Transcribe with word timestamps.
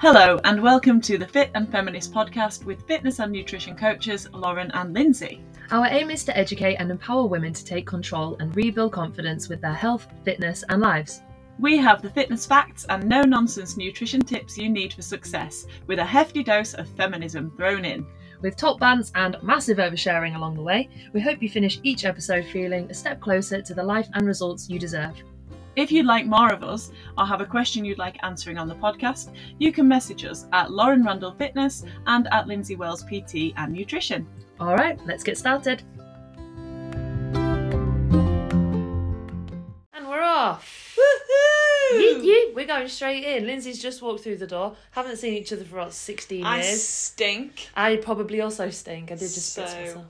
Hello, 0.00 0.38
and 0.44 0.62
welcome 0.62 1.00
to 1.00 1.18
the 1.18 1.26
Fit 1.26 1.50
and 1.56 1.68
Feminist 1.68 2.14
podcast 2.14 2.64
with 2.64 2.86
fitness 2.86 3.18
and 3.18 3.32
nutrition 3.32 3.74
coaches 3.74 4.28
Lauren 4.32 4.70
and 4.70 4.94
Lyndsay. 4.94 5.40
Our 5.72 5.86
aim 5.86 6.12
is 6.12 6.24
to 6.26 6.38
educate 6.38 6.76
and 6.76 6.92
empower 6.92 7.26
women 7.26 7.52
to 7.52 7.64
take 7.64 7.84
control 7.84 8.36
and 8.38 8.54
rebuild 8.54 8.92
confidence 8.92 9.48
with 9.48 9.60
their 9.60 9.74
health, 9.74 10.06
fitness, 10.24 10.62
and 10.68 10.80
lives. 10.80 11.22
We 11.58 11.78
have 11.78 12.00
the 12.00 12.10
fitness 12.10 12.46
facts 12.46 12.86
and 12.88 13.08
no 13.08 13.22
nonsense 13.22 13.76
nutrition 13.76 14.20
tips 14.20 14.56
you 14.56 14.68
need 14.68 14.92
for 14.92 15.02
success, 15.02 15.66
with 15.88 15.98
a 15.98 16.04
hefty 16.04 16.44
dose 16.44 16.74
of 16.74 16.88
feminism 16.90 17.52
thrown 17.56 17.84
in. 17.84 18.06
With 18.40 18.56
top 18.56 18.78
bands 18.78 19.10
and 19.16 19.36
massive 19.42 19.78
oversharing 19.78 20.36
along 20.36 20.54
the 20.54 20.62
way, 20.62 20.88
we 21.12 21.20
hope 21.20 21.42
you 21.42 21.48
finish 21.48 21.80
each 21.82 22.04
episode 22.04 22.44
feeling 22.44 22.88
a 22.88 22.94
step 22.94 23.20
closer 23.20 23.60
to 23.62 23.74
the 23.74 23.82
life 23.82 24.08
and 24.14 24.28
results 24.28 24.70
you 24.70 24.78
deserve. 24.78 25.20
If 25.78 25.92
you'd 25.92 26.06
like 26.06 26.26
more 26.26 26.52
of 26.52 26.64
us 26.64 26.90
or 27.16 27.24
have 27.24 27.40
a 27.40 27.46
question 27.46 27.84
you'd 27.84 27.98
like 27.98 28.18
answering 28.24 28.58
on 28.58 28.66
the 28.66 28.74
podcast, 28.74 29.32
you 29.60 29.70
can 29.70 29.86
message 29.86 30.24
us 30.24 30.46
at 30.52 30.72
Lauren 30.72 31.04
Randall 31.04 31.30
Fitness 31.30 31.84
and 32.08 32.26
at 32.32 32.46
Lyndsay 32.46 32.76
Wells 32.76 33.04
PT 33.04 33.52
and 33.56 33.72
Nutrition. 33.72 34.26
All 34.58 34.74
right, 34.74 34.98
let's 35.06 35.22
get 35.22 35.38
started. 35.38 35.84
And 39.92 40.08
we're 40.08 40.20
off. 40.20 40.96
Yeet, 41.94 42.22
yeet. 42.24 42.54
We're 42.56 42.66
going 42.66 42.88
straight 42.88 43.22
in. 43.22 43.44
Lyndsay's 43.44 43.80
just 43.80 44.02
walked 44.02 44.24
through 44.24 44.38
the 44.38 44.48
door. 44.48 44.74
Haven't 44.90 45.18
seen 45.18 45.34
each 45.34 45.52
other 45.52 45.64
for 45.64 45.76
what, 45.76 45.92
16 45.92 46.44
I 46.44 46.56
years. 46.62 46.82
stink. 46.82 47.68
I 47.76 47.96
probably 47.96 48.40
also 48.40 48.68
stink. 48.70 49.12
I 49.12 49.14
did 49.14 49.20
just 49.20 49.52
spit 49.52 49.68
So- 49.68 49.76
myself. 49.80 50.04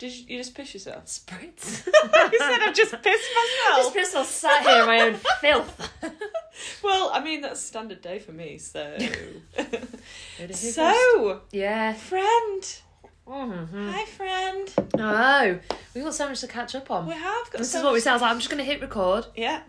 Did 0.00 0.12
you, 0.16 0.24
you 0.28 0.38
just 0.38 0.54
piss 0.54 0.72
yourself? 0.72 1.04
Spritz? 1.04 1.86
you 2.32 2.38
said 2.38 2.60
I've 2.62 2.74
just 2.74 2.90
pissed 3.02 3.30
myself. 3.36 3.76
just 3.76 3.94
pissed 3.94 4.16
off 4.16 4.26
sat 4.26 4.62
here 4.66 4.80
in 4.80 4.86
my 4.86 5.00
own 5.02 5.14
filth. 5.42 5.92
Well, 6.82 7.10
I 7.12 7.22
mean 7.22 7.42
that's 7.42 7.60
a 7.60 7.66
standard 7.66 8.00
day 8.00 8.18
for 8.18 8.32
me, 8.32 8.56
so. 8.56 8.96
So, 10.38 10.52
so, 10.52 11.40
yeah. 11.52 11.92
friend. 11.92 12.62
Mhm. 13.28 13.92
Hi, 13.92 14.04
friend. 14.06 14.74
Oh, 14.98 15.58
we've 15.94 16.02
got 16.02 16.14
so 16.14 16.28
much 16.28 16.40
to 16.40 16.48
catch 16.48 16.74
up 16.74 16.90
on. 16.90 17.06
We 17.06 17.12
have 17.12 17.50
got. 17.50 17.58
This 17.58 17.70
so 17.70 17.78
is 17.78 17.84
what 17.84 17.92
we 17.92 17.98
much- 17.98 18.04
sound 18.04 18.22
like. 18.22 18.30
I'm 18.32 18.38
just 18.38 18.50
going 18.50 18.58
to 18.58 18.64
hit 18.64 18.80
record. 18.80 19.26
Yeah. 19.36 19.62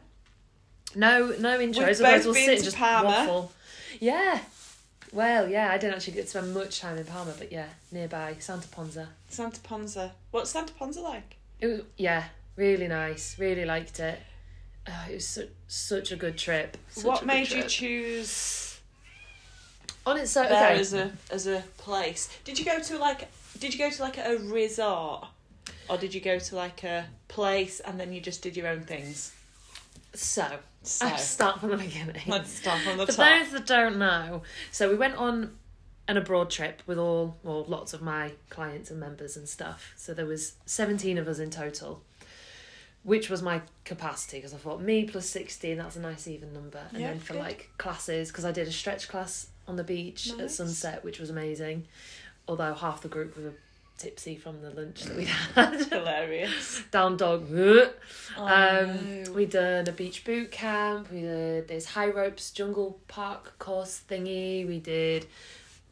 No, 0.95 1.27
no 1.39 1.59
intros. 1.59 1.77
We've 1.77 1.77
Otherwise, 1.89 1.99
both 1.99 2.25
we'll 2.25 2.33
been 2.33 2.45
sit 2.45 2.49
and 2.53 2.59
to 2.59 2.63
just 2.66 2.77
Palma. 2.77 3.07
waffle. 3.09 3.51
Yeah. 3.99 4.39
Well, 5.11 5.49
yeah. 5.49 5.71
I 5.71 5.77
didn't 5.77 5.95
actually 5.95 6.13
get 6.13 6.23
to 6.23 6.29
spend 6.29 6.53
much 6.53 6.79
time 6.79 6.97
in 6.97 7.05
Palma, 7.05 7.33
but 7.37 7.51
yeah, 7.51 7.67
nearby 7.91 8.35
Santa 8.39 8.67
Ponsa. 8.67 9.09
Santa 9.29 9.59
Ponsa. 9.61 10.11
What's 10.31 10.51
Santa 10.51 10.73
Ponsa 10.73 11.01
like? 11.01 11.37
It 11.59 11.67
was 11.67 11.81
yeah, 11.97 12.25
really 12.55 12.87
nice. 12.87 13.37
Really 13.37 13.65
liked 13.65 13.99
it. 13.99 14.19
Oh, 14.87 15.05
it 15.09 15.15
was 15.15 15.27
su- 15.27 15.49
such 15.67 16.11
a 16.11 16.15
good 16.15 16.37
trip. 16.37 16.77
Such 16.89 17.05
what 17.05 17.19
good 17.19 17.27
made 17.27 17.51
you 17.51 17.63
choose 17.63 18.79
on 20.05 20.17
its 20.17 20.35
own, 20.35 20.49
there 20.49 20.71
okay? 20.71 20.79
as 20.79 20.93
a 20.93 21.11
as 21.29 21.47
a 21.47 21.63
place? 21.77 22.29
Did 22.43 22.57
you 22.57 22.65
go 22.65 22.79
to 22.79 22.97
like 22.97 23.27
Did 23.59 23.73
you 23.73 23.79
go 23.79 23.89
to 23.89 24.01
like 24.01 24.17
a 24.17 24.37
resort, 24.37 25.25
or 25.89 25.97
did 25.97 26.13
you 26.13 26.21
go 26.21 26.39
to 26.39 26.55
like 26.55 26.83
a 26.83 27.05
place 27.27 27.79
and 27.81 27.99
then 27.99 28.11
you 28.11 28.21
just 28.21 28.41
did 28.41 28.57
your 28.57 28.67
own 28.67 28.81
things? 28.81 29.33
So, 30.13 30.45
So 30.83 31.05
I'll 31.07 31.17
start 31.17 31.59
from 31.59 31.69
the 31.71 31.77
beginning. 31.77 32.21
let's 32.27 32.51
start 32.51 32.81
from 32.81 32.97
the 32.97 33.05
For 33.07 33.13
top. 33.13 33.39
those 33.39 33.51
that 33.53 33.65
don't 33.65 33.97
know, 33.97 34.43
so 34.71 34.89
we 34.89 34.95
went 34.95 35.15
on 35.15 35.57
an 36.07 36.17
abroad 36.17 36.49
trip 36.49 36.81
with 36.85 36.97
all, 36.97 37.37
well, 37.43 37.63
lots 37.65 37.93
of 37.93 38.01
my 38.01 38.31
clients 38.49 38.91
and 38.91 38.99
members 38.99 39.37
and 39.37 39.47
stuff. 39.47 39.93
So 39.95 40.13
there 40.13 40.25
was 40.25 40.53
17 40.65 41.17
of 41.17 41.27
us 41.27 41.39
in 41.39 41.49
total, 41.49 42.01
which 43.03 43.29
was 43.29 43.41
my 43.41 43.61
capacity 43.85 44.37
because 44.37 44.53
I 44.53 44.57
thought 44.57 44.81
me 44.81 45.05
plus 45.05 45.27
16, 45.29 45.77
that's 45.77 45.95
a 45.95 46.01
nice 46.01 46.27
even 46.27 46.53
number. 46.53 46.81
And 46.91 47.01
Yeah, 47.01 47.07
then 47.11 47.19
for 47.19 47.33
good. 47.33 47.39
like 47.43 47.69
classes, 47.77 48.27
because 48.29 48.43
I 48.43 48.51
did 48.51 48.67
a 48.67 48.71
stretch 48.71 49.07
class 49.07 49.47
on 49.67 49.75
the 49.77 49.83
beach 49.83 50.33
at 50.39 50.51
sunset, 50.51 51.03
which 51.05 51.19
was 51.19 51.29
amazing. 51.29 51.88
Although 52.47 52.73
half 52.73 53.01
the 53.01 53.07
group 53.07 53.38
were 53.38 53.53
tipsy 54.01 54.35
from 54.35 54.62
the 54.62 54.72
lunch 54.72 55.03
that 55.03 55.16
we 55.16 55.25
had. 55.56 55.79
Hilarious. 55.91 56.84
Down 56.91 57.17
dog. 57.17 57.47
Oh, 57.51 57.89
Um, 58.38 59.23
no. 59.23 59.31
we 59.34 59.45
done 59.45 59.88
a 59.88 59.91
beach 59.91 60.25
boot 60.25 60.51
camp. 60.51 61.12
We 61.12 61.22
did 61.22 61.67
this 61.67 61.85
high 61.85 62.09
ropes 62.09 62.51
jungle 62.51 63.00
park 63.07 63.57
course 63.59 64.01
thingy. 64.09 64.67
We 64.67 64.79
did 64.79 65.28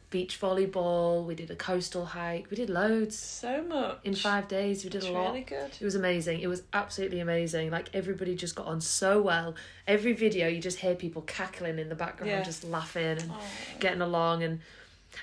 beach 0.10 0.42
volleyball. 0.42 1.24
We 1.24 1.36
did 1.36 1.52
a 1.52 1.56
coastal 1.56 2.04
hike. 2.04 2.50
We 2.50 2.58
did 2.58 2.72
loads 2.72 3.16
so 3.16 3.62
much 3.62 4.00
in 4.04 4.16
five 4.16 4.48
days. 4.48 4.84
We 4.84 4.90
did 4.90 5.00
It's 5.04 5.08
a 5.08 5.12
lot. 5.12 5.28
really 5.34 5.42
good. 5.46 5.70
It 5.80 5.86
was 5.86 5.94
amazing. 5.94 6.40
It 6.40 6.48
was 6.48 6.64
absolutely 6.74 7.20
amazing. 7.20 7.70
Like 7.70 7.90
everybody 7.94 8.36
just 8.36 8.56
got 8.56 8.66
on 8.66 8.82
so 8.82 9.22
well. 9.22 9.54
Every 9.88 10.14
video, 10.14 10.48
you 10.48 10.60
just 10.62 10.80
hear 10.80 10.96
people 10.96 11.22
cackling 11.22 11.78
in 11.78 11.90
the 11.90 11.96
background, 11.96 12.32
Yeah. 12.32 12.42
just 12.42 12.64
laughing 12.64 13.20
and 13.20 13.32
Oh. 13.32 13.42
getting 13.80 14.02
along. 14.02 14.42
And 14.42 14.62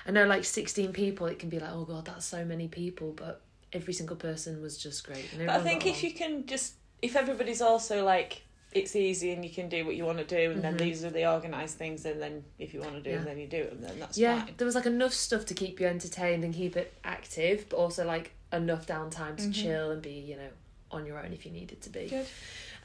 I 0.05 0.11
know, 0.11 0.25
like 0.25 0.43
sixteen 0.45 0.93
people, 0.93 1.27
it 1.27 1.39
can 1.39 1.49
be 1.49 1.59
like, 1.59 1.71
oh 1.71 1.85
god, 1.85 2.05
that's 2.05 2.25
so 2.25 2.43
many 2.45 2.67
people. 2.67 3.11
But 3.15 3.41
every 3.73 3.93
single 3.93 4.15
person 4.15 4.61
was 4.61 4.77
just 4.77 5.05
great. 5.05 5.31
And 5.33 5.45
But 5.45 5.55
I 5.55 5.63
think 5.63 5.85
if 5.85 6.03
you 6.03 6.13
can 6.13 6.45
just 6.45 6.73
if 7.01 7.15
everybody's 7.15 7.61
also 7.61 8.03
like 8.03 8.41
it's 8.73 8.95
easy 8.95 9.31
and 9.31 9.43
you 9.45 9.51
can 9.51 9.69
do 9.69 9.85
what 9.85 9.95
you 9.95 10.03
want 10.05 10.17
to 10.17 10.23
do 10.25 10.51
and 10.51 10.61
then 10.61 10.75
Mhm. 10.75 10.79
these 10.79 11.03
are 11.05 11.09
the 11.09 11.25
organised 11.25 11.77
things 11.77 12.05
and 12.05 12.21
then 12.21 12.43
if 12.59 12.73
you 12.73 12.81
want 12.81 12.93
to 12.95 13.01
do 13.01 13.09
Yeah. 13.11 13.15
them 13.17 13.25
then 13.25 13.39
you 13.39 13.47
do 13.47 13.63
them 13.65 13.81
then 13.81 13.99
that's 13.99 14.17
yeah, 14.17 14.43
fine. 14.45 14.53
there 14.57 14.65
was 14.65 14.75
like 14.75 14.85
enough 14.85 15.13
stuff 15.13 15.45
to 15.45 15.53
keep 15.53 15.79
you 15.79 15.87
entertained 15.87 16.43
and 16.43 16.53
keep 16.53 16.75
it 16.75 16.93
active, 17.03 17.67
but 17.69 17.77
also 17.77 18.05
like 18.05 18.31
enough 18.51 18.85
downtime 18.85 19.37
to 19.37 19.43
Mhm. 19.43 19.53
chill 19.53 19.91
and 19.91 20.01
be, 20.01 20.11
you 20.11 20.35
know, 20.35 20.49
on 20.91 21.05
your 21.05 21.17
own 21.23 21.31
if 21.33 21.45
you 21.45 21.51
needed 21.51 21.81
to 21.81 21.89
be. 21.89 22.07
Good. 22.07 22.25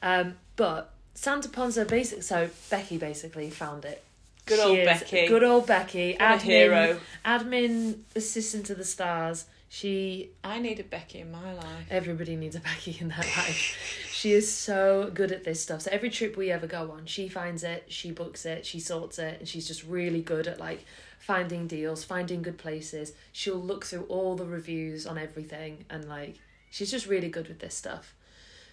Um, 0.03 0.39
but 0.57 0.93
Santa 1.15 1.49
Ponsa 1.49 1.85
basic 1.85 2.23
so 2.23 2.49
Becky 2.71 2.97
basically 2.97 3.51
found 3.51 3.85
it. 3.85 4.03
Good 4.47 4.59
She 4.59 4.65
old 4.65 4.79
is- 4.79 4.85
Becky. 4.87 5.27
Good 5.29 5.43
old 5.45 5.67
Becky. 5.67 6.13
What 6.13 6.21
admin 6.21 6.43
hero. 6.43 7.01
admin 7.25 7.99
assistant 8.17 8.67
to 8.67 8.75
the 8.75 8.85
stars. 8.85 9.47
She 9.69 10.31
I 10.45 10.59
need 10.59 10.81
a 10.81 10.85
Becky 10.85 11.21
in 11.21 11.33
my 11.33 11.55
life. 11.55 11.87
everybody 11.91 12.37
needs 12.37 12.55
a 12.57 12.61
Becky 12.61 12.97
in 13.01 13.09
their 13.09 13.19
life. 13.19 14.09
She 14.11 14.33
is 14.33 14.53
so 14.53 15.11
good 15.15 15.33
at 15.33 15.45
this 15.45 15.61
stuff. 15.63 15.83
So 15.83 15.91
every 15.91 16.11
trip 16.11 16.37
we 16.37 16.51
ever 16.51 16.67
go 16.67 16.91
on, 16.91 17.07
she 17.07 17.29
finds 17.29 17.65
it, 17.65 17.85
she 17.89 18.11
books 18.11 18.45
it, 18.45 18.67
she 18.67 18.79
sorts 18.81 19.19
it, 19.19 19.39
and 19.41 19.49
she's 19.49 19.67
just 19.67 19.83
really 19.85 20.21
good 20.21 20.47
at 20.47 20.61
like 20.61 20.85
finding 21.19 21.67
deals, 21.67 22.05
finding 22.05 22.43
good 22.43 22.59
places. 22.59 23.13
She'll 23.33 23.57
look 23.57 23.85
through 23.87 24.05
all 24.09 24.37
the 24.37 24.45
reviews 24.45 25.07
on 25.07 25.17
everything 25.19 25.85
and 25.89 26.07
like 26.09 26.39
she's 26.71 26.91
just 26.91 27.07
really 27.07 27.29
good 27.31 27.49
with 27.49 27.61
this 27.61 27.75
stuff. 27.75 28.15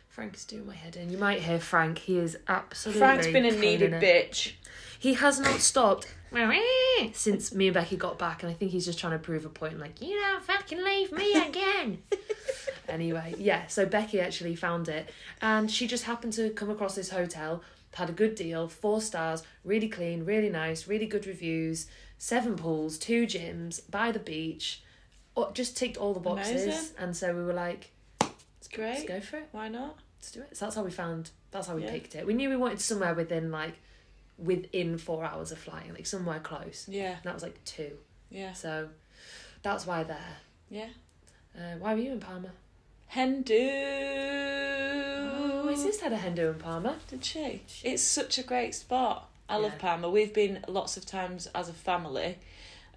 Frank's 0.10 0.44
doing 0.44 0.66
my 0.66 0.76
head 0.76 0.96
in. 0.96 1.10
You 1.10 1.18
might 1.18 1.42
hear 1.42 1.60
Frank. 1.60 2.00
He 2.00 2.18
is 2.18 2.38
absolutely 2.48 3.00
Frank's 3.00 3.28
been 3.28 3.46
a 3.46 3.52
needed 3.52 3.94
it. 3.94 4.02
bitch. 4.32 4.54
He 4.98 5.14
has 5.14 5.40
not 5.40 5.62
stopped 5.62 6.14
since 7.14 7.54
me 7.54 7.68
and 7.68 7.74
Becky 7.74 7.96
got 7.96 8.20
back, 8.20 8.44
and 8.44 8.52
I 8.52 8.54
think 8.56 8.72
he's 8.72 8.86
just 8.86 9.00
trying 9.00 9.14
to 9.14 9.20
prove 9.20 9.46
a 9.46 9.50
point. 9.50 9.80
Like, 9.80 10.02
you 10.02 10.20
don't 10.20 10.44
fucking 10.44 10.84
leave 10.84 11.12
me 11.12 11.34
again. 11.48 12.00
anyway, 12.88 13.34
yeah. 13.38 13.68
So 13.68 13.86
Becky 13.86 14.20
actually 14.20 14.56
found 14.56 14.90
it, 14.90 15.10
and 15.42 15.72
she 15.72 15.88
just 15.88 16.04
happened 16.04 16.34
to 16.34 16.50
come 16.50 16.70
across 16.70 16.96
this 16.96 17.10
hotel. 17.12 17.62
Had 17.94 18.10
a 18.10 18.14
good 18.14 18.36
deal, 18.36 18.68
four 18.68 19.02
stars, 19.02 19.44
really 19.64 19.90
clean, 19.90 20.24
really 20.26 20.50
nice, 20.50 20.88
really 20.88 21.08
good 21.08 21.26
reviews, 21.26 21.88
seven 22.18 22.56
pools, 22.56 22.98
two 22.98 23.26
gyms 23.26 23.82
by 23.90 24.12
the 24.12 24.20
beach. 24.20 24.84
Just 25.54 25.78
ticked 25.78 25.96
all 25.98 26.14
the 26.14 26.20
boxes, 26.20 26.64
Amazing. 26.66 26.96
and 27.00 27.16
so 27.18 27.34
we 27.34 27.42
were 27.44 27.54
like, 27.54 27.92
It's 28.70 28.78
let's 28.78 29.00
great. 29.04 29.08
go 29.08 29.20
for 29.22 29.38
it. 29.38 29.50
Why 29.52 29.68
not? 29.68 29.98
Let's 30.20 30.32
do 30.32 30.42
it. 30.42 30.56
So 30.58 30.66
that's 30.66 30.76
how 30.76 30.84
we 30.84 30.92
found. 30.92 31.32
That's 31.52 31.68
how 31.68 31.76
we 31.76 31.84
Yeah. 31.84 31.92
picked 31.92 32.16
it. 32.16 32.26
We 32.26 32.34
knew 32.34 32.50
we 32.50 32.56
wanted 32.56 32.82
somewhere 32.82 33.14
within 33.14 33.52
like, 33.52 33.76
within 34.38 34.98
four 34.98 35.24
hours 35.26 35.52
of 35.52 35.58
flying, 35.60 35.94
like 35.94 36.06
somewhere 36.06 36.40
close. 36.40 36.86
Yeah. 36.88 37.16
And 37.16 37.24
that 37.24 37.34
was 37.34 37.44
like 37.44 37.64
two. 37.66 37.98
Yeah. 38.30 38.54
So 38.54 38.90
that's 39.64 39.86
why 39.88 40.04
there. 40.04 40.38
Yeah. 40.70 40.90
Uh, 41.58 41.76
why 41.80 41.94
were 41.94 42.00
you 42.00 42.12
in 42.12 42.20
Palma? 42.20 42.50
Hendu. 43.12 43.58
Oh, 45.32 45.64
my 45.66 45.74
sister 45.76 46.04
had 46.06 46.14
a 46.14 46.18
hen 46.18 46.36
do 46.36 46.50
in 46.50 46.56
Palma. 46.56 46.98
Did 47.08 47.26
she? 47.26 47.62
It's 47.84 48.04
such 48.04 48.38
a 48.38 48.44
great 48.44 48.76
spot. 48.76 49.30
I 49.48 49.56
love 49.58 49.74
Yeah. 49.74 49.80
Palma. 49.80 50.10
We've 50.10 50.34
been 50.34 50.64
lots 50.68 50.96
of 50.96 51.06
times 51.06 51.48
as 51.56 51.70
a 51.70 51.74
family. 51.74 52.38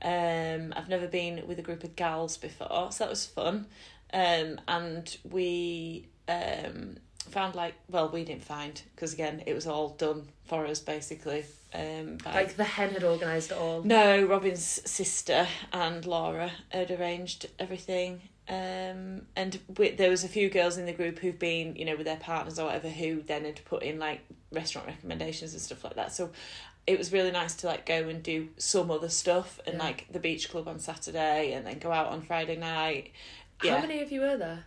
Um, 0.03 0.73
I've 0.77 0.89
never 0.89 1.07
been 1.07 1.47
with 1.47 1.59
a 1.59 1.63
group 1.63 1.85
of 1.85 1.97
gals 1.97 2.37
before, 2.37 2.91
so 2.93 3.05
that 3.05 3.11
was 3.11 3.25
fun. 3.25 3.67
Um, 4.13 4.61
and 4.69 5.17
we 5.31 6.09
um, 6.29 6.97
found 7.31 7.55
like 7.55 7.75
well, 7.89 8.09
we 8.11 8.25
didn't 8.25 8.45
find 8.45 8.81
because 8.95 9.13
again, 9.13 9.43
it 9.47 9.55
was 9.55 9.67
all 9.67 9.91
done 9.91 10.29
for 10.45 10.67
us 10.67 10.81
basically. 10.81 11.45
Um, 11.75 12.19
by 12.23 12.35
Like 12.35 12.57
the 12.57 12.65
hen 12.65 12.91
had 12.91 13.05
organised 13.05 13.51
it 13.53 13.57
all. 13.59 13.83
no, 13.83 14.25
Robin's 14.27 14.63
sister 14.63 15.47
and 15.73 16.05
Laura 16.05 16.51
had 16.69 16.91
arranged 16.91 17.47
everything. 17.59 18.21
Um, 18.49 19.23
and 19.37 19.59
there 19.69 20.11
was 20.11 20.25
a 20.25 20.29
few 20.29 20.51
girls 20.51 20.77
in 20.77 20.85
the 20.85 20.93
group 20.93 21.21
who've 21.21 21.39
been, 21.39 21.77
you 21.77 21.85
know, 21.87 21.97
with 21.97 22.05
their 22.07 22.17
partners 22.17 22.59
or 22.59 22.67
whatever, 22.67 22.91
who 22.91 23.23
then 23.23 23.45
had 23.47 23.65
put 23.65 23.83
in 23.83 23.99
like 23.99 24.21
restaurant 24.51 24.89
recommendations 24.89 25.53
and 25.55 25.63
stuff 25.63 25.85
like 25.85 25.95
that. 25.95 26.13
So 26.13 26.31
it 26.87 26.99
was 26.99 27.13
really 27.13 27.31
nice 27.31 27.55
to 27.55 27.69
like 27.69 27.87
go 27.87 28.09
and 28.09 28.23
do 28.23 28.49
some 28.59 28.91
other 28.91 29.09
stuff 29.09 29.61
and 29.67 29.77
Yeah. 29.77 29.85
like 29.85 30.07
the 30.13 30.19
beach 30.19 30.51
club 30.51 30.69
on 30.69 30.79
Saturday 30.81 31.53
and 31.53 31.65
then 31.65 31.79
go 31.79 31.91
out 31.93 32.09
on 32.09 32.21
Friday 32.23 32.57
night. 32.57 33.13
How 33.71 33.81
many 33.81 34.03
of 34.03 34.11
you 34.13 34.21
were 34.21 34.37
there? 34.37 34.65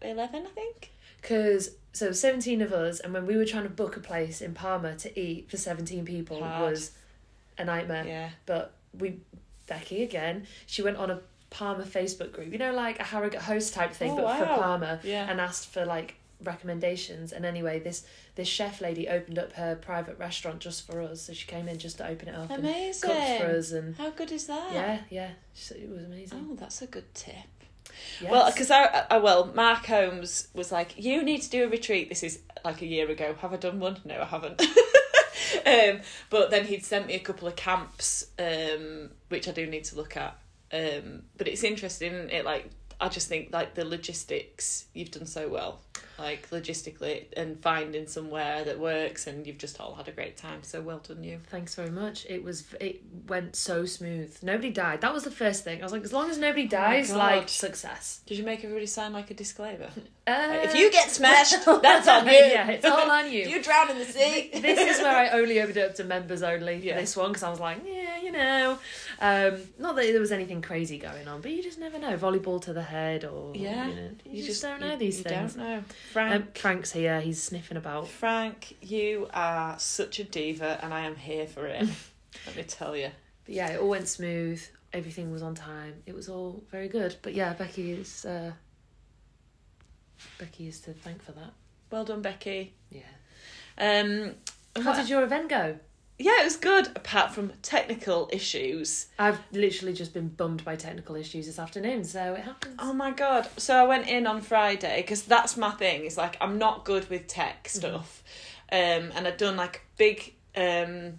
eleven, 0.00 0.44
I 0.46 0.50
think. 0.50 0.90
Because 1.20 1.70
so 1.92 2.10
seventeen 2.12 2.60
of 2.62 2.72
us, 2.72 2.98
and 3.00 3.12
when 3.12 3.26
we 3.26 3.36
were 3.36 3.44
trying 3.44 3.62
to 3.64 3.68
book 3.70 3.96
a 3.96 4.00
place 4.00 4.40
in 4.40 4.54
Palma 4.54 4.96
to 4.96 5.18
eat 5.20 5.50
for 5.50 5.56
seventeen 5.56 6.04
people 6.04 6.42
Hard. 6.42 6.70
was 6.70 6.90
a 7.58 7.64
nightmare. 7.64 8.04
Yeah. 8.06 8.30
But 8.46 8.74
we, 8.98 9.20
Becky 9.68 10.02
again, 10.02 10.46
she 10.66 10.82
went 10.82 10.96
on 10.96 11.10
a 11.10 11.20
Palma 11.50 11.84
Facebook 11.84 12.32
group, 12.32 12.50
you 12.50 12.58
know, 12.58 12.72
like 12.72 12.98
a 12.98 13.04
Harrogate 13.04 13.42
host 13.42 13.74
type 13.74 13.92
thing, 13.92 14.12
Oh, 14.12 14.16
but 14.16 14.38
for 14.38 14.44
wow. 14.46 14.56
Palma, 14.56 15.00
Yeah. 15.04 15.30
and 15.30 15.40
asked 15.40 15.68
for 15.68 15.84
like 15.84 16.14
recommendations. 16.42 17.32
And 17.32 17.44
anyway, 17.44 17.78
this 17.78 18.04
this 18.34 18.48
chef 18.48 18.80
lady 18.80 19.06
opened 19.08 19.38
up 19.38 19.52
her 19.52 19.76
private 19.76 20.18
restaurant 20.18 20.60
just 20.60 20.86
for 20.86 21.00
us, 21.02 21.22
so 21.22 21.32
she 21.34 21.46
came 21.46 21.68
in 21.68 21.78
just 21.78 21.98
to 21.98 22.08
open 22.08 22.28
it 22.28 22.34
up 22.34 22.50
and 22.50 22.60
Amazing. 22.64 23.10
cooked 23.10 23.40
for 23.42 23.46
us, 23.56 23.70
and 23.72 23.94
How 23.96 24.10
good 24.10 24.32
is 24.32 24.46
that? 24.46 24.72
yeah, 24.72 24.98
yeah, 25.10 25.30
it 25.70 25.88
was 25.90 26.04
amazing. 26.04 26.48
Oh, 26.50 26.54
that's 26.56 26.80
a 26.82 26.86
good 26.86 27.14
tip. 27.14 27.34
Yes. 28.20 28.30
Well, 28.30 28.50
because 28.50 28.70
I, 28.70 29.04
I, 29.10 29.18
well, 29.18 29.52
Mark 29.54 29.86
Holmes 29.86 30.48
was 30.54 30.72
like, 30.72 30.94
"You 30.96 31.22
need 31.22 31.42
to 31.42 31.50
do 31.50 31.64
a 31.64 31.68
retreat." 31.68 32.08
This 32.08 32.22
is 32.22 32.40
like 32.64 32.82
a 32.82 32.86
year 32.86 33.10
ago. 33.10 33.34
Have 33.40 33.52
I 33.52 33.56
done 33.56 33.80
one? 33.80 33.98
No, 34.04 34.20
I 34.20 34.24
haven't. 34.24 34.60
um, 35.66 36.00
but 36.30 36.50
then 36.50 36.66
he'd 36.66 36.84
sent 36.84 37.06
me 37.06 37.14
a 37.14 37.20
couple 37.20 37.48
of 37.48 37.56
camps, 37.56 38.26
um, 38.38 39.10
which 39.28 39.48
I 39.48 39.52
do 39.52 39.66
need 39.66 39.84
to 39.84 39.96
look 39.96 40.16
at. 40.16 40.36
Um, 40.72 41.22
but 41.36 41.48
it's 41.48 41.64
interesting. 41.64 42.12
It 42.30 42.44
like 42.44 42.70
I 43.00 43.08
just 43.08 43.28
think 43.28 43.52
like 43.52 43.74
the 43.74 43.84
logistics 43.84 44.86
you've 44.94 45.10
done 45.10 45.26
so 45.26 45.48
well, 45.48 45.80
like 46.18 46.48
logistically, 46.50 47.24
and 47.36 47.58
finding 47.60 48.06
somewhere 48.06 48.64
that 48.64 48.78
works, 48.78 49.26
and 49.26 49.46
you've 49.46 49.58
just 49.58 49.80
all 49.80 49.94
had 49.94 50.08
a 50.08 50.12
great 50.12 50.36
time. 50.36 50.62
So 50.62 50.80
well 50.80 50.98
done, 50.98 51.22
you. 51.24 51.40
Thanks 51.48 51.74
very 51.74 51.90
much. 51.90 52.26
It 52.28 52.42
was 52.44 52.64
it 52.80 53.02
went 53.26 53.56
so 53.56 53.84
smooth. 53.86 54.36
Nobody 54.42 54.70
died. 54.70 55.00
That 55.00 55.12
was 55.14 55.24
the 55.24 55.30
first 55.30 55.64
thing. 55.64 55.80
I 55.80 55.84
was 55.84 55.92
like, 55.92 56.04
as 56.04 56.12
long 56.12 56.30
as 56.30 56.38
nobody 56.38 56.66
dies, 56.66 57.10
God. 57.10 57.16
like 57.18 57.48
success. 57.48 58.20
Did 58.26 58.38
you 58.38 58.44
make 58.44 58.62
everybody 58.64 58.86
sign 58.86 59.12
like 59.12 59.30
a 59.30 59.34
disclaimer? 59.34 59.90
Uh, 60.24 60.60
if 60.62 60.76
you 60.76 60.88
get 60.92 61.10
smashed, 61.10 61.66
that's 61.82 62.06
on 62.06 62.24
you. 62.26 62.30
yeah, 62.32 62.68
it's 62.70 62.84
all 62.84 63.10
on 63.10 63.28
you. 63.32 63.40
If 63.42 63.48
you 63.50 63.60
drown 63.60 63.90
in 63.90 63.98
the 63.98 64.04
sea. 64.04 64.50
this 64.54 64.78
is 64.96 65.02
where 65.02 65.16
I 65.16 65.30
only 65.30 65.60
opened 65.60 65.78
it 65.78 65.80
up 65.90 65.96
to 65.96 66.04
members 66.04 66.44
only 66.44 66.76
Yeah. 66.76 67.00
this 67.00 67.16
one 67.16 67.30
because 67.30 67.42
I 67.42 67.50
was 67.50 67.58
like, 67.58 67.78
yeah, 67.84 68.20
you 68.22 68.30
know, 68.30 68.78
um, 69.20 69.58
not 69.80 69.96
that 69.96 70.02
there 70.12 70.20
was 70.20 70.30
anything 70.30 70.62
crazy 70.62 70.96
going 70.96 71.26
on, 71.26 71.40
but 71.40 71.50
you 71.50 71.60
just 71.60 71.80
never 71.80 71.98
know. 71.98 72.16
Volleyball 72.16 72.62
to 72.62 72.72
the 72.72 72.84
head, 72.84 73.24
or 73.24 73.50
Yeah, 73.56 73.88
you, 73.88 73.94
know, 73.96 74.10
you, 74.26 74.44
just, 74.44 74.62
don't 74.62 74.80
know 74.80 74.92
you- 74.92 74.96
these 74.96 75.18
you 75.18 75.24
things. 75.24 75.54
don't 75.54 75.66
know. 75.66 75.84
Frank, 76.10 76.34
Um, 76.34 76.48
Frank's 76.54 76.92
here. 76.92 77.20
He's 77.20 77.42
sniffing 77.42 77.76
about. 77.76 78.08
Frank, 78.08 78.76
you 78.82 79.28
are 79.32 79.78
such 79.78 80.18
a 80.18 80.24
diva, 80.24 80.78
and 80.82 80.92
I 80.92 81.00
am 81.00 81.16
here 81.16 81.46
for 81.46 81.66
it. 81.66 81.88
Let 82.46 82.56
me 82.56 82.62
tell 82.64 82.96
you. 82.96 83.10
But 83.44 83.54
yeah, 83.54 83.68
it 83.68 83.80
all 83.80 83.88
went 83.88 84.08
smooth. 84.08 84.62
Everything 84.92 85.30
was 85.32 85.42
on 85.42 85.54
time. 85.54 86.02
It 86.06 86.14
was 86.14 86.28
all 86.28 86.62
very 86.70 86.88
good. 86.88 87.16
But 87.22 87.34
yeah, 87.34 87.52
Becky 87.54 87.92
is. 87.92 88.24
Uh, 88.24 88.52
Becky 90.38 90.68
is 90.68 90.80
to 90.80 90.92
thank 90.92 91.22
for 91.22 91.32
that. 91.32 91.52
Well 91.90 92.04
done, 92.04 92.22
Becky. 92.22 92.74
Yeah. 92.90 93.02
Um, 93.78 94.34
How 94.76 94.90
what- 94.92 94.96
did 94.96 95.08
your 95.08 95.22
event 95.24 95.48
go? 95.48 95.78
Yeah, 96.22 96.40
it 96.40 96.44
was 96.44 96.56
good. 96.56 96.86
Apart 96.94 97.32
from 97.32 97.52
technical 97.62 98.28
issues. 98.32 99.08
I've 99.18 99.40
literally 99.50 99.92
just 99.92 100.14
been 100.14 100.28
bummed 100.28 100.64
by 100.64 100.76
technical 100.76 101.16
issues 101.16 101.46
this 101.46 101.58
afternoon, 101.58 102.04
so 102.04 102.34
it 102.34 102.42
happens. 102.44 102.76
Oh 102.78 102.92
my 102.92 103.10
god! 103.10 103.48
So 103.56 103.76
I 103.76 103.86
went 103.86 104.08
in 104.08 104.26
on 104.26 104.40
Friday 104.40 105.02
because 105.02 105.22
that's 105.22 105.56
my 105.56 105.72
thing. 105.72 106.04
Is 106.04 106.16
like 106.16 106.36
I'm 106.40 106.58
not 106.58 106.84
good 106.84 107.10
with 107.10 107.26
tech 107.26 107.68
stuff, 107.68 108.22
um, 108.70 109.10
and 109.14 109.26
I'd 109.26 109.36
done 109.36 109.56
like 109.56 109.76
a 109.76 109.96
big 109.98 110.34
um 110.56 111.14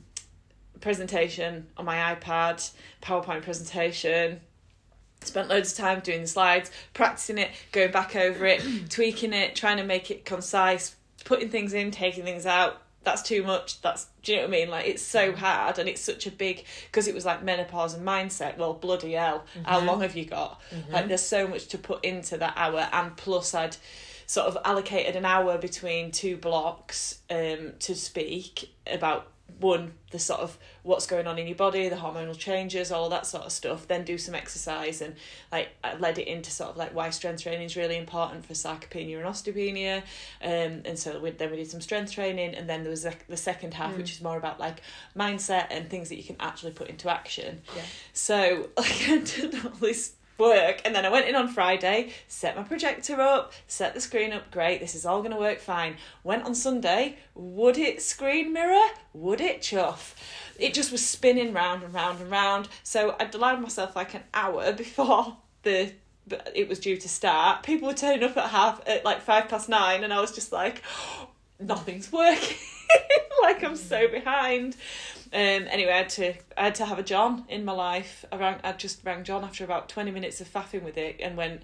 presentation 0.79 1.67
on 1.75 1.85
my 1.85 2.15
iPad, 2.15 2.71
PowerPoint 3.01 3.41
presentation. 3.41 4.39
Spent 5.21 5.47
loads 5.49 5.71
of 5.71 5.77
time 5.77 5.99
doing 6.01 6.21
the 6.21 6.27
slides, 6.27 6.71
practicing 6.93 7.37
it, 7.37 7.51
going 7.71 7.91
back 7.91 8.15
over 8.15 8.45
it, 8.45 8.63
tweaking 8.89 9.33
it, 9.33 9.55
trying 9.55 9.77
to 9.77 9.83
make 9.83 10.11
it 10.11 10.25
concise, 10.25 10.95
putting 11.25 11.49
things 11.49 11.73
in, 11.73 11.91
taking 11.91 12.23
things 12.23 12.45
out. 12.45 12.82
That's 13.03 13.21
too 13.21 13.43
much. 13.43 13.81
That's 13.81 14.07
do 14.21 14.31
you 14.31 14.37
know 14.37 14.43
what 14.43 14.49
I 14.49 14.51
mean? 14.51 14.69
Like 14.69 14.87
it's 14.87 15.01
so 15.01 15.31
mm. 15.31 15.35
hard 15.35 15.79
and 15.79 15.89
it's 15.89 16.01
such 16.01 16.25
a 16.27 16.31
big 16.31 16.65
because 16.85 17.07
it 17.07 17.13
was 17.13 17.25
like 17.25 17.43
menopause 17.43 17.93
and 17.93 18.05
mindset. 18.05 18.57
Well, 18.57 18.73
bloody 18.73 19.13
hell, 19.13 19.45
how 19.65 19.77
mm-hmm. 19.77 19.87
long 19.87 20.01
have 20.01 20.15
you 20.15 20.25
got? 20.25 20.61
Mm-hmm. 20.71 20.93
Like 20.93 21.07
there's 21.07 21.21
so 21.21 21.47
much 21.47 21.67
to 21.67 21.77
put 21.77 22.03
into 22.05 22.37
that 22.37 22.53
hour, 22.55 22.87
and 22.91 23.15
plus 23.17 23.53
I'd 23.53 23.77
sort 24.25 24.47
of 24.47 24.57
allocated 24.63 25.15
an 25.15 25.25
hour 25.25 25.57
between 25.57 26.11
two 26.11 26.37
blocks 26.37 27.19
um 27.29 27.73
to 27.79 27.93
speak 27.93 28.73
about 28.87 29.27
one 29.59 29.93
the 30.11 30.19
sort 30.19 30.41
of 30.41 30.57
what's 30.83 31.07
going 31.07 31.25
on 31.27 31.37
in 31.37 31.47
your 31.47 31.55
body 31.55 31.87
the 31.89 31.95
hormonal 31.95 32.37
changes 32.37 32.91
all 32.91 33.09
that 33.09 33.25
sort 33.25 33.43
of 33.43 33.51
stuff 33.51 33.87
then 33.87 34.03
do 34.03 34.17
some 34.17 34.35
exercise 34.35 35.01
and 35.01 35.15
like 35.51 35.69
I 35.83 35.95
led 35.95 36.17
it 36.17 36.27
into 36.27 36.51
sort 36.51 36.71
of 36.71 36.77
like 36.77 36.93
why 36.93 37.09
strength 37.09 37.43
training 37.43 37.65
is 37.65 37.75
really 37.75 37.97
important 37.97 38.45
for 38.45 38.53
sarcopenia 38.53 39.17
and 39.17 39.25
osteopenia. 39.25 39.97
Um 40.41 40.81
and 40.85 40.97
so 40.97 41.19
we, 41.19 41.31
then 41.31 41.51
we 41.51 41.57
did 41.57 41.69
some 41.69 41.81
strength 41.81 42.11
training 42.11 42.55
and 42.55 42.69
then 42.69 42.83
there 42.83 42.89
was 42.89 43.03
the, 43.03 43.15
the 43.27 43.37
second 43.37 43.73
half 43.73 43.95
which 43.97 44.11
is 44.11 44.21
more 44.21 44.37
about 44.37 44.59
like 44.59 44.81
mindset 45.15 45.67
and 45.69 45.89
things 45.89 46.09
that 46.09 46.17
you 46.17 46.23
can 46.23 46.35
actually 46.39 46.71
put 46.71 46.89
into 46.89 47.09
action. 47.09 47.61
Yeah. 47.75 47.81
so 48.13 48.69
like 48.77 49.09
I 49.09 49.17
did 49.19 49.55
all 49.65 49.71
this 49.79 50.13
work 50.37 50.81
and 50.85 50.95
then 50.95 51.05
I 51.05 51.09
went 51.09 51.27
in 51.27 51.35
on 51.35 51.47
Friday, 51.47 52.11
set 52.27 52.55
my 52.55 52.63
projector 52.63 53.19
up, 53.21 53.53
set 53.67 53.93
the 53.93 54.01
screen 54.01 54.33
up, 54.33 54.51
great, 54.51 54.79
this 54.79 54.95
is 54.95 55.05
all 55.05 55.21
gonna 55.21 55.37
work 55.37 55.59
fine. 55.59 55.97
Went 56.23 56.45
on 56.45 56.55
Sunday, 56.55 57.17
would 57.35 57.77
it 57.77 58.01
screen 58.01 58.53
mirror? 58.53 58.89
Would 59.13 59.41
it 59.41 59.61
chuff? 59.61 60.15
It 60.59 60.73
just 60.73 60.91
was 60.91 61.05
spinning 61.05 61.53
round 61.53 61.83
and 61.83 61.93
round 61.93 62.21
and 62.21 62.29
round. 62.29 62.67
So 62.83 63.15
I'd 63.19 63.33
allowed 63.33 63.61
myself 63.61 63.95
like 63.95 64.13
an 64.13 64.23
hour 64.33 64.71
before 64.83 65.37
the 65.63 65.93
it 66.55 66.69
was 66.69 66.79
due 66.79 66.95
to 66.95 67.09
start. 67.09 67.63
People 67.63 67.89
were 67.89 67.93
turning 67.93 68.23
up 68.23 68.37
at 68.37 68.49
half 68.49 68.81
at 68.87 69.03
like 69.03 69.21
five 69.21 69.49
past 69.49 69.67
nine 69.67 70.03
and 70.03 70.13
I 70.13 70.21
was 70.21 70.31
just 70.31 70.51
like 70.51 70.81
nothing's 71.59 72.11
working. 72.11 72.57
like 73.41 73.63
I'm 73.63 73.75
so 73.75 74.07
mm. 74.07 74.11
behind. 74.11 74.75
Um, 75.33 75.67
anyway, 75.71 75.91
I 75.93 75.97
had 75.97 76.09
to 76.09 76.33
I 76.55 76.65
had 76.65 76.75
to 76.75 76.85
have 76.85 76.99
a 76.99 77.03
John 77.03 77.45
in 77.49 77.65
my 77.65 77.71
life. 77.71 78.23
I 78.31 78.37
rang, 78.37 78.59
I 78.63 78.71
just 78.73 79.03
rang 79.03 79.23
John 79.23 79.43
after 79.43 79.63
about 79.63 79.89
twenty 79.89 80.11
minutes 80.11 80.39
of 80.41 80.51
faffing 80.51 80.83
with 80.83 80.97
it 80.97 81.19
and 81.19 81.35
went, 81.35 81.63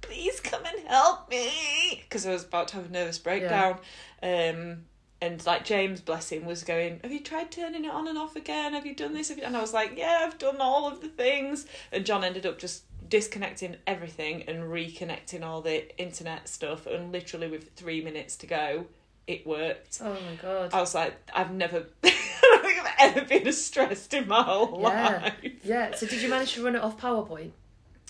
"Please 0.00 0.40
come 0.40 0.64
and 0.64 0.88
help 0.88 1.28
me," 1.28 2.02
because 2.02 2.26
I 2.26 2.32
was 2.32 2.44
about 2.44 2.68
to 2.68 2.76
have 2.76 2.86
a 2.86 2.92
nervous 2.92 3.18
breakdown. 3.18 3.78
Um, 4.22 4.86
and 5.20 5.44
like 5.46 5.64
James, 5.64 6.00
bless 6.00 6.30
him, 6.30 6.46
was 6.46 6.64
going, 6.64 7.00
"Have 7.02 7.12
you 7.12 7.20
tried 7.20 7.50
turning 7.50 7.84
it 7.84 7.90
on 7.90 8.08
and 8.08 8.16
off 8.16 8.34
again? 8.34 8.72
Have 8.72 8.86
you 8.86 8.94
done 8.94 9.12
this?" 9.12 9.28
You? 9.28 9.42
And 9.42 9.56
I 9.56 9.60
was 9.60 9.74
like, 9.74 9.92
"Yeah, 9.96 10.22
I've 10.22 10.38
done 10.38 10.56
all 10.60 10.88
of 10.88 11.02
the 11.02 11.08
things." 11.08 11.66
And 11.92 12.06
John 12.06 12.24
ended 12.24 12.46
up 12.46 12.58
just 12.58 12.84
disconnecting 13.08 13.76
everything 13.86 14.42
and 14.48 14.64
reconnecting 14.64 15.42
all 15.42 15.60
the 15.60 15.96
internet 15.98 16.48
stuff. 16.48 16.86
And 16.86 17.12
literally, 17.12 17.48
with 17.48 17.74
three 17.76 18.02
minutes 18.02 18.36
to 18.36 18.46
go, 18.46 18.86
it 19.26 19.46
worked. 19.46 20.00
Oh 20.02 20.12
my 20.12 20.36
god. 20.40 20.72
I 20.72 20.80
was 20.80 20.94
like, 20.94 21.14
I've 21.34 21.52
never, 21.52 21.86
I 22.98 23.10
don't 23.10 23.14
think 23.14 23.16
I've 23.16 23.16
ever 23.16 23.26
been 23.40 23.48
as 23.48 23.64
stressed 23.64 24.14
in 24.14 24.28
my 24.28 24.42
whole 24.42 24.80
Yeah. 24.80 25.20
life. 25.42 25.52
Yeah. 25.64 25.94
So 25.94 26.06
did 26.06 26.22
you 26.22 26.28
manage 26.28 26.54
to 26.54 26.64
run 26.64 26.74
it 26.76 26.82
off 26.82 27.00
PowerPoint? 27.00 27.50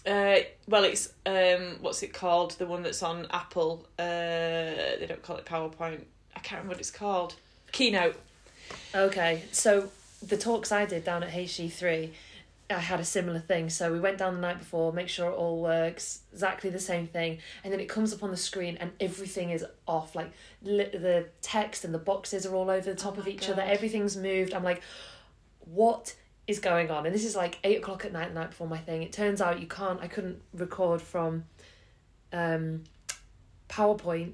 Uh, 0.07 0.37
well, 0.69 0.85
it's 0.85 1.13
um, 1.27 1.79
what's 1.81 2.03
it 2.03 2.13
called? 2.13 2.53
The 2.53 2.67
one 2.67 2.83
that's 2.83 3.03
on 3.03 3.27
Apple. 3.31 3.87
Uh, 3.99 4.05
they 4.05 5.07
don't 5.09 5.23
call 5.23 5.37
it 5.37 5.45
PowerPoint. 5.47 6.01
I 6.35 6.41
can't 6.41 6.61
remember 6.61 6.75
what 6.75 6.79
it's 6.81 6.91
called. 6.91 7.35
Keynote. 7.73 8.19
Okay. 8.95 9.43
So 9.53 9.91
the 10.23 10.37
talks 10.37 10.71
I 10.73 10.87
did 10.87 11.05
down 11.05 11.23
at 11.23 11.31
HG3, 11.31 12.11
I 12.69 12.79
had 12.79 12.99
a 12.99 13.05
similar 13.05 13.39
thing. 13.39 13.71
So 13.71 13.93
we 13.93 14.01
went 14.01 14.19
down 14.19 14.35
the 14.35 14.41
night 14.41 14.59
before, 14.59 14.93
make 14.93 15.09
sure 15.09 15.31
it 15.31 15.35
all 15.35 15.61
works, 15.61 16.21
exactly 16.33 16.71
the 16.71 16.81
same 16.81 17.07
thing, 17.07 17.39
and 17.63 17.73
then 17.73 17.81
it 17.81 17.89
comes 17.89 18.13
up 18.13 18.23
on 18.23 18.31
the 18.31 18.37
screen 18.37 18.77
and 18.81 18.93
everything 18.99 19.51
is 19.51 19.65
off. 19.87 20.15
Like 20.15 20.33
li- 20.63 20.91
the 20.93 21.27
text 21.43 21.85
and 21.85 21.95
the 21.95 21.99
boxes 21.99 22.45
are 22.45 22.55
all 22.55 22.71
over 22.71 22.91
the 22.91 22.97
top 22.97 23.17
Oh 23.17 23.21
of 23.21 23.29
each 23.29 23.49
other. 23.49 23.63
Everything's 23.63 24.17
moved. 24.17 24.53
I'm 24.53 24.65
like, 24.65 24.83
what 25.61 26.15
is 26.47 26.59
going 26.59 26.91
on? 26.91 27.07
And 27.07 27.15
this 27.15 27.25
is 27.25 27.37
like 27.37 27.59
eight 27.63 27.79
o'clock 27.79 28.05
at 28.05 28.13
night, 28.13 28.29
the 28.29 28.35
night 28.35 28.51
before 28.51 28.69
my 28.69 28.79
thing. 28.79 29.03
It 29.03 29.13
turns 29.13 29.41
out 29.41 29.61
you 29.61 29.67
can't. 29.69 30.01
I 30.01 30.09
couldn't 30.09 30.43
record 30.53 31.01
from, 31.01 31.45
um, 32.33 32.85
PowerPoint 33.69 34.33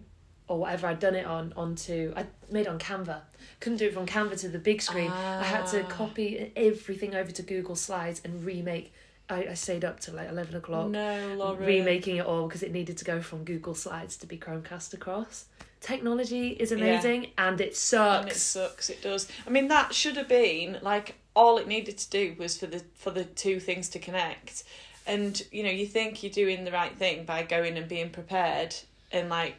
or 0.49 0.59
whatever 0.59 0.87
I'd 0.89 1.01
done 1.01 1.15
it 1.15 1.25
on 1.27 1.53
onto 1.57 2.13
I 2.17 2.27
made 2.51 2.67
on 2.67 2.79
Canva. 2.79 3.21
Couldn't 3.61 3.79
do 3.79 3.87
it 3.87 3.95
from 3.95 4.07
Canva 4.07 4.39
to 4.41 4.49
the 4.49 4.59
big 4.59 4.83
screen. 4.83 5.11
I 5.11 5.45
had 5.45 5.67
to 5.69 5.85
Ah. 5.85 5.89
copy 5.89 6.53
everything 6.57 7.15
over 7.15 7.31
to 7.31 7.43
Google 7.43 7.77
Slides 7.77 8.21
and 8.25 8.45
remake. 8.45 8.93
I, 9.31 9.47
I 9.51 9.55
stayed 9.55 9.85
up 9.85 10.01
till 10.01 10.15
like 10.15 10.29
eleven 10.29 10.57
o'clock 10.57 10.91
No, 10.91 11.35
Laura. 11.37 11.57
remaking 11.65 12.17
it 12.17 12.27
all 12.27 12.47
because 12.49 12.63
it 12.63 12.73
needed 12.73 12.99
to 12.99 13.05
go 13.05 13.23
from 13.23 13.45
Google 13.45 13.75
Slides 13.75 14.17
to 14.19 14.27
be 14.27 14.37
Chromecast 14.37 14.93
across. 14.95 15.47
Technology 15.81 16.49
is 16.51 16.71
amazing 16.71 17.31
and 17.39 17.61
it 17.61 17.61
And 17.61 17.61
it 17.61 17.77
sucks. 17.77 18.43
sucks. 18.43 18.91
It 18.91 19.03
does. 19.03 19.29
I 19.47 19.51
mean, 19.51 19.69
that 19.69 19.95
should 19.95 20.17
have 20.17 20.29
been 20.29 20.79
like 20.83 21.17
all 21.35 21.57
it 21.59 21.67
needed 21.67 21.97
to 21.99 22.11
do 22.11 22.35
was 22.39 22.57
for 22.59 22.67
the 22.67 22.83
for 22.95 23.11
the 23.11 23.25
two 23.25 23.59
things 23.59 23.89
to 23.91 23.99
connect. 23.99 24.65
And 25.07 25.41
you 25.51 25.63
know, 25.65 25.71
you 25.71 25.87
think 25.87 26.23
you're 26.23 26.31
doing 26.33 26.65
the 26.65 26.71
right 26.73 26.97
thing 26.97 27.25
by 27.25 27.43
going 27.43 27.77
and 27.77 27.89
being 27.89 28.11
prepared 28.11 28.75
and 29.11 29.29
like 29.29 29.57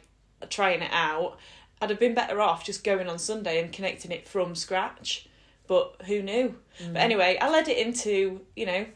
trying 0.50 0.82
it 0.82 0.90
out. 0.92 1.38
I'd 1.80 1.90
have 1.90 2.00
been 2.00 2.14
better 2.14 2.40
off 2.40 2.64
just 2.64 2.84
going 2.84 3.08
on 3.08 3.18
Sunday 3.18 3.60
and 3.60 3.72
connecting 3.72 4.10
it 4.10 4.26
from 4.26 4.54
scratch. 4.54 5.28
But 5.66 6.02
who 6.06 6.22
knew? 6.22 6.56
But 6.78 6.94
mm. 6.94 6.96
anyway, 6.96 7.38
I 7.40 7.50
led 7.50 7.68
it 7.68 7.78
into 7.78 8.40
you 8.56 8.66
know 8.66 8.86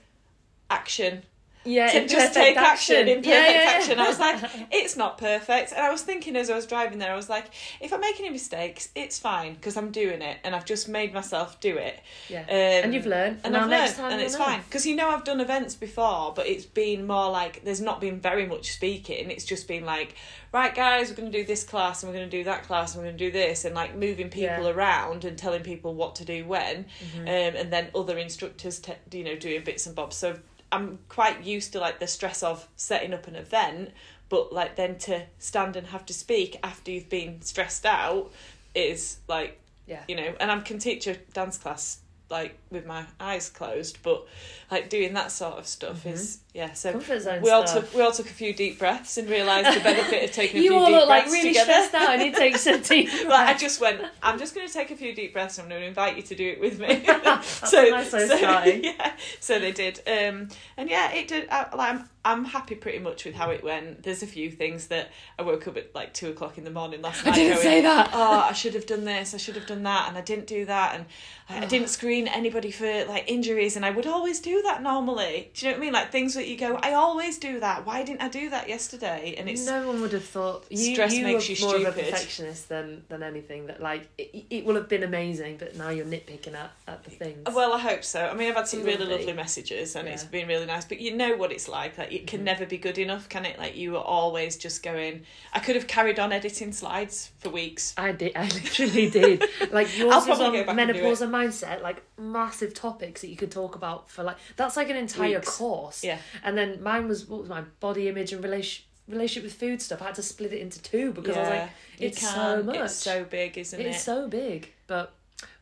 action. 0.70 1.22
Yeah, 1.68 1.90
to 1.90 2.06
just 2.08 2.34
take 2.34 2.56
action, 2.56 3.08
in 3.08 3.18
perfect 3.18 3.26
Yeah, 3.26 3.48
yeah, 3.50 3.62
yeah. 3.64 3.70
action. 3.78 3.98
I 3.98 4.08
was 4.08 4.18
like, 4.18 4.42
it's 4.72 4.96
not 4.96 5.18
perfect. 5.18 5.72
And 5.72 5.80
I 5.80 5.90
was 5.90 6.02
thinking 6.02 6.34
as 6.36 6.50
I 6.50 6.56
was 6.56 6.66
driving 6.66 6.98
there, 6.98 7.12
I 7.12 7.16
was 7.16 7.28
like, 7.28 7.50
if 7.80 7.92
I 7.92 7.96
make 7.98 8.18
any 8.18 8.30
mistakes, 8.30 8.88
it's 8.94 9.18
fine 9.18 9.54
because 9.54 9.76
I'm 9.76 9.90
doing 9.90 10.22
it 10.22 10.38
and 10.44 10.54
I've 10.54 10.64
just 10.64 10.88
made 10.88 11.14
myself 11.14 11.60
do 11.60 11.76
it. 11.76 12.00
yeah. 12.28 12.42
Um, 12.42 12.84
and 12.84 12.94
you've 12.94 13.06
learned. 13.06 13.40
and 13.44 13.56
I've 13.56 13.68
learned, 13.68 14.12
and 14.12 14.20
it's 14.20 14.36
fine 14.36 14.60
because 14.62 14.86
you 14.86 14.96
know 14.96 15.08
I've 15.10 15.24
done 15.24 15.40
events 15.40 15.74
before, 15.74 16.32
but 16.34 16.46
it's 16.46 16.66
been 16.66 17.06
more 17.06 17.30
like 17.30 17.62
there's 17.64 17.80
not 17.80 18.00
been 18.00 18.20
very 18.20 18.46
much 18.46 18.72
speaking. 18.72 19.30
It's 19.30 19.44
just 19.44 19.68
been 19.68 19.84
like, 19.84 20.14
right, 20.52 20.74
guys, 20.74 21.10
we're 21.10 21.16
going 21.16 21.30
to 21.30 21.38
do 21.38 21.44
this 21.44 21.64
class 21.64 22.02
and 22.02 22.10
we're 22.10 22.18
going 22.18 22.30
to 22.30 22.36
do 22.38 22.44
that 22.44 22.64
class 22.64 22.94
and 22.94 23.02
we're 23.02 23.08
going 23.08 23.18
to 23.18 23.24
do 23.26 23.30
this, 23.32 23.64
and 23.64 23.74
like 23.74 23.94
moving 23.94 24.28
people. 24.28 24.48
Mm-hmm. 24.48 24.78
around 24.78 25.24
and 25.24 25.36
telling 25.36 25.62
people 25.62 25.94
what 25.94 26.14
to 26.16 26.24
do 26.24 26.44
when, 26.46 26.86
um, 27.20 27.26
and 27.26 27.72
then 27.72 27.88
other 27.94 28.16
instructors, 28.18 28.78
te- 28.78 28.94
you 29.12 29.22
know, 29.24 29.36
doing 29.36 29.62
bits 29.62 29.86
and 29.86 29.94
bobs. 29.94 30.16
So 30.16 30.38
I'm 30.70 30.98
quite 31.08 31.44
used 31.44 31.72
to 31.72 31.80
like 31.80 31.98
the 31.98 32.06
stress 32.06 32.42
of 32.42 32.68
setting 32.76 33.14
up 33.14 33.26
an 33.26 33.36
event, 33.36 33.90
but 34.28 34.52
like 34.52 34.76
then 34.76 34.98
to 34.98 35.24
stand 35.38 35.76
and 35.76 35.86
have 35.88 36.04
to 36.06 36.12
speak 36.12 36.58
after 36.62 36.90
you've 36.90 37.08
been 37.08 37.40
stressed 37.42 37.86
out 37.86 38.30
is 38.74 39.18
like 39.28 39.58
Yeah. 39.86 40.02
you 40.06 40.14
know 40.14 40.34
and 40.38 40.50
i 40.52 40.60
can 40.60 40.78
teach 40.78 41.06
a 41.06 41.14
dance 41.32 41.56
class 41.56 41.98
like 42.30 42.58
with 42.70 42.84
my 42.84 43.04
eyes 43.18 43.48
closed 43.48 43.98
but 44.02 44.26
like 44.70 44.90
doing 44.90 45.14
that 45.14 45.32
sort 45.32 45.54
of 45.54 45.66
stuff 45.66 46.04
is 46.04 46.40
yeah 46.52 46.72
so 46.74 46.92
we 46.92 47.50
all 47.50 47.66
stuff. 47.66 47.84
took 47.84 47.94
we 47.94 48.02
all 48.02 48.12
took 48.12 48.26
a 48.26 48.32
few 48.34 48.52
deep 48.52 48.78
breaths 48.78 49.16
and 49.16 49.30
realised 49.30 49.74
the 49.74 49.82
benefit 49.82 50.24
of 50.24 50.32
taking 50.32 50.58
a 50.58 50.60
few 50.62 50.70
breaths. 50.70 50.74
You 50.74 50.74
all 50.74 50.86
deep 50.86 50.96
look 50.96 51.08
like 51.08 51.26
really 51.26 51.48
together 51.48 51.72
stressed 51.72 51.94
out. 51.94 52.08
I 52.08 52.16
need 52.16 52.34
to 52.34 52.38
take 52.38 52.56
some 52.56 52.82
deep 52.82 53.08
like 53.28 53.48
I 53.48 53.58
just 53.58 53.80
went. 53.80 54.02
I'm 54.22 54.38
just 54.38 54.54
going 54.54 54.66
to 54.66 54.72
take 54.72 54.90
a 54.90 54.96
few 54.96 55.14
deep 55.14 55.32
breaths. 55.32 55.58
And 55.58 55.64
I'm 55.64 55.70
going 55.70 55.82
to 55.82 55.88
invite 55.88 56.16
you 56.16 56.22
to 56.22 56.34
do 56.34 56.48
it 56.48 56.60
with 56.60 56.78
me. 56.78 57.04
so, 57.42 57.84
nice 57.84 58.12
way 58.12 58.80
yeah, 58.82 59.12
so 59.40 59.58
they 59.58 59.72
did. 59.72 60.00
Um, 60.06 60.48
and 60.76 60.88
yeah, 60.90 61.12
it 61.12 61.28
did. 61.28 61.48
I, 61.50 61.74
like, 61.74 61.94
I'm 61.94 62.08
I'm 62.24 62.44
happy 62.44 62.74
pretty 62.74 62.98
much 62.98 63.24
with 63.24 63.34
how 63.34 63.50
it 63.50 63.62
went. 63.62 64.02
There's 64.02 64.22
a 64.22 64.26
few 64.26 64.50
things 64.50 64.88
that 64.88 65.10
I 65.38 65.42
woke 65.42 65.66
up 65.68 65.76
at 65.76 65.94
like 65.94 66.12
two 66.12 66.28
o'clock 66.28 66.58
in 66.58 66.64
the 66.64 66.70
morning 66.70 67.00
last 67.00 67.24
night. 67.24 67.32
I 67.34 67.36
didn't 67.36 67.52
going, 67.54 67.62
say 67.62 67.80
that. 67.82 68.10
Oh, 68.12 68.40
I 68.40 68.52
should 68.52 68.74
have 68.74 68.86
done 68.86 69.04
this. 69.04 69.34
I 69.34 69.36
should 69.36 69.54
have 69.54 69.66
done 69.66 69.84
that, 69.84 70.08
and 70.08 70.18
I 70.18 70.20
didn't 70.20 70.46
do 70.46 70.64
that, 70.66 70.96
and 70.96 71.06
I, 71.48 71.64
I 71.64 71.66
didn't 71.66 71.88
screen 71.88 72.28
anybody 72.28 72.70
for 72.70 73.04
like 73.06 73.24
injuries, 73.28 73.76
and 73.76 73.84
I 73.84 73.90
would 73.90 74.06
always 74.06 74.40
do 74.40 74.62
that 74.62 74.82
normally. 74.82 75.50
Do 75.54 75.66
you 75.66 75.72
know 75.72 75.78
what 75.78 75.82
I 75.82 75.86
mean? 75.86 75.92
Like 75.92 76.12
things 76.12 76.34
that 76.34 76.48
you 76.48 76.58
go, 76.58 76.78
I 76.82 76.94
always 76.94 77.38
do 77.38 77.60
that. 77.60 77.86
Why 77.86 78.02
didn't 78.02 78.22
I 78.22 78.28
do 78.28 78.50
that 78.50 78.68
yesterday? 78.68 79.34
And 79.38 79.48
it's 79.48 79.66
no 79.66 79.86
one 79.86 80.00
would 80.00 80.12
have 80.12 80.24
thought 80.24 80.66
you, 80.70 80.94
Stress 80.94 81.14
you 81.14 81.24
makes 81.24 81.48
you 81.48 81.66
more 81.66 81.76
of 81.76 81.84
a 81.84 81.92
perfectionist 81.92 82.68
than 82.68 83.04
than 83.08 83.22
anything. 83.22 83.66
That 83.66 83.80
like 83.80 84.08
it, 84.18 84.44
it 84.50 84.64
will 84.64 84.74
have 84.74 84.88
been 84.88 85.02
amazing, 85.04 85.56
but 85.58 85.76
now 85.76 85.90
you're 85.90 86.04
nitpicking 86.04 86.54
at, 86.54 86.72
at 86.86 87.04
the 87.04 87.10
things. 87.10 87.48
Well, 87.52 87.72
I 87.72 87.78
hope 87.78 88.04
so. 88.04 88.26
I 88.26 88.34
mean, 88.34 88.48
I've 88.48 88.56
had 88.56 88.68
some 88.68 88.80
It 88.80 88.86
really 88.86 89.06
lovely 89.06 89.32
messages 89.32 89.96
and 89.96 90.08
it's 90.08 90.24
been 90.24 90.48
really 90.48 90.66
nice. 90.66 90.84
But 90.84 91.00
you 91.00 91.16
know 91.16 91.36
what 91.36 91.52
it's 91.52 91.68
like. 91.68 91.96
Like, 91.96 92.07
it 92.12 92.26
can 92.26 92.40
Mhm. 92.40 92.44
never 92.44 92.66
be 92.66 92.78
good 92.78 92.98
enough, 92.98 93.28
can 93.28 93.44
it? 93.44 93.58
Like, 93.58 93.76
you 93.76 93.92
were 93.92 93.98
always 93.98 94.56
just 94.56 94.82
going. 94.82 95.24
I 95.52 95.58
could 95.60 95.76
have 95.76 95.86
carried 95.86 96.18
on 96.18 96.32
editing 96.32 96.72
slides 96.72 97.30
for 97.38 97.50
weeks. 97.50 97.94
I 97.96 98.12
did. 98.12 98.32
I 98.36 98.44
literally 98.48 99.10
did. 99.10 99.42
Like 99.72 99.88
I'll 99.98 100.06
yours 100.06 100.26
was 100.26 100.40
on 100.40 100.52
back 100.52 100.66
and 100.68 100.76
menopause 100.76 101.20
and 101.20 101.32
mindset, 101.32 101.82
like 101.82 102.02
massive 102.18 102.74
topics 102.74 103.20
that 103.20 103.28
you 103.28 103.36
could 103.36 103.50
talk 103.50 103.74
about 103.74 104.10
for 104.10 104.22
like 104.22 104.36
that's 104.56 104.76
like 104.76 104.90
an 104.90 104.96
entire 104.96 105.36
Weeks. 105.38 105.56
course. 105.56 106.04
Yeah. 106.04 106.18
And 106.42 106.56
then 106.56 106.82
mine 106.82 107.08
was 107.08 107.26
what 107.26 107.40
was 107.40 107.48
my 107.48 107.62
body 107.80 108.08
image 108.08 108.32
and 108.32 108.42
relation 108.42 108.84
relationship 109.08 109.44
with 109.44 109.54
food 109.54 109.80
stuff. 109.80 110.02
I 110.02 110.06
had 110.06 110.14
to 110.16 110.22
split 110.22 110.52
it 110.52 110.60
into 110.60 110.82
two 110.82 111.12
because 111.12 111.36
I 111.36 111.40
was 111.40 111.48
like, 111.50 111.70
it's 111.98 112.20
so 112.30 112.62
much. 112.62 112.76
It's 112.76 112.94
so 112.94 113.24
big, 113.24 113.56
isn't 113.56 113.80
it? 113.80 113.86
it's 113.86 114.02
so 114.02 114.28
big. 114.28 114.72
But 114.86 115.12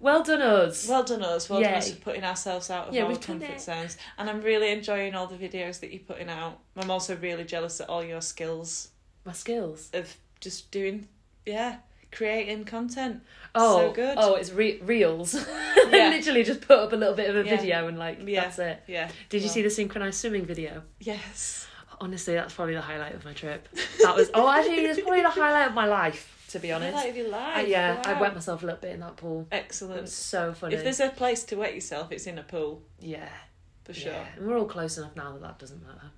well 0.00 0.22
done 0.22 0.42
us. 0.42 0.88
Well 0.88 1.04
done 1.04 1.22
us. 1.22 1.48
Well 1.48 1.60
done 1.60 1.74
us 1.74 1.90
for 1.90 2.00
putting 2.00 2.24
ourselves 2.24 2.70
out 2.70 2.88
of 2.88 2.94
Yeah, 2.94 3.04
our 3.04 3.16
comfort 3.16 3.50
it. 3.50 3.60
zones. 3.60 3.96
And 4.18 4.28
I'm 4.30 4.40
really 4.42 4.70
enjoying 4.70 5.14
all 5.14 5.26
the 5.26 5.36
videos 5.36 5.80
that 5.80 5.90
you're 5.92 6.00
putting 6.02 6.28
out. 6.28 6.58
I'm 6.76 6.90
also 6.90 7.16
really 7.16 7.44
jealous 7.44 7.80
at 7.80 7.88
all 7.88 8.04
your 8.04 8.20
skills 8.20 8.88
my 9.24 9.32
skills. 9.32 9.90
of 9.92 10.16
just 10.40 10.70
doing, 10.70 11.08
yeah, 11.44 11.76
creating 12.12 12.64
content. 12.64 13.22
Oh, 13.54 13.78
So 13.78 13.92
good. 13.92 14.16
oh, 14.18 14.34
it's 14.36 14.52
re- 14.52 14.80
reels. 14.82 15.34
Yeah. 15.86 16.08
Literally 16.10 16.42
just 16.42 16.62
put 16.62 16.78
up 16.80 16.92
a 16.92 16.96
little 16.96 17.14
bit 17.14 17.30
of 17.30 17.36
a 17.36 17.48
Yeah. 17.48 17.56
video 17.56 17.86
and 17.86 17.96
like 17.96 18.18
Yeah. 18.26 18.40
that's 18.42 18.58
it. 18.58 18.82
Yeah. 18.88 19.08
Did 19.28 19.42
you 19.42 19.46
Well, 19.46 19.54
see 19.54 19.62
the 19.62 19.70
synchronized 19.70 20.18
swimming 20.20 20.44
video? 20.44 20.82
Yes. 20.98 21.68
Honestly, 22.00 22.34
that's 22.34 22.52
probably 22.54 22.74
the 22.74 22.80
highlight 22.80 23.14
of 23.14 23.24
my 23.24 23.32
trip. 23.32 23.68
That 24.02 24.16
was 24.16 24.28
oh, 24.34 24.48
actually, 24.50 24.84
it's 24.84 25.00
probably 25.00 25.22
the 25.22 25.30
highlight 25.30 25.68
of 25.68 25.74
my 25.74 25.86
life. 25.86 26.35
To 26.50 26.60
be 26.60 26.72
honest, 26.72 26.94
Highlight 26.94 27.10
of 27.10 27.16
your 27.16 27.34
I- 27.34 27.62
yeah, 27.62 28.02
I 28.04 28.12
Wow. 28.14 28.20
wet 28.20 28.34
myself 28.34 28.62
a 28.62 28.66
little 28.66 28.80
bit 28.80 28.92
in 28.92 29.00
that 29.00 29.16
pool. 29.16 29.48
It 29.50 29.56
Excellent. 29.56 30.02
was 30.02 30.12
so 30.14 30.54
funny. 30.54 30.74
If 30.76 30.84
there's 30.84 31.00
a 31.00 31.08
place 31.10 31.42
to 31.44 31.56
wet 31.56 31.74
yourself, 31.74 32.12
it's 32.12 32.26
in 32.26 32.38
a 32.38 32.42
pool 32.44 32.82
yeah, 33.00 33.28
for 33.84 33.92
sure. 33.92 34.12
yeah, 34.12 34.26
and 34.36 34.46
we're 34.46 34.56
all 34.58 34.66
close 34.66 34.96
enough 34.96 35.16
now 35.16 35.32
that 35.32 35.40
that 35.42 35.58
doesn't 35.58 35.84
matter. 35.84 36.10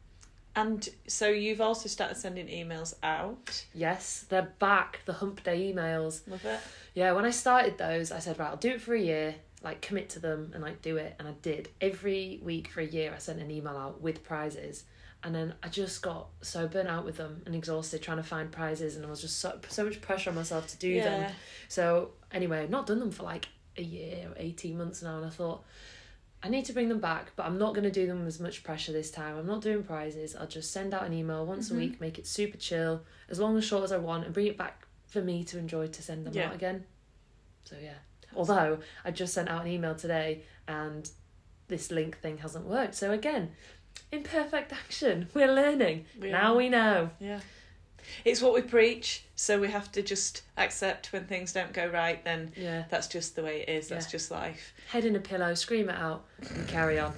And 0.55 0.87
so 1.07 1.29
you've 1.29 1.61
also 1.61 1.89
started 1.89 2.17
sending 2.17 2.49
emails 2.49 2.95
out. 3.03 3.65
Yes, 3.73 4.27
they're 4.29 4.53
back. 4.59 5.01
The 5.07 5.13
hump 5.15 5.45
day 5.45 5.73
emails. 5.73 6.21
Love 6.29 6.45
it. 6.45 6.61
Yeah, 6.95 7.13
when 7.13 7.25
I 7.25 7.31
started 7.31 7.79
those, 7.79 8.11
I 8.11 8.19
said, 8.19 8.39
right, 8.39 8.51
I'll 8.51 8.57
do 8.57 8.71
it 8.71 8.81
for 8.83 8.95
a 8.95 9.01
year, 9.01 9.37
like 9.63 9.81
commit 9.83 10.09
to 10.11 10.19
them 10.21 10.51
and 10.53 10.63
like 10.63 10.83
do 10.83 10.97
it. 10.97 11.15
And 11.19 11.29
I 11.29 11.33
did. 11.43 11.69
Every 11.81 12.41
week 12.43 12.69
for 12.69 12.81
a 12.81 12.87
year, 12.87 13.13
I 13.15 13.19
sent 13.19 13.41
an 13.41 13.51
email 13.53 13.77
out 13.77 14.01
with 14.03 14.25
prizes. 14.25 14.83
And 15.25 15.35
then 15.35 15.55
I 15.63 15.69
just 15.69 16.01
got 16.01 16.29
so 16.43 16.69
burnt 16.69 16.89
out 16.89 17.05
with 17.05 17.17
them 17.17 17.43
and 17.45 17.55
exhausted 17.55 18.03
trying 18.03 18.19
to 18.19 18.23
find 18.23 18.53
prizes. 18.53 18.97
And 18.97 19.05
I 19.05 19.11
was 19.11 19.21
just 19.21 19.39
so, 19.41 19.59
so 19.69 19.85
much 19.85 20.01
pressure 20.01 20.31
on 20.31 20.37
myself 20.37 20.69
to 20.69 20.77
do 20.79 21.01
them. 21.01 21.33
So, 21.69 22.11
anyway, 22.31 22.61
I've 22.61 22.71
not 22.71 22.87
done 22.87 23.01
them 23.01 23.11
for 23.11 23.25
like 23.25 23.49
a 23.77 23.83
year 23.83 24.29
or 24.29 24.35
18 24.37 24.79
months 24.79 25.03
now. 25.03 25.17
And 25.17 25.27
I 25.27 25.31
thought, 25.31 25.65
I 26.41 26.49
need 26.49 26.67
to 26.67 26.73
bring 26.73 26.89
them 26.89 27.01
back, 27.01 27.33
but 27.35 27.47
I'm 27.47 27.59
not 27.59 27.75
going 27.75 27.83
to 27.83 27.91
do 27.91 28.07
them 28.07 28.19
with 28.21 28.29
as 28.29 28.39
much 28.41 28.63
pressure 28.63 28.93
this 28.93 29.11
time. 29.11 29.37
I'm 29.37 29.47
not 29.47 29.61
doing 29.61 29.83
prizes. 29.83 30.37
I'll 30.37 30.47
just 30.47 30.71
send 30.73 30.95
out 30.95 31.03
an 31.05 31.13
email 31.13 31.45
once 31.45 31.69
Mhm. 31.69 31.73
a 31.73 31.75
week, 31.79 32.01
make 32.01 32.17
it 32.17 32.27
super 32.29 32.57
chill, 32.57 33.03
as 33.29 33.41
long 33.41 33.59
as 33.59 33.65
short 33.65 33.83
as 33.83 33.91
I 33.91 33.99
want, 33.99 34.25
and 34.25 34.33
bring 34.33 34.47
it 34.47 34.57
back 34.57 34.87
for 35.09 35.21
me 35.21 35.43
to 35.45 35.59
enjoy 35.59 35.89
to 35.89 36.03
send 36.03 36.25
them 36.27 36.35
Yeah. 36.35 36.49
out 36.51 36.55
again. 36.55 36.85
So 37.65 37.77
yeah. 37.83 37.95
Although 38.37 38.79
I 39.05 39.11
just 39.11 39.35
sent 39.35 39.49
out 39.49 39.63
an 39.63 39.69
email 39.73 39.97
today 39.97 40.45
and 40.69 41.11
this 41.67 41.91
link 41.91 42.19
thing 42.19 42.39
hasn't 42.39 42.67
worked. 42.67 42.95
So 42.95 43.11
again, 43.11 43.53
imperfect 44.13 44.73
action. 44.73 45.29
We're 45.35 45.53
learning. 45.53 46.07
We 46.21 46.31
now 46.31 46.53
are. 46.55 46.57
we 46.57 46.69
know. 46.69 47.11
Yeah. 47.21 47.41
It's 48.25 48.41
what 48.41 48.55
we 48.55 48.63
preach, 48.63 49.25
so 49.37 49.61
we 49.61 49.69
have 49.69 49.93
to 49.93 50.03
just 50.03 50.43
accept 50.57 51.13
when 51.13 51.25
things 51.27 51.53
don't 51.53 51.73
go 51.75 51.87
right, 51.89 52.25
then 52.25 52.53
Yeah. 52.57 52.85
that's 52.91 53.07
just 53.07 53.37
the 53.37 53.43
way 53.43 53.61
it 53.61 53.69
is. 53.69 53.89
That's 53.89 54.07
Yeah. 54.07 54.11
just 54.13 54.31
life. 54.31 54.73
Head 54.89 55.05
in 55.05 55.15
a 55.15 55.21
pillow, 55.21 55.55
scream 55.55 55.91
it 55.91 55.97
out, 55.97 56.25
and 56.55 56.67
carry 56.69 56.99
on. 56.99 57.15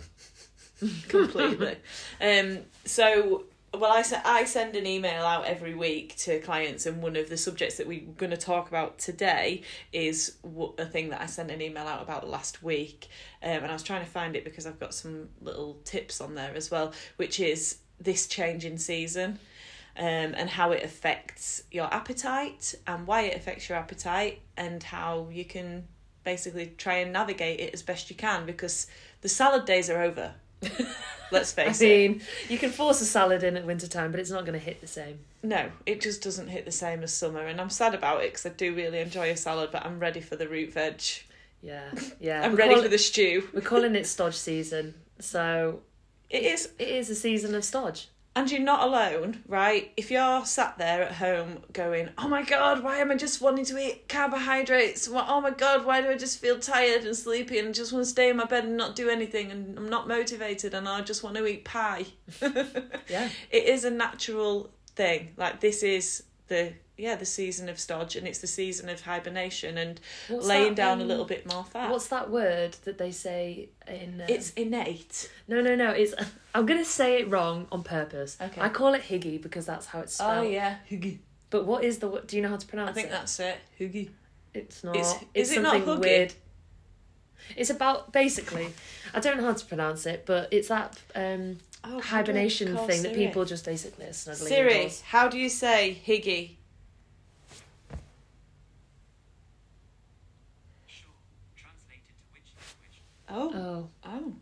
completely. 1.08 1.76
um, 2.20 2.58
so, 2.84 3.44
well, 3.72 3.92
I, 3.92 4.02
I 4.24 4.44
send 4.44 4.74
an 4.74 4.86
email 4.86 5.22
out 5.24 5.44
every 5.44 5.74
week 5.74 6.16
to 6.18 6.40
clients, 6.40 6.86
and 6.86 7.02
one 7.02 7.14
of 7.14 7.28
the 7.28 7.36
subjects 7.36 7.76
that 7.76 7.86
we're 7.86 8.00
going 8.00 8.30
to 8.30 8.36
talk 8.36 8.68
about 8.68 8.98
today 8.98 9.62
is 9.92 10.36
w- 10.42 10.74
a 10.76 10.84
thing 10.84 11.10
that 11.10 11.20
I 11.20 11.26
sent 11.26 11.50
an 11.50 11.62
email 11.62 11.86
out 11.86 12.02
about 12.02 12.28
last 12.28 12.62
week. 12.64 13.08
Um, 13.42 13.50
and 13.50 13.66
I 13.66 13.72
was 13.72 13.84
trying 13.84 14.04
to 14.04 14.10
find 14.10 14.34
it 14.34 14.44
because 14.44 14.66
I've 14.66 14.80
got 14.80 14.92
some 14.92 15.28
little 15.40 15.78
tips 15.84 16.20
on 16.20 16.34
there 16.34 16.52
as 16.54 16.70
well, 16.70 16.92
which 17.16 17.38
is 17.38 17.78
this 18.00 18.26
change 18.26 18.64
in 18.64 18.76
season. 18.76 19.38
Um, 19.96 20.34
and 20.36 20.48
how 20.48 20.70
it 20.70 20.84
affects 20.84 21.64
your 21.70 21.92
appetite 21.92 22.76
and 22.86 23.06
why 23.06 23.22
it 23.22 23.36
affects 23.36 23.68
your 23.68 23.76
appetite 23.76 24.40
and 24.56 24.82
how 24.82 25.28
you 25.30 25.44
can 25.44 25.88
basically 26.22 26.72
try 26.78 26.98
and 26.98 27.12
navigate 27.12 27.60
it 27.60 27.74
as 27.74 27.82
best 27.82 28.08
you 28.08 28.16
can 28.16 28.46
because 28.46 28.86
the 29.20 29.28
salad 29.28 29.64
days 29.64 29.90
are 29.90 30.00
over. 30.00 30.34
Let's 31.32 31.56
I 31.56 31.64
face 31.66 31.80
it. 31.80 31.84
mean, 32.10 32.22
you 32.48 32.58
can 32.58 32.70
force 32.70 33.00
a 33.00 33.04
salad 33.04 33.44
in 33.44 33.56
at 33.56 33.64
winter 33.64 33.86
time, 33.86 34.10
but 34.10 34.18
it's 34.18 34.30
not 34.32 34.44
going 34.44 34.58
to 34.58 34.64
hit 34.64 34.80
the 34.80 34.86
same. 34.88 35.20
No, 35.44 35.70
it 35.86 36.00
just 36.00 36.22
doesn't 36.22 36.48
hit 36.48 36.64
the 36.64 36.72
same 36.72 37.02
as 37.04 37.12
summer, 37.14 37.46
and 37.46 37.60
I'm 37.60 37.70
sad 37.70 37.94
about 37.94 38.22
it 38.24 38.32
because 38.32 38.46
I 38.46 38.48
do 38.50 38.74
really 38.74 38.98
enjoy 38.98 39.30
a 39.30 39.36
salad, 39.36 39.70
but 39.70 39.86
I'm 39.86 39.98
ready 40.00 40.20
for 40.20 40.34
the 40.36 40.48
root 40.48 40.72
veg. 40.72 41.00
Yeah, 41.62 41.90
yeah. 42.18 42.42
I'm 42.44 42.52
We're 42.52 42.58
ready 42.58 42.74
call- 42.74 42.82
for 42.82 42.88
the 42.88 42.98
stew. 42.98 43.48
We're 43.54 43.60
calling 43.60 43.94
it 43.94 44.06
stodge 44.08 44.34
season, 44.34 44.94
so 45.20 45.80
It 46.30 46.42
is, 46.42 46.70
it 46.80 46.88
is 46.88 47.08
a 47.10 47.14
season 47.14 47.54
of 47.54 47.64
stodge. 47.64 48.08
And 48.36 48.50
you're 48.50 48.60
not 48.60 48.86
alone, 48.86 49.42
right? 49.48 49.92
If 49.96 50.10
you're 50.10 50.44
sat 50.44 50.78
there 50.78 51.02
at 51.02 51.12
home 51.12 51.64
going, 51.72 52.10
"Oh 52.16 52.28
my 52.28 52.42
god, 52.42 52.82
why 52.82 52.98
am 52.98 53.10
I 53.10 53.16
just 53.16 53.40
wanting 53.40 53.64
to 53.66 53.78
eat 53.78 54.08
carbohydrates? 54.08 55.08
Oh 55.12 55.40
my 55.40 55.50
god, 55.50 55.84
why 55.84 56.00
do 56.00 56.08
I 56.08 56.16
just 56.16 56.38
feel 56.38 56.58
tired 56.58 57.04
and 57.04 57.16
sleepy 57.16 57.58
and 57.58 57.74
just 57.74 57.92
want 57.92 58.04
to 58.04 58.10
stay 58.10 58.30
in 58.30 58.36
my 58.36 58.44
bed 58.44 58.64
and 58.64 58.76
not 58.76 58.94
do 58.94 59.08
anything 59.08 59.50
and 59.50 59.76
I'm 59.76 59.88
not 59.88 60.06
motivated 60.06 60.74
and 60.74 60.88
I 60.88 61.00
just 61.00 61.22
want 61.22 61.36
to 61.36 61.46
eat 61.46 61.64
pie?" 61.64 62.06
Yeah, 63.08 63.28
it 63.50 63.64
is 63.64 63.84
a 63.84 63.90
natural 63.90 64.70
thing. 64.94 65.32
Like 65.36 65.60
this 65.60 65.82
is 65.82 66.22
the 66.46 66.72
yeah 67.00 67.14
the 67.16 67.24
season 67.26 67.68
of 67.68 67.78
stodge 67.78 68.14
and 68.16 68.28
it's 68.28 68.38
the 68.40 68.46
season 68.46 68.88
of 68.88 69.00
hibernation 69.00 69.78
and 69.78 70.00
What's 70.28 70.46
laying 70.46 70.74
that, 70.74 70.76
down 70.76 71.00
a 71.00 71.02
um, 71.02 71.08
little 71.08 71.24
bit 71.24 71.50
more 71.52 71.64
fat. 71.64 71.90
What's 71.90 72.08
that 72.08 72.30
word 72.30 72.76
that 72.84 72.98
they 72.98 73.10
say 73.10 73.70
in? 73.88 74.20
Uh, 74.20 74.26
It's 74.28 74.50
innate. 74.52 75.30
no, 75.48 75.60
no, 75.60 75.74
no. 75.74 75.90
It's 75.90 76.14
I'm 76.54 76.66
gonna 76.66 76.84
say 76.84 77.20
it 77.20 77.30
wrong 77.30 77.66
on 77.72 77.82
purpose. 77.82 78.36
Okay. 78.40 78.60
I 78.60 78.68
call 78.68 78.94
it 78.94 79.02
higgy 79.02 79.40
because 79.40 79.66
that's 79.66 79.86
how 79.86 80.00
it's 80.00 80.14
spelled. 80.14 80.46
Oh 80.46 80.48
yeah, 80.48 80.76
higgy 80.90 81.18
But 81.50 81.66
what 81.66 81.82
is 81.84 81.98
the? 81.98 82.08
Do 82.26 82.36
you 82.36 82.42
know 82.42 82.50
how 82.50 82.56
to 82.56 82.66
pronounce 82.66 82.88
it 82.88 82.92
I 82.92 82.94
think 82.94 83.06
it? 83.08 83.10
that's 83.12 83.40
it. 83.40 83.58
higgy 83.78 84.10
It's 84.54 84.84
not. 84.84 84.96
It's- 84.96 85.24
It's, 85.34 85.50
is 85.50 85.56
it 85.56 85.62
not 85.62 85.80
huggy? 85.80 86.00
weird. 86.00 86.34
It's 87.56 87.70
about 87.70 88.12
basically. 88.12 88.72
I 89.14 89.20
don't 89.20 89.36
know 89.38 89.44
how 89.44 89.54
to 89.54 89.64
pronounce 89.66 90.06
it, 90.06 90.24
but 90.26 90.48
it's 90.52 90.68
that 90.68 90.98
um, 91.16 91.58
Oh, 91.82 91.88
how 91.88 91.96
do 91.96 91.96
I 91.96 92.00
hibernation 92.34 92.76
thing 92.86 93.02
that 93.02 93.14
people 93.14 93.44
just 93.46 93.64
basically 93.64 94.04
are 94.04 94.12
snuggling 94.12 94.48
Siri, 94.48 94.92
how 95.06 95.28
do 95.28 95.38
you 95.38 95.48
say 95.48 95.98
higgy? 96.06 96.56
Sure. 100.86 101.08
Translated 101.56 102.04
to 102.18 102.24
which 102.32 102.52
language? 102.60 103.02
Oh, 103.30 103.52
Oh, 103.54 103.88
oh. 104.04 104.32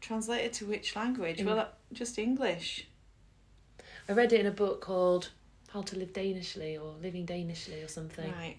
Translated 0.00 0.52
to 0.54 0.66
which 0.66 0.94
language? 0.94 1.40
In- 1.40 1.46
Well, 1.46 1.68
just 1.92 2.18
English. 2.18 2.86
I 4.08 4.12
read 4.12 4.32
it 4.32 4.40
in 4.40 4.46
a 4.46 4.50
book 4.52 4.80
called 4.80 5.30
How 5.72 5.82
to 5.82 5.96
Live 5.98 6.12
Danishly 6.12 6.76
or 6.80 6.94
Living 7.02 7.26
Danishly 7.26 7.84
or 7.84 7.88
something. 7.88 8.30
Right. 8.32 8.56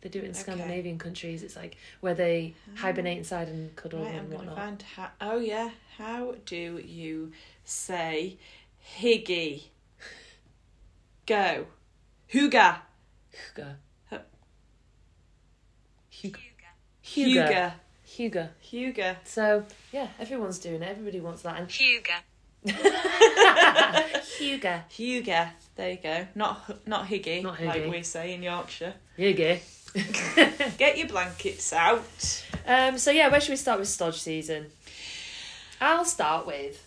They 0.00 0.08
do 0.08 0.20
it 0.20 0.24
in 0.26 0.30
Okay. 0.30 0.38
Scandinavian 0.40 0.96
countries. 0.98 1.42
It's 1.42 1.56
like 1.56 1.76
where 2.00 2.14
they 2.14 2.54
hibernate 2.76 3.18
inside 3.18 3.48
and 3.48 3.74
cuddle 3.74 4.04
Right, 4.04 4.14
and 4.14 4.32
whatnot. 4.32 4.56
find 4.56 4.82
how. 4.82 5.10
Oh, 5.20 5.38
yeah. 5.40 5.70
How 5.96 6.36
do 6.46 6.78
you 6.86 7.32
say 7.64 8.38
higgy? 8.98 9.64
Go. 11.26 11.66
Huga. 12.32 12.78
Huga. 13.34 13.74
Huga. 14.10 14.22
Huga. 16.12 16.34
Huga. 17.04 17.72
Huga. 18.18 18.48
Huga. 18.64 18.94
Huga. 18.94 19.16
So 19.24 19.64
yeah, 19.92 20.08
everyone's 20.18 20.58
doing 20.58 20.82
it. 20.82 20.88
Everybody 20.88 21.20
wants 21.20 21.42
that. 21.42 21.56
And 21.58 21.68
Huga. 21.68 22.18
Huga. 24.38 24.82
Huga. 24.90 25.50
There 25.76 25.90
you 25.92 25.98
go. 26.02 26.26
Not 26.34 26.86
not 26.86 27.06
higgy, 27.06 27.42
Not 27.42 27.62
like 27.62 27.88
we 27.88 28.02
say 28.02 28.34
in 28.34 28.42
Yorkshire. 28.42 28.94
Huga. 29.16 29.60
Get 30.78 30.98
your 30.98 31.06
blankets 31.06 31.72
out. 31.72 32.44
Um. 32.66 32.98
So 32.98 33.12
yeah, 33.12 33.28
where 33.28 33.40
should 33.40 33.50
we 33.50 33.56
start 33.56 33.78
with 33.78 33.88
Stodge 33.88 34.20
season? 34.20 34.66
I'll 35.80 36.04
start 36.04 36.44
with 36.46 36.84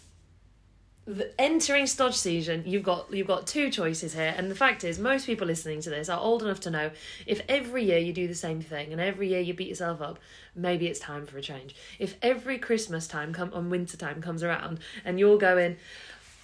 the 1.06 1.32
entering 1.42 1.86
Stodge 1.86 2.14
season. 2.14 2.64
You've 2.66 2.84
got 2.84 3.12
you've 3.14 3.28
got 3.28 3.48
two 3.48 3.70
choices 3.70 4.14
here, 4.14 4.34
and 4.38 4.52
the 4.52 4.56
fact 4.56 4.84
is, 4.84 5.00
most 5.00 5.26
people 5.26 5.48
listening 5.48 5.82
to 5.82 5.90
this 5.90 6.10
are 6.10 6.20
old 6.20 6.44
enough 6.44 6.60
to 6.62 6.70
know 6.70 6.92
if 7.26 7.42
every 7.50 7.84
year 7.86 7.98
you 7.98 8.14
do 8.14 8.28
the 8.28 8.36
same 8.36 8.62
thing 8.62 8.92
and 8.92 9.02
every 9.02 9.28
year 9.30 9.40
you 9.40 9.54
beat 9.54 9.70
yourself 9.70 10.02
up, 10.02 10.20
maybe 10.56 10.88
it's 10.88 11.00
time 11.00 11.26
for 11.26 11.38
a 11.38 11.42
change. 11.42 11.76
If 11.98 12.16
every 12.22 12.58
Christmas 12.60 13.08
time 13.08 13.34
come 13.34 13.52
on 13.54 13.70
winter 13.70 13.98
time 13.98 14.22
comes 14.22 14.44
around 14.44 14.80
and 15.04 15.20
you're 15.20 15.40
going, 15.40 15.78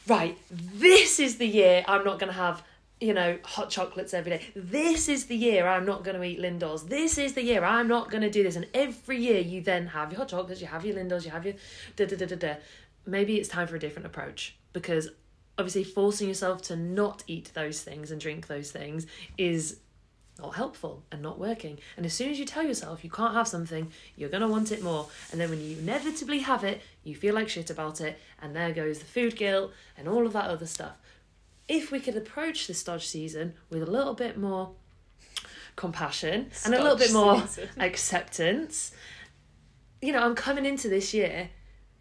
right, 0.08 0.38
this 0.50 1.20
is 1.20 1.38
the 1.38 1.48
year 1.48 1.86
I'm 1.88 2.04
not 2.04 2.20
going 2.20 2.32
to 2.32 2.40
have. 2.40 2.64
You 3.00 3.14
know, 3.14 3.38
hot 3.44 3.70
chocolates 3.70 4.12
every 4.12 4.32
day. 4.32 4.42
This 4.56 5.08
is 5.08 5.28
the 5.28 5.36
year 5.36 5.68
I'm 5.68 5.86
not 5.86 6.04
going 6.04 6.18
to 6.20 6.24
eat 6.24 6.40
Lindors. 6.40 6.90
This 6.90 7.20
is 7.20 7.34
the 7.34 7.44
year 7.44 7.64
I'm 7.64 7.88
not 7.88 8.10
going 8.10 8.24
to 8.24 8.30
do 8.32 8.42
this. 8.42 8.56
And 8.56 8.66
every 8.74 9.20
year 9.20 9.40
you 9.40 9.62
then 9.62 9.86
have 9.86 10.12
your 10.12 10.18
hot 10.18 10.30
chocolates, 10.30 10.62
you 10.62 10.66
have 10.66 10.84
your 10.84 10.96
Lindors, 10.96 11.24
you 11.24 11.30
have 11.30 11.46
your 11.46 11.54
da 11.96 12.08
da 12.08 12.16
da 12.16 12.26
da 12.26 12.36
da. 12.36 12.56
Maybe 13.08 13.38
it's 13.38 13.50
time 13.50 13.68
for 13.68 13.76
a 13.76 13.80
different 13.80 14.06
approach 14.06 14.56
because 14.74 15.10
obviously 15.58 15.84
forcing 15.84 16.28
yourself 16.28 16.62
to 16.64 16.76
not 16.76 17.24
eat 17.28 17.52
those 17.54 17.82
things 17.82 18.12
and 18.12 18.22
drink 18.22 18.48
those 18.48 18.72
things 18.72 19.08
is 19.38 19.78
not 20.40 20.56
helpful 20.56 21.04
and 21.12 21.22
not 21.22 21.40
working. 21.40 21.80
And 21.96 22.06
as 22.06 22.14
soon 22.14 22.30
as 22.30 22.38
you 22.38 22.46
tell 22.46 22.64
yourself 22.64 23.04
you 23.04 23.10
can't 23.10 23.34
have 23.34 23.48
something, 23.48 23.92
you're 24.16 24.30
going 24.30 24.42
to 24.42 24.48
want 24.48 24.72
it 24.72 24.84
more. 24.84 25.08
And 25.32 25.42
then 25.42 25.50
when 25.50 25.62
you 25.62 25.78
inevitably 25.78 26.40
have 26.40 26.64
it, 26.64 26.82
you 27.04 27.16
feel 27.16 27.34
like 27.34 27.50
shit 27.50 27.70
about 27.70 28.02
it. 28.02 28.20
And 28.42 28.56
there 28.56 28.72
goes 28.72 29.00
the 29.00 29.06
food 29.06 29.36
guilt 29.36 29.72
and 29.98 30.08
all 30.08 30.28
of 30.28 30.34
that 30.34 30.46
other 30.46 30.68
stuff. 30.68 30.98
If 31.68 31.92
we 31.92 32.00
could 32.00 32.16
approach 32.16 32.68
this 32.68 32.80
stodge 32.80 33.08
season 33.08 33.54
with 33.70 33.82
a 33.82 33.92
little 33.92 34.14
bit 34.14 34.38
more 34.38 34.72
compassion 35.76 36.52
and 36.66 36.74
a 36.74 36.82
little 36.82 36.98
bit 36.98 37.14
more 37.14 37.46
season. 37.48 37.70
acceptance, 37.80 38.92
you 40.02 40.12
know, 40.14 40.22
I'm 40.24 40.36
coming 40.36 40.66
into 40.66 40.88
this 40.88 41.14
year 41.14 41.50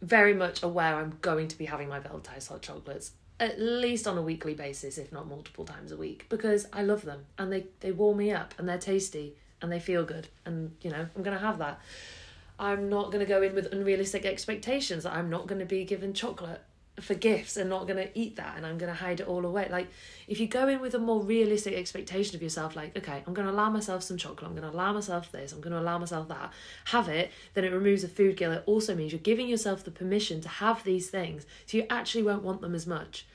very 0.03 0.35
much 0.35 0.63
aware 0.63 0.97
I'm 0.97 1.19
going 1.21 1.49
to 1.49 1.59
be 1.59 1.65
having 1.65 1.89
my 1.89 2.01
Velvetiser 2.01 2.49
hot 2.49 2.63
chocolates 2.63 3.13
at 3.39 3.61
least 3.61 4.07
on 4.07 4.17
a 4.17 4.23
weekly 4.23 4.55
basis, 4.55 4.97
if 4.97 5.13
not 5.13 5.29
multiple 5.29 5.65
times 5.65 5.93
a 5.93 5.97
week, 5.97 6.27
because 6.29 6.67
I 6.73 6.83
love 6.83 7.03
them 7.03 7.27
and 7.39 7.53
they, 7.53 7.67
they 7.81 7.93
warm 7.93 8.17
me 8.19 8.33
up 8.33 8.55
and 8.59 8.69
they're 8.69 8.79
tasty 8.79 9.35
and 9.61 9.71
they 9.71 9.81
feel 9.81 10.05
good 10.05 10.29
and 10.45 10.75
you 10.81 10.91
know, 10.91 11.07
I'm 11.15 11.23
gonna 11.23 11.39
have 11.39 11.59
that. 11.59 11.81
I'm 12.59 12.89
not 12.89 13.13
gonna 13.13 13.27
go 13.27 13.43
in 13.43 13.55
with 13.55 13.73
unrealistic 13.73 14.25
expectations 14.25 15.03
that 15.03 15.13
I'm 15.13 15.29
not 15.29 15.47
gonna 15.47 15.67
be 15.67 15.85
given 15.85 16.15
chocolate 16.15 16.63
for 17.01 17.15
gifts 17.15 17.57
and 17.57 17.69
not 17.69 17.87
gonna 17.87 18.09
eat 18.15 18.37
that 18.37 18.57
and 18.57 18.65
I'm 18.65 18.79
gonna 18.79 18.95
hide 18.95 19.21
it 19.21 19.29
all 19.29 19.45
away. 19.45 19.69
Like 19.71 19.89
if 20.29 20.41
you 20.41 20.47
go 20.47 20.69
in 20.69 20.81
with 20.81 20.95
a 20.95 20.99
more 20.99 21.21
realistic 21.21 21.75
expectation 21.75 22.35
of 22.35 22.43
yourself, 22.43 22.75
like, 22.75 22.97
okay, 22.97 23.23
I'm 23.27 23.35
gonna 23.35 23.51
allow 23.51 23.71
myself 23.71 24.03
some 24.03 24.17
chocolate, 24.17 24.49
I'm 24.49 24.55
gonna 24.55 24.71
allow 24.71 24.93
myself 24.93 25.31
this, 25.31 25.53
I'm 25.53 25.61
gonna 25.61 25.81
allow 25.81 25.99
myself 25.99 26.29
that, 26.29 26.53
have 26.87 27.09
it, 27.09 27.31
then 27.55 27.65
it 27.65 27.73
removes 27.73 28.03
the 28.03 28.09
food 28.09 28.37
guilt. 28.37 28.55
It 28.55 28.63
also 28.67 28.95
means 28.95 29.13
you're 29.13 29.21
giving 29.21 29.49
yourself 29.49 29.85
the 29.85 29.91
permission 29.91 30.41
to 30.43 30.49
have 30.49 30.85
these 30.85 31.11
things. 31.11 31.47
So 31.67 31.77
you 31.77 31.87
actually 31.91 32.23
won't 32.23 32.43
want 32.43 32.61
them 32.61 32.75
as 32.75 32.87
much. 32.87 33.27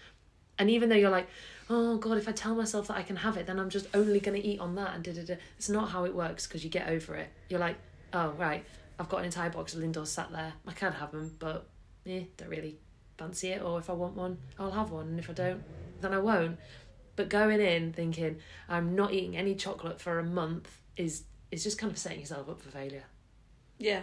And 0.57 0.69
even 0.69 0.89
though 0.89 0.95
you're 0.95 1.09
like, 1.09 1.27
oh 1.69 1.97
god, 1.97 2.17
if 2.17 2.27
I 2.27 2.31
tell 2.31 2.55
myself 2.55 2.87
that 2.87 2.97
I 2.97 3.03
can 3.03 3.15
have 3.15 3.37
it, 3.37 3.45
then 3.45 3.59
I'm 3.59 3.69
just 3.69 3.87
only 3.93 4.19
gonna 4.19 4.39
eat 4.39 4.59
on 4.59 4.75
that 4.75 4.95
and 4.95 5.03
da 5.03 5.13
da 5.13 5.23
da. 5.23 5.35
It's 5.57 5.69
not 5.69 5.89
how 5.89 6.05
it 6.05 6.15
works 6.15 6.47
because 6.47 6.63
you 6.63 6.69
get 6.69 6.89
over 6.89 7.15
it. 7.15 7.29
You're 7.49 7.59
like, 7.59 7.77
oh 8.13 8.31
right, 8.31 8.65
I've 8.99 9.09
got 9.09 9.17
an 9.19 9.25
entire 9.25 9.49
box 9.51 9.75
of 9.75 9.81
Lindors 9.81 10.07
sat 10.07 10.31
there. 10.31 10.53
I 10.67 10.71
can 10.73 10.93
have 10.93 11.11
them, 11.11 11.35
but 11.39 11.67
eh, 12.07 12.23
don't 12.37 12.49
really 12.49 12.77
fancy 13.21 13.49
it. 13.49 13.61
Or 13.61 13.79
if 13.79 13.89
I 13.89 13.93
want 13.93 14.15
one, 14.15 14.37
I'll 14.59 14.71
have 14.71 14.91
one, 14.91 15.07
and 15.07 15.19
if 15.19 15.29
I 15.29 15.33
don't, 15.33 15.63
then 16.01 16.13
I 16.13 16.19
won't. 16.19 16.57
But 17.15 17.29
going 17.29 17.59
in 17.61 17.93
thinking 17.93 18.37
I'm 18.69 18.95
not 18.95 19.13
eating 19.13 19.37
any 19.37 19.55
chocolate 19.55 19.99
for 20.01 20.19
a 20.19 20.23
month 20.23 20.69
is 20.97 21.23
is 21.51 21.63
just 21.63 21.77
kind 21.77 21.91
of 21.91 21.97
setting 21.97 22.19
yourself 22.21 22.49
up 22.49 22.61
for 22.61 22.69
failure. 22.69 23.03
Yeah. 23.77 24.01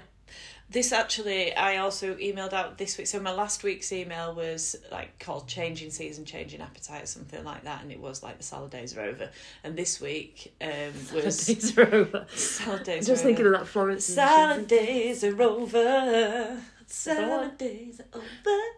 This 0.71 0.93
actually, 0.93 1.55
I 1.55 1.79
also 1.79 2.15
emailed 2.17 2.53
out 2.53 2.77
this 2.77 2.99
week. 2.99 3.07
So 3.07 3.19
my 3.19 3.33
last 3.33 3.63
week's 3.63 3.91
email 3.91 4.35
was 4.35 4.77
like 4.93 5.19
called 5.19 5.49
"Changing 5.49 5.91
Season, 5.91 6.27
Changing 6.27 6.61
Appetite" 6.61 7.05
or 7.05 7.07
something 7.07 7.43
like 7.43 7.65
that, 7.65 7.81
and 7.83 7.91
it 7.91 7.99
was 7.99 8.23
like 8.23 8.37
the 8.37 8.45
salad 8.45 8.71
days 8.71 8.95
are 8.95 9.01
over. 9.01 9.31
And 9.65 9.75
this 9.75 9.99
week 10.03 10.55
um, 10.61 10.93
was 11.15 11.47
Days 11.47 11.79
are 11.79 11.95
over. 11.95 12.27
salad 12.35 12.85
days. 12.85 13.07
Just 13.07 13.23
are 13.23 13.27
thinking 13.29 13.47
over. 13.47 13.55
of 13.55 13.61
that 13.61 13.67
Florence. 13.69 14.05
Salad 14.05 14.69
days 14.69 15.25
are 15.25 15.41
over. 15.43 16.61
Salad 16.91 17.59
days 17.59 18.01
are 18.01 18.21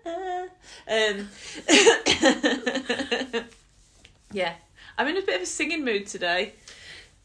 over. 0.07 0.51
Um, 0.89 1.29
yeah, 4.33 4.55
I'm 4.99 5.09
in 5.09 5.17
a 5.17 5.23
bit 5.23 5.37
of 5.37 5.43
a 5.43 5.47
singing 5.47 5.85
mood 5.85 6.07
today. 6.07 6.55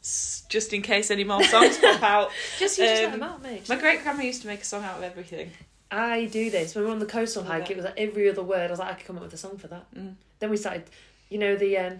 Just 0.02 0.72
in 0.74 0.84
case 0.84 1.10
any 1.10 1.24
more 1.24 1.44
songs 1.44 1.80
pop 1.80 2.04
out. 2.04 2.32
Just 2.60 2.78
you 2.78 2.86
just 2.86 3.02
let 3.02 3.06
Um, 3.06 3.12
them 3.20 3.24
out, 3.24 3.42
mate. 3.42 3.68
My 3.68 3.76
great 3.76 4.04
grandma 4.04 4.22
used 4.22 4.42
to 4.44 4.48
make 4.48 4.62
a 4.62 4.66
song 4.66 4.84
out 4.84 4.98
of 5.00 5.04
everything. 5.04 5.50
I 5.90 6.26
do 6.26 6.52
this 6.52 6.76
when 6.76 6.84
we 6.84 6.88
were 6.88 6.94
on 6.94 7.00
the 7.00 7.06
coastal 7.08 7.44
hike. 7.44 7.70
it. 7.72 7.76
Was 7.78 7.86
like 7.86 7.96
every 7.98 8.30
other 8.30 8.44
word. 8.44 8.68
I 8.68 8.72
was 8.72 8.80
like, 8.80 8.92
I 8.92 8.94
could 8.94 9.08
come 9.08 9.18
up 9.18 9.24
with 9.24 9.34
a 9.34 9.38
song 9.38 9.58
for 9.58 9.68
that. 9.70 9.86
Mm. 9.96 10.14
Then 10.40 10.50
we 10.52 10.58
started, 10.58 10.84
you 11.30 11.40
know, 11.40 11.56
the 11.56 11.78
um, 11.80 12.00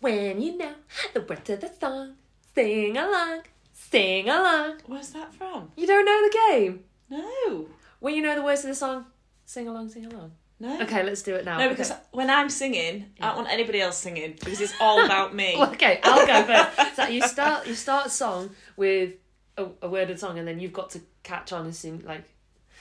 when 0.00 0.42
you 0.42 0.58
know 0.58 0.74
the 1.14 1.22
words 1.22 1.48
of 1.48 1.60
the 1.62 1.70
song, 1.80 2.14
sing 2.54 2.96
along, 2.98 3.40
sing 3.72 4.28
along. 4.28 4.80
Where's 4.86 5.10
that 5.10 5.32
from? 5.32 5.70
You 5.76 5.86
don't 5.86 6.04
know 6.04 6.28
the 6.28 6.38
game. 6.52 6.84
No, 7.10 7.68
When 8.00 8.14
you 8.14 8.22
know 8.22 8.34
the 8.34 8.42
words 8.42 8.62
of 8.62 8.68
the 8.68 8.74
song, 8.74 9.06
sing 9.44 9.68
along, 9.68 9.90
sing 9.90 10.06
along. 10.06 10.32
no. 10.60 10.80
Okay, 10.82 11.02
let's 11.02 11.22
do 11.22 11.34
it 11.34 11.44
now. 11.44 11.58
No, 11.58 11.68
because 11.68 11.90
okay. 11.90 12.00
when 12.12 12.30
I'm 12.30 12.48
singing, 12.48 13.06
I 13.20 13.28
don't 13.28 13.36
want 13.36 13.48
anybody 13.48 13.80
else 13.80 13.96
singing 13.96 14.36
because 14.38 14.60
it's 14.60 14.74
all 14.80 15.04
about 15.04 15.34
me. 15.34 15.54
Well, 15.58 15.70
okay, 15.72 16.00
I'll 16.02 16.26
go 16.26 16.42
first. 16.44 16.94
So 16.96 17.06
you 17.06 17.22
start 17.22 17.66
you 17.66 17.74
start 17.74 18.06
a 18.06 18.10
song 18.10 18.50
with 18.76 19.14
a, 19.56 19.66
a 19.82 19.88
word 19.88 20.10
of 20.10 20.18
song, 20.18 20.38
and 20.38 20.46
then 20.46 20.58
you've 20.60 20.72
got 20.72 20.90
to 20.90 21.00
catch 21.22 21.52
on 21.52 21.64
and 21.64 21.74
sing 21.74 22.02
like 22.06 22.24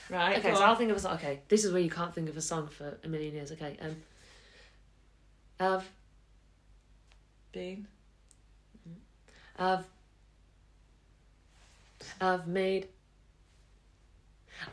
right? 0.10 0.38
Okay, 0.38 0.54
so 0.54 0.62
on. 0.62 0.70
I'll 0.70 0.76
think 0.76 0.92
of 0.92 0.98
a 0.98 1.00
song. 1.00 1.16
Okay, 1.16 1.42
this 1.50 1.66
is 1.66 1.72
where 1.72 1.82
you 1.82 1.90
can't 1.90 2.14
think 2.14 2.30
of 2.30 2.38
a 2.38 2.42
song 2.42 2.68
for 2.68 2.98
a 3.04 3.08
million 3.08 3.34
years. 3.34 3.52
Okay, 3.52 3.78
um, 3.82 3.96
I've 5.60 5.90
been. 7.52 7.88
I've 9.60 9.86
I've 12.22 12.48
made 12.48 12.88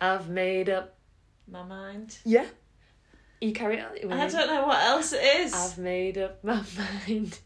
I've 0.01 0.29
made 0.29 0.68
up. 0.70 0.97
My 1.51 1.62
mind. 1.62 2.18
Yeah. 2.25 2.47
You 3.40 3.53
carry 3.53 3.77
it 3.79 4.05
on. 4.05 4.12
I 4.12 4.29
don't 4.29 4.47
know 4.47 4.66
what 4.66 4.83
else 4.83 5.12
it 5.12 5.23
is. 5.23 5.53
I've 5.53 5.77
made 5.79 6.16
up 6.18 6.42
my 6.42 6.62
mind. 7.09 7.38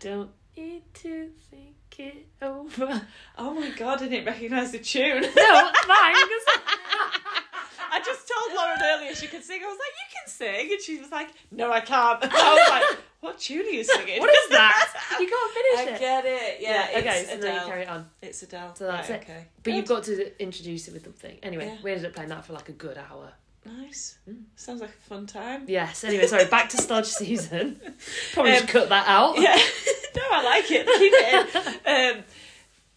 Don't 0.00 0.30
need 0.56 0.82
to 0.94 1.28
think 1.50 1.74
it 1.98 2.26
over. 2.40 3.02
Oh 3.36 3.52
my 3.54 3.70
god, 3.76 4.02
I 4.02 4.08
didn't 4.08 4.24
recognise 4.26 4.72
the 4.72 4.78
tune. 4.78 5.20
No. 5.20 5.28
'cause- 5.28 5.32
I 7.94 8.00
just 8.04 8.26
told 8.26 8.56
Lauren 8.56 8.78
earlier 8.82 9.14
she 9.14 9.26
could 9.26 9.44
sing. 9.44 9.60
I 9.62 9.66
was 9.66 9.78
like, 9.78 9.92
you 9.98 10.18
can 10.18 10.28
sing. 10.30 10.72
And 10.72 10.80
she 10.80 10.98
was 10.98 11.10
like, 11.10 11.28
no, 11.50 11.70
I 11.70 11.80
can't. 11.80 12.22
And 12.24 12.32
I 12.32 12.54
was 12.54 12.70
like, 12.70 12.98
what 13.22 13.38
tune 13.38 13.64
are 13.64 13.70
you 13.70 13.82
singing? 13.84 14.20
what 14.20 14.30
is 14.30 14.48
that? 14.50 14.88
You 15.20 15.28
can't 15.28 15.50
I 15.52 15.76
finish 15.84 15.94
it. 15.96 16.00
get 16.00 16.24
it. 16.26 16.56
Yeah, 16.60 16.86
okay, 16.96 17.20
it's 17.20 17.30
so 17.30 17.36
then 17.36 17.54
you 17.54 17.66
carry 17.66 17.82
it 17.82 17.88
on. 17.88 18.08
It's 18.22 18.42
Adele. 18.42 18.74
So 18.74 18.86
that's 18.86 19.08
right, 19.10 19.20
it. 19.20 19.24
Okay. 19.24 19.44
But 19.62 19.72
you've 19.74 19.86
got 19.86 20.02
to 20.04 20.42
introduce 20.42 20.88
it 20.88 20.94
with 20.94 21.04
something. 21.04 21.38
Anyway, 21.42 21.66
Yeah. 21.66 21.76
we 21.82 21.92
ended 21.92 22.06
up 22.06 22.14
playing 22.14 22.30
that 22.30 22.44
for 22.44 22.52
like 22.54 22.68
a 22.68 22.72
good 22.72 22.98
hour. 22.98 23.32
Nice. 23.64 24.18
Mm. 24.28 24.42
Sounds 24.56 24.80
like 24.80 24.90
a 24.90 25.08
fun 25.08 25.26
time. 25.26 25.64
Yes. 25.68 26.02
Anyway, 26.02 26.26
sorry. 26.26 26.46
Back 26.46 26.70
to 26.70 26.76
Stodge 26.78 27.04
season. 27.20 27.80
Probably 28.32 28.52
Um, 28.52 28.58
should 28.60 28.68
cut 28.68 28.88
that 28.88 29.06
out. 29.06 29.38
Yeah. 29.38 29.54
no, 30.16 30.22
I 30.32 30.42
like 30.42 30.70
it. 30.70 30.86
Keep 30.86 31.12
it 31.14 31.86
in. 31.86 32.16
Um, 32.18 32.24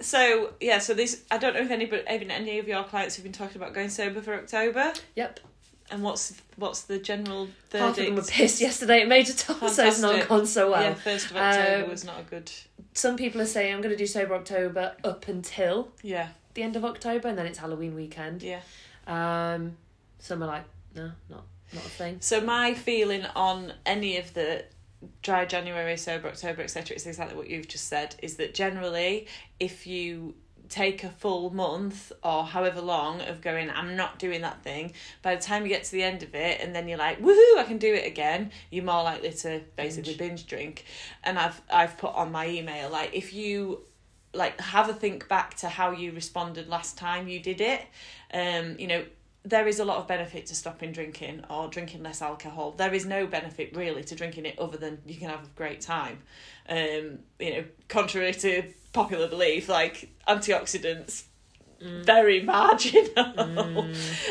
so 0.02 0.54
yeah, 0.60 0.80
so 0.80 0.94
this 0.96 1.22
I 1.30 1.38
don't 1.38 1.54
know 1.54 1.62
if 1.62 1.70
anybody, 1.72 2.02
even 2.10 2.32
any 2.32 2.58
of 2.60 2.68
your 2.68 2.84
clients 2.86 3.16
have 3.18 3.24
been 3.24 3.34
talking 3.34 3.58
about 3.58 3.74
going 3.74 3.90
sober 3.90 4.22
for 4.22 4.34
October. 4.34 4.94
Yep. 5.16 5.40
And 5.92 6.02
what's 6.04 6.34
what's 6.56 6.82
the 6.82 6.98
general 6.98 7.48
Half 7.72 7.92
of 7.92 7.96
them 7.98 8.06
were 8.16 8.22
verdict? 8.22 8.32
pissed 8.32 8.62
yesterday 8.62 9.02
at 9.02 9.08
Major 9.08 9.34
it's 9.34 10.02
not 10.02 10.28
gone 10.28 10.46
so 10.48 10.72
well. 10.72 10.82
yeah, 10.82 10.94
first 10.96 11.30
of 11.32 11.38
October 11.38 11.84
Um, 11.84 11.90
was 11.90 12.04
not 12.04 12.20
a 12.20 12.24
good. 12.24 12.52
Some 12.94 13.18
people 13.18 13.40
are 13.42 13.46
saying 13.46 13.74
I'm 13.74 13.82
going 13.82 13.92
to 13.92 13.98
do 13.98 14.08
Sober 14.08 14.34
October 14.36 14.96
up 15.04 15.28
until 15.28 15.90
Yeah, 16.02 16.30
the 16.56 16.64
end 16.64 16.76
of 16.76 16.84
October, 16.86 17.28
and 17.28 17.38
then 17.38 17.46
it's 17.46 17.60
Halloween 17.60 17.94
weekend. 17.96 18.42
yeah. 18.42 18.62
Um, 19.08 19.78
some 20.20 20.42
are 20.42 20.48
like, 20.48 20.64
no, 20.96 21.12
not 21.30 21.44
not 21.74 21.86
a 21.86 21.90
thing. 21.90 22.18
So 22.20 22.42
my 22.42 22.74
feeling 22.74 23.26
on 23.36 23.74
any 23.86 24.18
of 24.18 24.34
the 24.34 24.66
dry 25.22 25.46
January, 25.46 25.98
sober 25.98 26.28
October, 26.30 26.64
etc., 26.64 26.96
is 26.96 27.06
exactly 27.06 27.38
what 27.38 27.48
you've 27.50 27.68
just 27.68 27.88
said. 27.88 28.16
Is 28.24 28.38
that 28.38 28.56
generally, 28.56 29.28
if 29.60 29.86
you 29.86 30.34
take 30.70 31.04
a 31.04 31.10
full 31.10 31.54
month 31.54 32.12
or 32.24 32.44
however 32.44 32.82
long 32.82 33.22
of 33.22 33.42
going, 33.42 33.70
I'm 33.70 33.96
not 33.96 34.20
doing 34.20 34.42
that 34.42 34.62
thing. 34.64 34.94
By 35.22 35.36
the 35.36 35.42
time 35.42 35.64
you 35.64 35.70
get 35.70 35.84
to 35.86 35.92
the 35.92 36.04
end 36.04 36.24
of 36.24 36.34
it, 36.36 36.62
and 36.62 36.76
then 36.76 36.88
you're 36.88 36.98
like, 36.98 37.20
woohoo, 37.22 37.58
I 37.58 37.64
can 37.68 37.78
do 37.78 37.94
it 37.94 38.06
again. 38.06 38.52
You're 38.72 38.86
more 38.86 39.04
likely 39.04 39.32
to 39.32 39.62
basically 39.76 40.16
binge, 40.16 40.48
drink. 40.48 40.86
And 41.24 41.38
I've 41.38 41.62
I've 41.72 41.98
put 41.98 42.14
on 42.14 42.32
my 42.32 42.48
email 42.48 42.90
like 42.90 43.12
if 43.14 43.34
you 43.34 43.82
like 44.34 44.60
have 44.60 44.90
a 44.90 44.94
think 44.94 45.28
back 45.28 45.56
to 45.56 45.70
how 45.70 45.92
you 45.92 46.12
responded 46.12 46.68
last 46.68 46.98
time 46.98 47.28
you 47.28 47.40
did 47.40 47.62
it. 47.62 47.82
Um, 48.34 48.76
you 48.78 48.88
know, 48.88 49.06
there 49.44 49.68
is 49.68 49.80
a 49.80 49.86
lot 49.86 49.98
of 49.98 50.08
benefit 50.08 50.48
to 50.48 50.56
stopping 50.56 50.92
drinking 50.92 51.44
or 51.50 51.68
drinking 51.68 52.04
less 52.04 52.22
alcohol. 52.22 52.72
There 52.72 52.94
is 52.94 53.06
no 53.06 53.28
benefit 53.28 53.76
really 53.76 54.04
to 54.04 54.16
drinking 54.16 54.46
it 54.46 54.58
other 54.60 54.78
than 54.78 55.00
you 55.06 55.16
can 55.16 55.30
have 55.30 55.44
a 55.44 55.50
great 55.56 55.82
time. 55.82 56.20
Um, 56.68 57.20
you 57.40 57.52
know, 57.52 57.64
contrary 57.88 58.34
to 58.34 58.64
popular 58.96 59.28
belief, 59.28 59.70
like 59.70 60.10
antioxidants 60.28 61.26
very 61.82 62.42
marginal. 62.42 63.88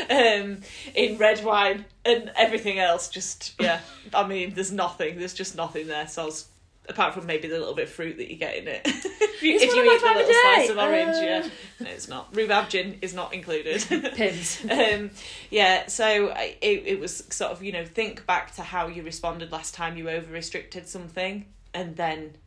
Um 0.09 0.61
in 0.93 1.17
red 1.17 1.43
wine 1.43 1.85
and 2.03 2.31
everything 2.35 2.79
else 2.79 3.07
just 3.09 3.53
yeah. 3.59 3.79
I 4.13 4.27
mean 4.27 4.53
there's 4.53 4.71
nothing 4.71 5.17
there's 5.17 5.33
just 5.33 5.55
nothing 5.55 5.87
there. 5.87 6.07
So 6.07 6.23
I 6.23 6.25
was, 6.25 6.47
apart 6.87 7.13
from 7.13 7.25
maybe 7.25 7.47
the 7.47 7.57
little 7.57 7.73
bit 7.73 7.85
of 7.85 7.93
fruit 7.93 8.17
that 8.17 8.29
you 8.29 8.37
get 8.37 8.57
in 8.57 8.67
it. 8.67 8.87
If 9.35 9.43
you, 9.43 9.55
if 9.57 9.75
you 9.75 9.83
eat 9.83 10.01
the 10.01 10.07
little 10.07 10.33
slice 10.33 10.69
of 10.69 10.77
orange 10.77 11.17
Uh. 11.17 11.21
yeah. 11.21 11.49
No 11.81 11.89
it's 11.89 12.07
not. 12.07 12.33
Rhubarb 12.33 12.69
gin 12.69 12.97
is 13.01 13.13
not 13.13 13.33
included. 13.33 13.81
Pins. 14.15 14.65
um 14.71 15.11
yeah 15.49 15.87
so 15.87 16.29
I, 16.29 16.55
it, 16.61 16.83
it 16.85 16.99
was 16.99 17.25
sort 17.29 17.51
of 17.51 17.61
you 17.61 17.73
know 17.73 17.83
think 17.83 18.25
back 18.25 18.55
to 18.55 18.63
how 18.63 18.87
you 18.87 19.03
responded 19.03 19.51
last 19.51 19.73
time 19.75 19.97
you 19.97 20.09
over 20.09 20.31
restricted 20.31 20.87
something 20.87 21.45
and 21.73 21.97
then 21.97 22.37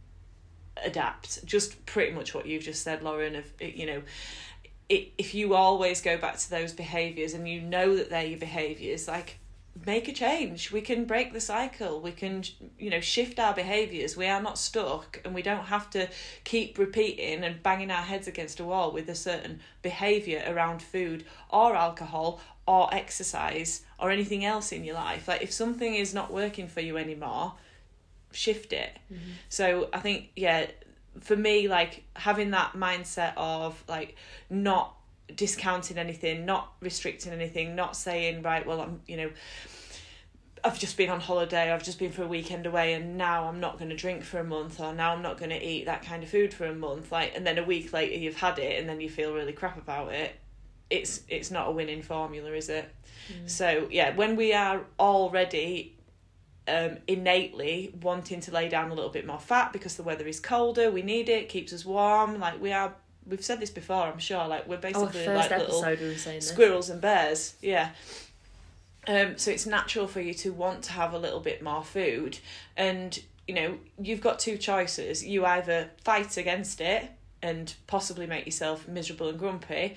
adapt 0.85 1.45
just 1.45 1.85
pretty 1.87 2.13
much 2.13 2.35
what 2.35 2.47
you've 2.47 2.63
just 2.63 2.83
said 2.83 3.03
lauren 3.03 3.37
of 3.37 3.45
you 3.61 3.87
know 3.87 4.03
if 4.89 5.35
you 5.35 5.55
always 5.55 6.01
go 6.01 6.17
back 6.17 6.39
to 6.39 6.49
those 6.49 6.73
behaviors 6.73 7.35
and 7.35 7.47
you 7.47 7.61
know 7.61 7.95
that 7.97 8.09
they're 8.09 8.25
your 8.25 8.39
behaviors 8.39 9.07
like 9.07 9.39
make 9.87 10.09
a 10.09 10.13
change. 10.13 10.73
We 10.73 10.81
can 10.81 11.05
break 11.05 11.33
the 11.33 11.41
cycle. 11.41 12.01
We 12.01 12.13
can 12.13 12.45
you 12.79 12.91
know 12.91 13.01
shift 13.01 13.39
our 13.39 13.55
behaviors 13.55 14.17
we 14.17 14.27
are 14.27 14.43
not 14.43 14.59
stuck 14.59 15.21
and 15.25 15.35
we 15.35 15.43
don't 15.43 15.67
have 15.67 15.91
to 15.91 16.09
keep 16.45 16.79
repeating 16.79 17.45
and 17.45 17.63
banging 17.63 17.91
our 17.91 18.03
heads 18.03 18.29
against 18.29 18.61
a 18.61 18.65
wall 18.65 18.93
with 18.93 19.09
a 19.09 19.15
certain 19.15 19.61
behavior 19.83 20.43
around 20.47 20.83
food 20.83 21.25
or 21.51 21.75
alcohol 21.75 22.41
or 22.67 22.93
exercise 22.95 23.83
or 23.99 24.11
anything 24.11 24.45
else 24.45 24.73
in 24.73 24.85
your 24.85 24.95
life. 24.95 25.29
Like 25.29 25.43
if 25.43 25.53
something 25.53 25.95
is 25.95 26.15
not 26.15 26.33
working 26.33 26.69
for 26.69 26.81
you 26.81 26.97
anymore 26.97 27.55
shift 28.33 28.73
it 28.73 28.97
mm-hmm. 29.13 29.31
so 29.49 29.89
i 29.93 29.99
think 29.99 30.31
yeah 30.37 30.67
for 31.21 31.37
me 31.37 31.69
like 31.69 32.05
having 32.15 32.51
that 32.51 32.73
mindset 32.75 33.33
of 33.37 33.83
like 33.89 34.17
not 34.51 34.95
discounting 35.35 35.99
anything 35.99 36.47
not 36.47 36.73
restricting 36.81 37.33
anything 37.33 37.75
not 37.75 37.97
saying 37.97 38.43
right 38.43 38.67
well 38.67 38.81
i'm 38.81 39.01
you 39.07 39.17
know 39.17 39.31
I've 40.65 40.79
just 40.79 40.97
been 40.97 41.11
on 41.11 41.21
holiday, 41.21 41.73
I've 41.73 41.83
just 41.83 41.99
been 41.99 42.13
for 42.13 42.23
a 42.23 42.27
weekend 42.27 42.67
away, 42.67 42.95
and 42.95 43.17
now 43.17 43.45
I'm 43.49 43.61
not 43.61 43.79
going 43.79 43.91
to 43.91 43.97
drink 43.97 44.25
for 44.25 44.39
a 44.39 44.45
month, 44.45 44.81
or 44.81 44.93
now 44.93 45.13
I'm 45.13 45.23
not 45.23 45.39
going 45.39 45.51
to 45.51 45.63
eat 45.63 45.87
that 45.87 46.03
kind 46.03 46.23
of 46.23 46.29
food 46.29 46.53
for 46.53 46.67
a 46.67 46.75
month. 46.75 47.13
Like, 47.13 47.35
and 47.37 47.47
then 47.47 47.59
a 47.59 47.65
week 47.65 47.93
later 47.93 48.17
you've 48.17 48.37
had 48.37 48.59
it, 48.59 48.79
and 48.79 48.89
then 48.89 49.01
you 49.01 49.09
feel 49.09 49.35
really 49.35 49.53
crap 49.53 49.77
about 49.77 50.13
it. 50.13 50.37
It's 50.91 51.23
it's 51.29 51.51
not 51.51 51.69
a 51.69 51.71
winning 51.71 52.03
formula, 52.03 52.51
is 52.53 52.69
it? 52.69 52.89
Mm-hmm. 53.33 53.47
So 53.47 53.89
yeah, 53.91 54.15
when 54.15 54.37
we 54.37 54.53
are 54.55 54.83
already 54.99 55.98
um, 56.69 56.99
innately 57.07 57.93
wanting 58.03 58.41
to 58.43 58.53
lay 58.53 58.69
down 58.69 58.91
a 58.91 58.95
little 58.95 59.11
bit 59.11 59.27
more 59.27 59.39
fat 59.41 59.73
because 59.73 59.97
the 59.97 60.03
weather 60.03 60.27
is 60.27 60.39
colder, 60.41 60.91
we 60.91 61.03
need 61.03 61.29
it, 61.29 61.49
keeps 61.49 61.73
us 61.73 61.85
warm. 61.85 62.39
Like 62.39 62.61
we 62.61 62.73
are, 62.73 62.95
we've 63.27 63.45
said 63.45 63.61
this 63.61 63.71
before, 63.71 64.05
I'm 64.05 64.19
sure. 64.19 64.47
Like 64.47 64.69
we're 64.69 64.77
basically 64.79 65.27
Oh, 65.27 65.35
like 65.35 65.51
little 65.51 65.81
we 66.01 66.09
were 66.09 66.15
saying 66.15 66.39
this. 66.41 66.49
squirrels 66.49 66.91
and 66.91 67.01
bears 67.01 67.55
yeah 67.63 67.91
um 69.07 69.39
so 69.39 69.51
it's 69.51 69.67
natural 69.67 70.07
for 70.07 70.21
you 70.21 70.35
to 70.35 70.53
want 70.53 70.83
to 70.85 70.93
have 70.93 71.13
a 71.15 71.19
little 71.19 71.41
bit 71.41 71.63
more 71.63 71.83
food 71.83 72.39
and 72.77 73.21
you 73.47 73.55
know 73.55 73.79
you've 74.01 74.21
got 74.21 74.39
two 74.39 74.59
choices 74.59 75.25
you 75.25 75.45
either 75.47 75.89
fight 76.05 76.37
against 76.37 76.81
it 76.81 77.11
and 77.41 77.75
possibly 77.87 78.27
make 78.27 78.45
yourself 78.45 78.87
miserable 78.89 79.29
and 79.29 79.39
grumpy 79.39 79.97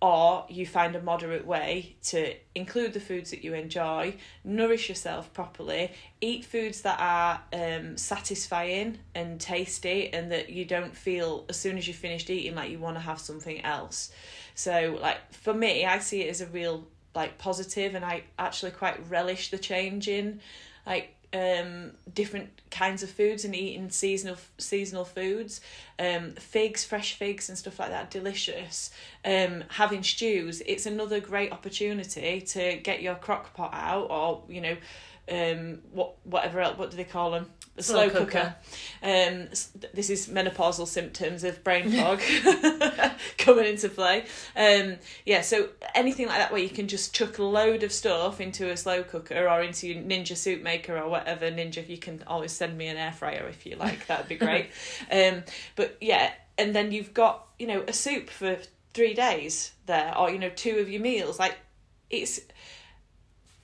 or 0.00 0.44
you 0.48 0.64
find 0.64 0.94
a 0.94 1.02
moderate 1.02 1.44
way 1.44 1.96
to 2.02 2.32
include 2.54 2.92
the 2.92 3.00
foods 3.00 3.30
that 3.30 3.42
you 3.42 3.52
enjoy 3.54 4.14
nourish 4.44 4.88
yourself 4.88 5.32
properly 5.32 5.90
eat 6.20 6.44
foods 6.44 6.82
that 6.82 6.98
are 7.00 7.40
um, 7.52 7.96
satisfying 7.96 8.98
and 9.14 9.40
tasty 9.40 10.12
and 10.12 10.30
that 10.30 10.50
you 10.50 10.64
don't 10.64 10.96
feel 10.96 11.44
as 11.48 11.56
soon 11.56 11.76
as 11.76 11.88
you've 11.88 11.96
finished 11.96 12.30
eating 12.30 12.54
like 12.54 12.70
you 12.70 12.78
want 12.78 12.96
to 12.96 13.00
have 13.00 13.18
something 13.18 13.60
else. 13.64 14.12
So 14.54 14.98
like 15.00 15.32
for 15.32 15.54
me 15.54 15.84
i 15.84 15.98
see 15.98 16.22
it 16.22 16.30
as 16.30 16.40
a 16.40 16.46
real 16.46 16.86
like 17.14 17.38
positive 17.38 17.94
and 17.94 18.04
i 18.04 18.22
actually 18.38 18.70
quite 18.70 18.98
relish 19.08 19.50
the 19.50 19.58
change 19.58 20.08
in 20.08 20.40
like 20.86 21.14
um 21.34 21.92
different 22.14 22.48
kinds 22.70 23.02
of 23.02 23.10
foods 23.10 23.44
and 23.44 23.54
eating 23.54 23.90
seasonal 23.90 24.36
seasonal 24.56 25.04
foods. 25.04 25.60
Um 25.98 26.32
figs 26.32 26.84
fresh 26.84 27.14
figs 27.14 27.48
and 27.48 27.58
stuff 27.58 27.78
like 27.78 27.90
that 27.90 28.10
delicious. 28.10 28.90
Um 29.24 29.64
having 29.68 30.02
stews 30.02 30.62
it's 30.66 30.86
another 30.86 31.20
great 31.20 31.52
opportunity 31.52 32.40
to 32.40 32.76
get 32.76 33.02
your 33.02 33.14
crock 33.14 33.54
pot 33.54 33.74
out 33.74 34.10
or 34.10 34.42
you 34.48 34.60
know 34.60 34.76
um 35.30 35.80
what 35.92 36.14
whatever 36.24 36.60
else 36.60 36.78
what 36.78 36.90
do 36.90 36.96
they 36.96 37.04
call 37.04 37.30
them 37.30 37.46
slow, 37.80 38.08
Slow 38.08 38.20
cooker. 38.20 38.24
cooker. 38.26 38.54
um 39.02 39.48
this 39.94 40.10
is 40.10 40.28
menopausal 40.28 40.86
symptoms 40.86 41.44
of 41.44 41.62
brain 41.64 41.90
fog 41.92 42.20
coming 43.38 43.66
into 43.66 43.88
play 43.88 44.24
um 44.56 44.96
yeah 45.24 45.40
so 45.40 45.68
anything 45.94 46.26
like 46.26 46.38
that 46.38 46.50
where 46.52 46.60
you 46.62 46.68
can 46.68 46.88
just 46.88 47.14
chuck 47.14 47.38
a 47.38 47.42
load 47.42 47.82
of 47.82 47.92
stuff 47.92 48.40
into 48.40 48.70
a 48.70 48.76
slow 48.76 49.02
cooker 49.02 49.48
or 49.48 49.62
into 49.62 49.86
your 49.88 50.02
ninja 50.02 50.36
soup 50.36 50.62
maker 50.62 50.98
or 50.98 51.08
whatever 51.08 51.50
ninja 51.50 51.86
you 51.88 51.98
can 51.98 52.22
always 52.26 52.52
send 52.52 52.76
me 52.76 52.86
an 52.88 52.96
air 52.96 53.12
fryer 53.12 53.46
if 53.48 53.64
you 53.66 53.76
like 53.76 54.06
that'd 54.06 54.28
be 54.28 54.36
great 54.36 54.68
um 55.12 55.42
but 55.76 55.96
yeah 56.00 56.32
and 56.56 56.74
then 56.74 56.90
you've 56.92 57.14
got 57.14 57.46
you 57.58 57.66
know 57.66 57.84
a 57.86 57.92
soup 57.92 58.28
for 58.30 58.56
three 58.94 59.14
days 59.14 59.72
there 59.86 60.16
or 60.18 60.30
you 60.30 60.38
know 60.38 60.50
two 60.50 60.78
of 60.78 60.88
your 60.90 61.00
meals 61.00 61.38
like 61.38 61.56
it's 62.10 62.40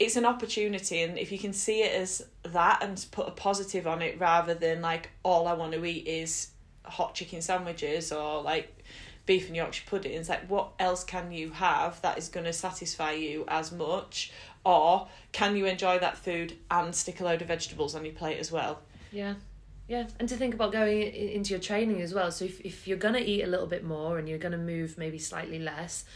it's 0.05 0.17
an 0.17 0.25
opportunity 0.27 1.03
and 1.03 1.19
if 1.19 1.33
you 1.33 1.38
can 1.38 1.53
see 1.53 1.83
it 1.83 1.93
as 1.93 2.27
that 2.45 2.83
and 2.83 3.05
put 3.11 3.27
a 3.27 3.31
positive 3.31 3.87
on 3.87 4.03
it 4.03 4.21
rather 4.21 4.55
than 4.55 4.83
like 4.83 5.11
all 5.23 5.49
I 5.49 5.55
want 5.55 5.73
to 5.73 5.85
eat 5.85 6.07
is 6.07 6.49
hot 6.85 7.14
chicken 7.14 7.40
sandwiches 7.40 8.12
or 8.12 8.43
like 8.43 8.85
beef 9.27 9.47
and 9.47 9.57
Yorkshire 9.57 9.85
pudding 9.87 10.12
it's 10.12 10.29
like 10.29 10.47
what 10.49 10.73
else 10.79 11.03
can 11.03 11.33
you 11.33 11.51
have 11.51 12.01
that 12.03 12.19
is 12.19 12.29
going 12.29 12.45
to 12.45 12.53
satisfy 12.53 13.12
you 13.12 13.45
as 13.49 13.73
much 13.73 14.31
or 14.64 15.09
can 15.33 15.57
you 15.57 15.64
enjoy 15.64 15.99
that 15.99 16.19
food 16.19 16.55
and 16.71 16.95
stick 16.95 17.21
a 17.21 17.25
load 17.25 17.40
of 17.40 17.49
vegetables 17.49 17.95
on 17.95 18.05
your 18.05 18.14
plate 18.14 18.38
as 18.38 18.53
well 18.53 18.83
Yeah. 19.11 19.35
Yeah, 19.87 20.07
and 20.19 20.27
to 20.31 20.37
think 20.37 20.55
about 20.55 20.73
going 20.73 21.03
into 21.03 21.51
your 21.51 21.61
training 21.61 22.01
as 22.01 22.14
well. 22.14 22.33
So 22.33 22.47
if, 22.47 22.59
if 22.62 22.88
you're 22.88 22.97
going 22.97 23.12
to 23.12 23.21
eat 23.21 23.43
a 23.43 23.47
little 23.47 23.67
bit 23.67 23.85
more 23.85 24.17
and 24.17 24.27
you're 24.27 24.38
going 24.38 24.53
to 24.53 24.59
move 24.59 24.97
maybe 24.97 25.19
slightly 25.19 25.59
less 25.59 26.07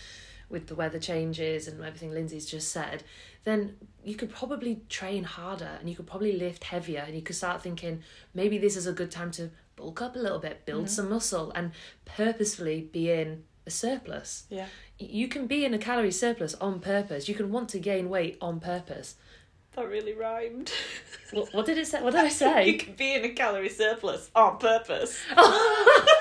with 0.48 0.66
the 0.68 0.74
weather 0.74 0.98
changes 0.98 1.68
and 1.68 1.82
everything 1.84 2.10
Lyndsay's 2.10 2.46
just 2.46 2.72
said, 2.72 3.02
then 3.48 3.76
you 4.04 4.14
could 4.14 4.30
probably 4.30 4.82
train 4.88 5.24
harder 5.24 5.76
and 5.80 5.88
you 5.88 5.96
could 5.96 6.06
probably 6.06 6.32
lift 6.32 6.64
heavier 6.64 7.00
and 7.06 7.14
you 7.14 7.22
could 7.22 7.36
start 7.36 7.62
thinking 7.62 8.02
maybe 8.34 8.58
this 8.58 8.76
is 8.76 8.86
a 8.86 8.92
good 8.92 9.10
time 9.10 9.30
to 9.32 9.50
bulk 9.76 10.02
up 10.02 10.16
a 10.16 10.18
little 10.18 10.38
bit, 10.38 10.64
build 10.66 10.84
mm-hmm. 10.84 10.92
some 10.92 11.10
muscle 11.10 11.52
and 11.54 11.72
purposefully 12.04 12.88
be 12.92 13.10
in 13.10 13.44
a 13.66 13.70
surplus. 13.70 14.44
yeah 14.50 14.66
You 14.98 15.28
can 15.28 15.46
be 15.46 15.64
in 15.64 15.74
a 15.74 15.78
calorie 15.78 16.10
surplus 16.12 16.54
on 16.54 16.80
purpose. 16.80 17.28
You 17.28 17.34
can 17.34 17.50
want 17.52 17.68
to 17.70 17.78
gain 17.78 18.08
weight 18.08 18.38
on 18.40 18.60
purpose. 18.60 19.16
that 19.74 19.88
really 19.88 20.14
rhymed 20.14 20.72
What, 21.32 21.52
what 21.52 21.66
did 21.66 21.78
it 21.78 21.86
say? 21.86 22.02
What 22.02 22.12
did 22.12 22.20
I 22.24 22.28
say? 22.28 22.66
you 22.66 22.78
can 22.78 22.94
be 22.94 23.14
in 23.14 23.24
a 23.24 23.30
calorie 23.30 23.68
surplus 23.68 24.30
on 24.34 24.58
purpose 24.58 25.18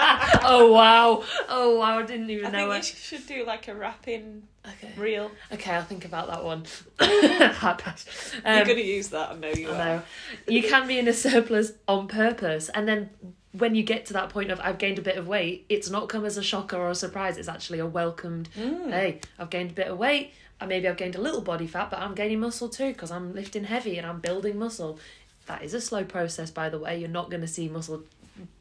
oh 0.44 0.72
wow! 0.72 1.24
Oh 1.48 1.78
wow! 1.78 1.98
I 1.98 2.02
didn't 2.06 2.30
even 2.30 2.46
I 2.46 2.50
know 2.50 2.70
think 2.72 2.84
you 2.86 2.90
it. 2.92 2.96
should 2.96 3.26
do 3.26 3.44
like 3.44 3.68
a 3.68 3.74
rapping 3.74 4.42
Okay. 4.66 4.92
reel 4.96 5.30
Okay, 5.52 5.72
I'll 5.72 5.82
think 5.84 6.04
about 6.04 6.28
that 6.28 6.44
one. 6.44 6.64
Hard 7.00 7.78
pass. 7.78 8.34
Um, 8.44 8.56
you're 8.56 8.66
gonna 8.66 8.80
use 8.80 9.08
that 9.08 9.30
I 9.30 9.34
know 9.36 9.48
you 9.48 9.70
I 9.70 9.72
are 9.72 9.78
know. 9.96 10.02
You 10.48 10.62
can 10.62 10.86
be 10.86 10.98
in 10.98 11.08
a 11.08 11.12
surplus 11.14 11.72
on 11.88 12.08
purpose, 12.08 12.68
and 12.70 12.86
then 12.86 13.10
when 13.52 13.74
you 13.74 13.82
get 13.82 14.06
to 14.06 14.12
that 14.12 14.28
point 14.28 14.50
of 14.50 14.60
I've 14.60 14.78
gained 14.78 14.98
a 14.98 15.02
bit 15.02 15.16
of 15.16 15.26
weight, 15.26 15.66
it's 15.68 15.90
not 15.90 16.08
come 16.08 16.24
as 16.24 16.36
a 16.36 16.42
shocker 16.42 16.76
or 16.76 16.90
a 16.90 16.94
surprise. 16.94 17.36
It's 17.36 17.48
actually 17.48 17.78
a 17.80 17.86
welcomed. 17.86 18.48
Mm. 18.56 18.90
Hey, 18.90 19.20
I've 19.38 19.50
gained 19.50 19.70
a 19.70 19.74
bit 19.74 19.88
of 19.88 19.98
weight. 19.98 20.32
maybe 20.66 20.86
I've 20.86 20.96
gained 20.96 21.16
a 21.16 21.20
little 21.20 21.40
body 21.40 21.66
fat, 21.66 21.90
but 21.90 21.98
I'm 21.98 22.14
gaining 22.14 22.40
muscle 22.40 22.68
too 22.68 22.92
because 22.92 23.10
I'm 23.10 23.34
lifting 23.34 23.64
heavy 23.64 23.98
and 23.98 24.06
I'm 24.06 24.20
building 24.20 24.58
muscle. 24.58 24.98
That 25.46 25.62
is 25.64 25.74
a 25.74 25.80
slow 25.80 26.04
process, 26.04 26.50
by 26.50 26.68
the 26.68 26.78
way. 26.78 26.98
You're 26.98 27.08
not 27.08 27.28
going 27.30 27.40
to 27.40 27.48
see 27.48 27.68
muscle 27.68 28.04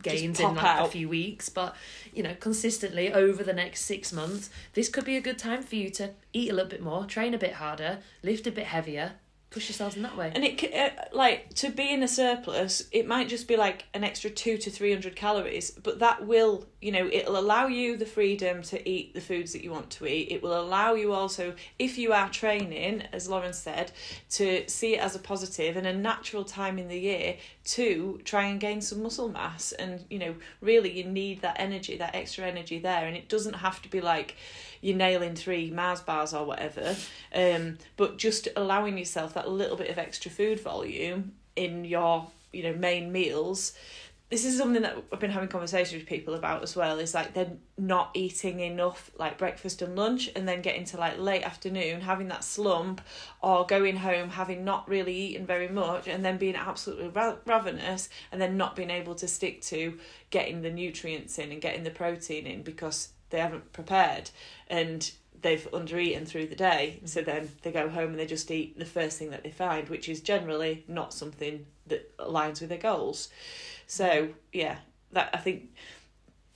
gains 0.02 0.40
in 0.40 0.56
like 0.56 0.80
a 0.82 0.88
few 0.88 1.10
weeks, 1.10 1.50
but 1.50 1.76
you 2.14 2.24
know, 2.24 2.36
consistently 2.40 3.14
over 3.14 3.44
the 3.44 3.54
next 3.54 3.82
six 3.82 4.12
months, 4.14 4.50
this 4.74 4.90
could 4.90 5.06
be 5.06 5.18
a 5.18 5.22
good 5.22 5.38
time 5.38 5.64
for 5.64 5.76
you 5.76 5.90
to 5.92 6.12
eat 6.34 6.52
a 6.52 6.54
little 6.54 6.70
bit 6.70 6.82
more, 6.82 7.06
train 7.06 7.34
a 7.34 7.38
bit 7.38 7.54
harder, 7.54 8.00
lift 8.24 8.48
a 8.48 8.52
bit 8.52 8.66
heavier, 8.66 9.14
push 9.50 9.68
yourselves 9.68 9.96
in 9.96 10.04
that 10.04 10.16
way. 10.16 10.32
And 10.34 10.44
it 10.44 10.74
uh, 10.74 10.90
like 11.12 11.54
to 11.56 11.70
be 11.70 11.92
in 11.92 12.04
a 12.04 12.08
surplus, 12.08 12.84
it 12.92 13.08
might 13.08 13.28
just 13.28 13.48
be 13.48 13.58
like 13.58 13.86
an 13.94 14.04
extra 14.04 14.30
two 14.30 14.58
to 14.58 14.70
three 14.70 14.92
hundred 14.92 15.16
calories, 15.16 15.72
but 15.72 16.00
that 16.00 16.28
will, 16.28 16.68
you 16.82 16.92
know, 16.92 17.10
it'll 17.12 17.38
allow 17.38 17.68
you 17.68 17.98
the 17.98 18.06
freedom 18.06 18.62
to 18.64 18.88
eat 18.88 19.14
the 19.14 19.22
foods 19.22 19.54
that 19.54 19.64
you 19.64 19.72
want 19.72 19.90
to 19.92 20.06
eat. 20.06 20.32
It 20.32 20.44
will 20.44 20.60
allow 20.60 20.94
you 20.94 21.14
also, 21.14 21.56
if 21.80 21.98
you 21.98 22.14
are 22.14 22.30
training, 22.30 23.04
as 23.12 23.28
Lauren 23.28 23.54
said, 23.54 23.92
to 24.32 24.70
see 24.70 24.96
it 24.96 25.00
as 25.00 25.16
a 25.16 25.20
positive 25.20 25.78
and 25.78 25.88
a 25.88 25.94
natural 25.94 26.44
time 26.44 26.78
in 26.78 26.88
the 26.88 27.00
year 27.00 27.38
to 27.64 28.20
try 28.24 28.46
and 28.46 28.60
gain 28.60 28.82
some 28.82 29.02
muscle 29.02 29.30
mass. 29.30 29.72
And 29.72 30.06
you 30.10 30.20
know, 30.20 30.36
really, 30.62 30.92
you 30.92 31.06
need 31.06 31.42
that 31.42 31.56
energy, 31.60 31.98
that 31.98 32.14
extra 32.14 32.46
energy 32.46 32.78
there, 32.78 33.08
and 33.08 33.18
it 33.18 33.30
doesn't 33.30 33.56
have 33.56 33.82
to 33.82 33.90
be 33.90 34.00
like 34.00 34.36
you're 34.82 34.98
nailing 34.98 35.36
three 35.36 35.72
Mars 35.72 36.02
bars 36.02 36.34
or 36.34 36.46
whatever, 36.46 36.96
um, 37.34 37.78
but 37.98 38.18
just 38.18 38.48
allowing 38.56 38.98
yourself 38.98 39.34
that 39.34 39.50
little 39.50 39.78
bit 39.78 39.90
of 39.90 39.98
extra 39.98 40.32
food 40.32 40.60
volume 40.60 41.34
in 41.56 41.86
your 41.86 42.28
you 42.52 42.64
know 42.64 42.74
main 42.74 43.12
meals. 43.12 43.74
This 44.30 44.46
is 44.46 44.60
something 44.60 44.84
that 44.84 44.96
I've 45.12 45.20
been 45.20 45.32
having 45.32 45.50
conversations 45.50 46.00
with 46.00 46.08
people 46.08 46.36
about 46.36 46.62
as 46.62 46.76
well. 46.76 47.00
Is 47.00 47.16
like 47.16 47.34
they're 47.34 47.58
not 47.80 48.12
eating 48.14 48.60
enough 48.60 49.10
like 49.18 49.40
breakfast 49.40 49.82
and 49.82 49.96
lunch, 49.96 50.30
and 50.36 50.48
then 50.48 50.62
getting 50.62 50.86
to 50.86 50.98
like 50.98 51.18
late 51.18 51.44
afternoon 51.44 52.02
having 52.02 52.28
that 52.28 52.44
slump, 52.44 53.02
or 53.42 53.66
going 53.66 53.98
home 53.98 54.30
having 54.30 54.64
not 54.64 54.88
really 54.88 55.16
eaten 55.16 55.48
very 55.48 55.68
much, 55.68 56.08
and 56.08 56.24
then 56.24 56.38
being 56.38 56.56
absolutely 56.56 57.08
ra- 57.08 57.38
ravenous, 57.46 58.08
and 58.32 58.40
then 58.40 58.56
not 58.56 58.76
being 58.76 58.92
able 58.92 59.16
to 59.16 59.28
stick 59.28 59.62
to 59.64 59.98
getting 60.30 60.62
the 60.62 60.70
nutrients 60.70 61.40
in 61.40 61.52
and 61.52 61.62
getting 61.62 61.84
the 61.84 61.90
protein 61.90 62.46
in 62.46 62.62
because 62.62 63.10
they 63.30 63.40
haven't 63.40 63.72
prepared 63.74 64.30
and 64.68 65.12
they've 65.42 65.68
undereaten 65.72 66.28
through 66.28 66.48
the 66.48 66.56
day. 66.56 67.00
So 67.06 67.22
mm. 67.22 67.26
then 67.26 67.50
they 67.62 67.72
go 67.72 67.90
home 67.90 68.12
and 68.12 68.20
they 68.20 68.26
just 68.26 68.52
eat 68.52 68.78
the 68.78 68.86
first 68.86 69.18
thing 69.18 69.30
that 69.30 69.44
they 69.44 69.52
find 69.52 69.88
which 69.90 70.10
is 70.10 70.22
generally 70.22 70.84
not 70.88 71.14
something 71.14 71.66
that 71.88 72.18
aligns 72.18 72.60
with 72.60 72.70
their 72.70 72.78
goals. 72.78 73.30
So 73.88 74.30
yeah 74.52 74.78
that 75.12 75.30
i 75.34 75.38
think 75.38 75.70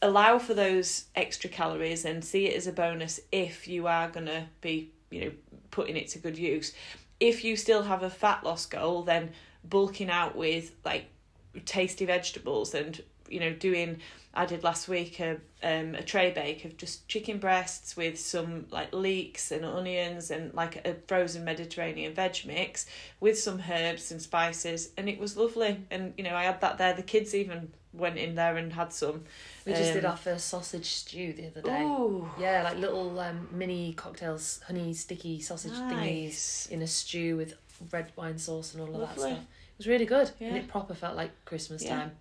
allow 0.01 0.37
for 0.37 0.53
those 0.53 1.05
extra 1.15 1.49
calories 1.49 2.05
and 2.05 2.23
see 2.23 2.45
it 2.45 2.57
as 2.57 2.67
a 2.67 2.71
bonus 2.71 3.19
if 3.31 3.67
you 3.67 3.87
are 3.87 4.09
going 4.09 4.25
to 4.25 4.45
be 4.61 4.91
you 5.09 5.21
know 5.21 5.31
putting 5.71 5.97
it 5.97 6.07
to 6.07 6.19
good 6.19 6.37
use. 6.37 6.73
If 7.19 7.43
you 7.43 7.55
still 7.55 7.83
have 7.83 8.03
a 8.03 8.09
fat 8.09 8.43
loss 8.43 8.65
goal 8.65 9.03
then 9.03 9.31
bulking 9.63 10.09
out 10.09 10.35
with 10.35 10.71
like 10.83 11.05
tasty 11.65 12.05
vegetables 12.05 12.73
and 12.73 13.01
you 13.29 13.39
know 13.39 13.53
doing 13.53 13.99
I 14.33 14.45
did 14.45 14.63
last 14.63 14.87
week 14.87 15.19
a 15.19 15.37
um 15.63 15.95
a 15.95 16.03
tray 16.03 16.31
bake 16.31 16.65
of 16.65 16.77
just 16.77 17.07
chicken 17.07 17.37
breasts 17.39 17.95
with 17.95 18.19
some 18.19 18.65
like 18.71 18.93
leeks 18.93 19.51
and 19.51 19.63
onions 19.63 20.31
and 20.31 20.53
like 20.53 20.85
a 20.87 20.95
frozen 21.07 21.43
Mediterranean 21.43 22.13
veg 22.13 22.37
mix 22.45 22.85
with 23.19 23.37
some 23.39 23.61
herbs 23.69 24.11
and 24.11 24.21
spices 24.21 24.89
and 24.97 25.07
it 25.07 25.19
was 25.19 25.37
lovely 25.37 25.79
and 25.91 26.13
you 26.17 26.23
know 26.23 26.35
I 26.35 26.43
had 26.43 26.61
that 26.61 26.77
there 26.77 26.93
the 26.93 27.03
kids 27.03 27.33
even 27.35 27.71
went 27.93 28.17
in 28.17 28.35
there 28.35 28.57
and 28.57 28.73
had 28.73 28.91
some 28.91 29.23
We 29.65 29.73
just 29.73 29.93
did 29.93 30.03
Um, 30.03 30.11
our 30.11 30.17
first 30.17 30.47
sausage 30.47 30.85
stew 30.95 31.33
the 31.33 31.47
other 31.47 31.61
day. 31.61 31.83
Ooh, 31.83 32.27
Yeah, 32.39 32.63
like 32.63 32.77
little 32.77 33.19
um, 33.19 33.47
mini 33.51 33.93
cocktails, 33.93 34.61
honey 34.65 34.93
sticky 34.93 35.39
sausage 35.39 35.73
thingies 35.89 36.69
in 36.71 36.81
a 36.81 36.87
stew 36.87 37.37
with 37.37 37.53
red 37.91 38.11
wine 38.15 38.37
sauce 38.37 38.73
and 38.73 38.81
all 38.81 38.95
of 38.95 39.09
that 39.09 39.19
stuff. 39.19 39.31
It 39.39 39.77
was 39.77 39.87
really 39.87 40.05
good. 40.05 40.31
And 40.41 40.57
it 40.57 40.67
proper 40.67 40.93
felt 40.95 41.15
like 41.15 41.31
Christmas 41.45 41.83
Yeah. 41.83 41.97
time. 41.97 42.11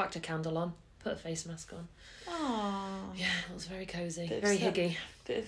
Whacked 0.00 0.16
a 0.16 0.20
candle 0.20 0.56
on, 0.56 0.72
put 1.00 1.12
a 1.12 1.16
face 1.16 1.44
mask 1.44 1.74
on. 1.74 1.86
Aww. 2.26 3.18
Yeah, 3.18 3.26
it 3.50 3.52
was 3.52 3.66
very 3.66 3.84
cosy. 3.84 4.26
Bit 4.28 4.40
very 4.42 4.56
higgy. 4.56 4.96
Bit 5.26 5.38
of 5.40 5.44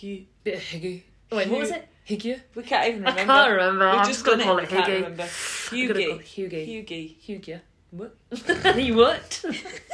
hu- 0.00 0.24
Bit 0.42 0.54
of 0.54 0.60
higgy. 0.62 1.02
Oh, 1.30 1.36
wait, 1.36 1.50
what 1.50 1.60
was 1.60 1.70
it? 1.70 1.86
Higgy? 2.08 2.40
We 2.54 2.62
can't 2.62 2.88
even 2.88 3.04
I 3.06 3.10
remember. 3.10 3.32
can't 3.34 3.50
remember. 3.50 3.84
We've 3.84 3.94
I'm 3.94 4.06
just 4.06 4.10
just 4.10 4.24
gonna 4.24 4.42
call 4.42 4.56
it. 4.56 4.62
it 4.62 4.70
we 4.70 4.76
can't 4.78 4.88
Higgy. 4.88 4.94
remember. 4.94 5.22
I'm 5.70 5.88
gonna 5.88 6.22
Hugie. 6.22 6.86
Hugie. 6.88 7.16
Hugie. 7.26 7.60
What? 7.90 8.78
you 8.78 8.96
what? 8.96 9.44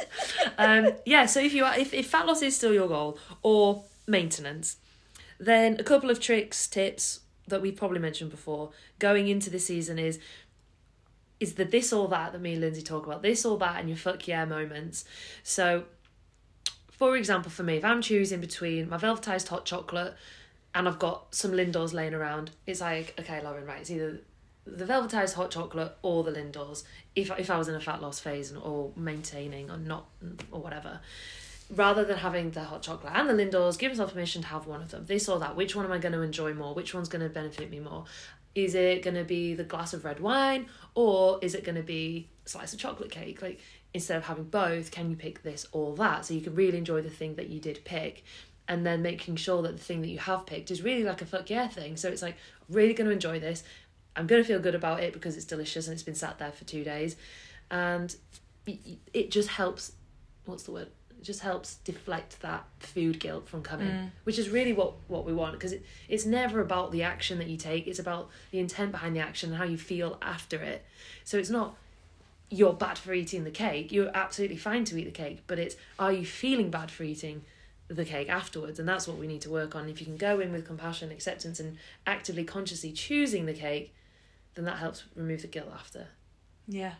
um, 0.57 0.93
yeah, 1.05 1.25
so 1.25 1.41
if 1.41 1.53
you 1.53 1.65
are 1.65 1.77
if, 1.77 1.93
if 1.93 2.07
fat 2.07 2.27
loss 2.27 2.41
is 2.41 2.55
still 2.55 2.71
your 2.71 2.87
goal 2.87 3.19
or 3.43 3.83
maintenance, 4.07 4.77
then 5.37 5.75
a 5.81 5.83
couple 5.83 6.09
of 6.09 6.21
tricks, 6.21 6.65
tips 6.65 7.19
that 7.49 7.61
we've 7.61 7.75
probably 7.75 7.99
mentioned 7.99 8.31
before 8.31 8.71
going 8.99 9.27
into 9.27 9.49
the 9.49 9.59
season 9.59 9.99
is 9.99 10.17
is 11.39 11.53
the 11.53 11.65
this 11.65 11.93
or 11.93 12.07
that 12.07 12.33
that 12.33 12.41
me 12.41 12.53
and 12.53 12.63
Lyndsay 12.63 12.83
talk 12.83 13.05
about, 13.05 13.21
this 13.21 13.45
or 13.45 13.57
that 13.59 13.79
and 13.79 13.89
your 13.89 13.97
fuck 13.97 14.27
yeah 14.27 14.45
moments. 14.45 15.05
So 15.43 15.83
for 16.97 17.15
example, 17.15 17.51
for 17.51 17.61
me, 17.63 17.77
if 17.77 17.85
I'm 17.85 18.01
choosing 18.01 18.41
between 18.41 18.89
my 18.89 18.97
Velvetiser 18.97 19.47
hot 19.47 19.65
chocolate 19.65 20.15
and 20.73 20.87
I've 20.87 20.97
got 20.97 21.33
some 21.35 21.51
Lindors 21.51 21.93
laying 21.93 22.15
around, 22.15 22.49
it's 22.65 22.81
like, 22.81 23.13
okay, 23.19 23.41
Lauren, 23.43 23.65
right, 23.65 23.81
it's 23.81 23.91
either 23.91 24.19
the 24.65 24.85
Velvetiser 24.85 25.35
hot 25.35 25.51
chocolate 25.51 25.95
or 26.01 26.23
the 26.23 26.31
Lindors. 26.31 26.83
If 27.15 27.31
if 27.37 27.51
I 27.51 27.57
was 27.57 27.67
in 27.67 27.75
a 27.75 27.79
fat 27.79 28.01
loss 28.01 28.19
phase 28.19 28.51
and 28.51 28.61
or 28.61 28.91
maintaining 28.95 29.69
or 29.69 29.77
not 29.77 30.07
or 30.51 30.59
whatever, 30.59 30.99
rather 31.69 32.03
than 32.03 32.17
having 32.17 32.51
the 32.51 32.63
hot 32.63 32.81
chocolate 32.81 33.13
and 33.15 33.29
the 33.29 33.33
Lindors, 33.33 33.77
give 33.77 33.91
myself 33.91 34.13
permission 34.13 34.41
to 34.41 34.47
have 34.47 34.65
one 34.65 34.81
of 34.81 34.89
them. 34.89 35.05
This 35.05 35.29
or 35.29 35.37
that. 35.39 35.55
Which 35.55 35.75
one 35.75 35.85
am 35.85 35.91
I 35.91 35.99
going 35.99 36.13
to 36.13 36.21
enjoy 36.21 36.53
more? 36.53 36.73
Which 36.73 36.95
one's 36.95 37.09
going 37.09 37.21
to 37.21 37.29
benefit 37.29 37.69
me 37.69 37.79
more? 37.79 38.05
Is 38.57 38.73
it 38.73 39.03
going 39.03 39.13
to 39.15 39.23
be 39.23 39.53
the 39.53 39.63
glass 39.63 39.93
of 39.93 40.03
red 40.03 40.19
wine 40.19 40.65
or 40.95 41.37
is 41.43 41.53
it 41.53 41.63
going 41.63 41.75
to 41.75 41.83
be 41.83 42.27
a 42.43 42.49
slice 42.49 42.73
of 42.73 42.79
chocolate 42.79 43.11
cake? 43.11 43.39
Like 43.39 43.59
instead 43.93 44.17
of 44.17 44.25
having 44.25 44.45
both, 44.45 44.89
can 44.89 45.11
you 45.11 45.15
pick 45.15 45.43
this 45.43 45.67
or 45.71 45.95
that? 45.97 46.25
So 46.25 46.33
you 46.33 46.41
can 46.41 46.55
really 46.55 46.79
enjoy 46.79 47.01
the 47.01 47.09
thing 47.11 47.35
that 47.35 47.49
you 47.49 47.59
did 47.59 47.85
pick. 47.85 48.23
And 48.67 48.83
then 48.83 49.03
making 49.03 49.35
sure 49.35 49.61
that 49.61 49.77
the 49.77 49.83
thing 49.83 50.01
that 50.01 50.07
you 50.07 50.17
have 50.17 50.47
picked 50.47 50.71
is 50.71 50.81
really 50.81 51.03
like 51.03 51.21
a 51.21 51.25
fuck 51.25 51.51
yeah 51.51 51.67
thing. 51.67 51.97
So 51.97 52.09
it's 52.09 52.23
like, 52.23 52.35
really 52.67 52.95
going 52.95 53.07
to 53.07 53.13
enjoy 53.13 53.39
this. 53.39 53.63
I'm 54.15 54.25
going 54.25 54.41
to 54.41 54.47
feel 54.47 54.59
good 54.59 54.73
about 54.73 55.03
it 55.03 55.13
because 55.13 55.37
it's 55.37 55.45
delicious 55.45 55.87
and 55.87 55.93
it's 55.93 56.01
been 56.01 56.15
sat 56.15 56.39
there 56.39 56.51
for 56.51 56.65
two 56.65 56.83
days. 56.83 57.15
And 57.69 58.15
it 59.13 59.29
just 59.29 59.49
helps, 59.49 59.91
what's 60.45 60.63
the 60.63 60.71
word? 60.71 60.87
It 61.19 61.23
just 61.23 61.39
helps 61.41 61.75
deflect 61.77 62.41
that 62.41 62.65
food 62.79 63.19
guilt 63.19 63.47
from 63.49 63.63
coming, 63.63 63.87
Mm. 63.87 64.11
which 64.23 64.37
is 64.37 64.49
really 64.49 64.73
what, 64.73 64.93
what 65.07 65.25
we 65.25 65.33
want 65.33 65.53
because 65.53 65.73
it, 65.73 65.83
it's 66.07 66.25
never 66.25 66.61
about 66.61 66.91
the 66.91 67.03
action 67.03 67.37
that 67.39 67.47
you 67.47 67.57
take, 67.57 67.87
it's 67.87 67.99
about 67.99 68.29
the 68.51 68.59
intent 68.59 68.91
behind 68.91 69.15
the 69.15 69.19
action 69.19 69.49
and 69.49 69.57
how 69.57 69.63
you 69.65 69.77
feel 69.77 70.17
after 70.21 70.57
it. 70.61 70.85
So 71.23 71.37
it's 71.37 71.49
not 71.49 71.75
you're 72.49 72.73
bad 72.73 72.97
for 72.97 73.13
eating 73.13 73.43
the 73.43 73.51
cake, 73.51 73.91
you're 73.91 74.09
absolutely 74.15 74.55
fine 74.57 74.85
to 74.85 74.97
eat 74.97 75.03
the 75.05 75.11
cake, 75.11 75.43
but 75.47 75.59
it's 75.59 75.75
are 75.99 76.13
you 76.13 76.25
feeling 76.25 76.69
bad 76.69 76.89
for 76.89 77.03
eating 77.03 77.43
the 77.89 78.05
cake 78.05 78.29
afterwards? 78.29 78.79
And 78.79 78.87
that's 78.87 79.07
what 79.07 79.17
we 79.17 79.27
need 79.27 79.41
to 79.41 79.49
work 79.49 79.75
on. 79.75 79.89
If 79.89 79.99
you 79.99 80.05
can 80.05 80.17
go 80.17 80.39
in 80.39 80.51
with 80.51 80.65
compassion, 80.65 81.11
acceptance, 81.11 81.59
and 81.59 81.77
actively, 82.05 82.43
consciously 82.43 82.91
choosing 82.93 83.45
the 83.47 83.53
cake, 83.53 83.93
then 84.55 84.65
that 84.65 84.77
helps 84.77 85.03
remove 85.15 85.41
the 85.41 85.47
guilt 85.47 85.69
after. 85.73 86.07
Yeah. 86.67 86.93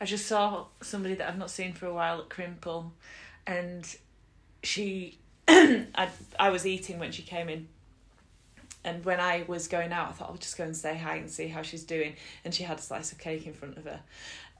I 0.00 0.04
just 0.04 0.26
saw 0.26 0.66
somebody 0.80 1.14
that 1.14 1.28
I've 1.28 1.38
not 1.38 1.50
seen 1.50 1.72
for 1.72 1.86
a 1.86 1.94
while 1.94 2.18
at 2.20 2.28
Crimple, 2.28 2.90
and 3.46 3.84
she, 4.62 5.18
I, 5.48 6.08
I 6.38 6.50
was 6.50 6.66
eating 6.66 6.98
when 6.98 7.12
she 7.12 7.22
came 7.22 7.48
in, 7.48 7.68
and 8.84 9.04
when 9.04 9.20
I 9.20 9.44
was 9.46 9.68
going 9.68 9.92
out, 9.92 10.08
I 10.08 10.12
thought 10.12 10.30
I'll 10.30 10.36
just 10.36 10.56
go 10.56 10.64
and 10.64 10.76
say 10.76 10.96
hi 10.96 11.16
and 11.16 11.30
see 11.30 11.48
how 11.48 11.62
she's 11.62 11.84
doing, 11.84 12.14
and 12.44 12.54
she 12.54 12.62
had 12.62 12.78
a 12.78 12.82
slice 12.82 13.12
of 13.12 13.18
cake 13.18 13.46
in 13.46 13.52
front 13.52 13.76
of 13.76 13.84
her, 13.84 14.00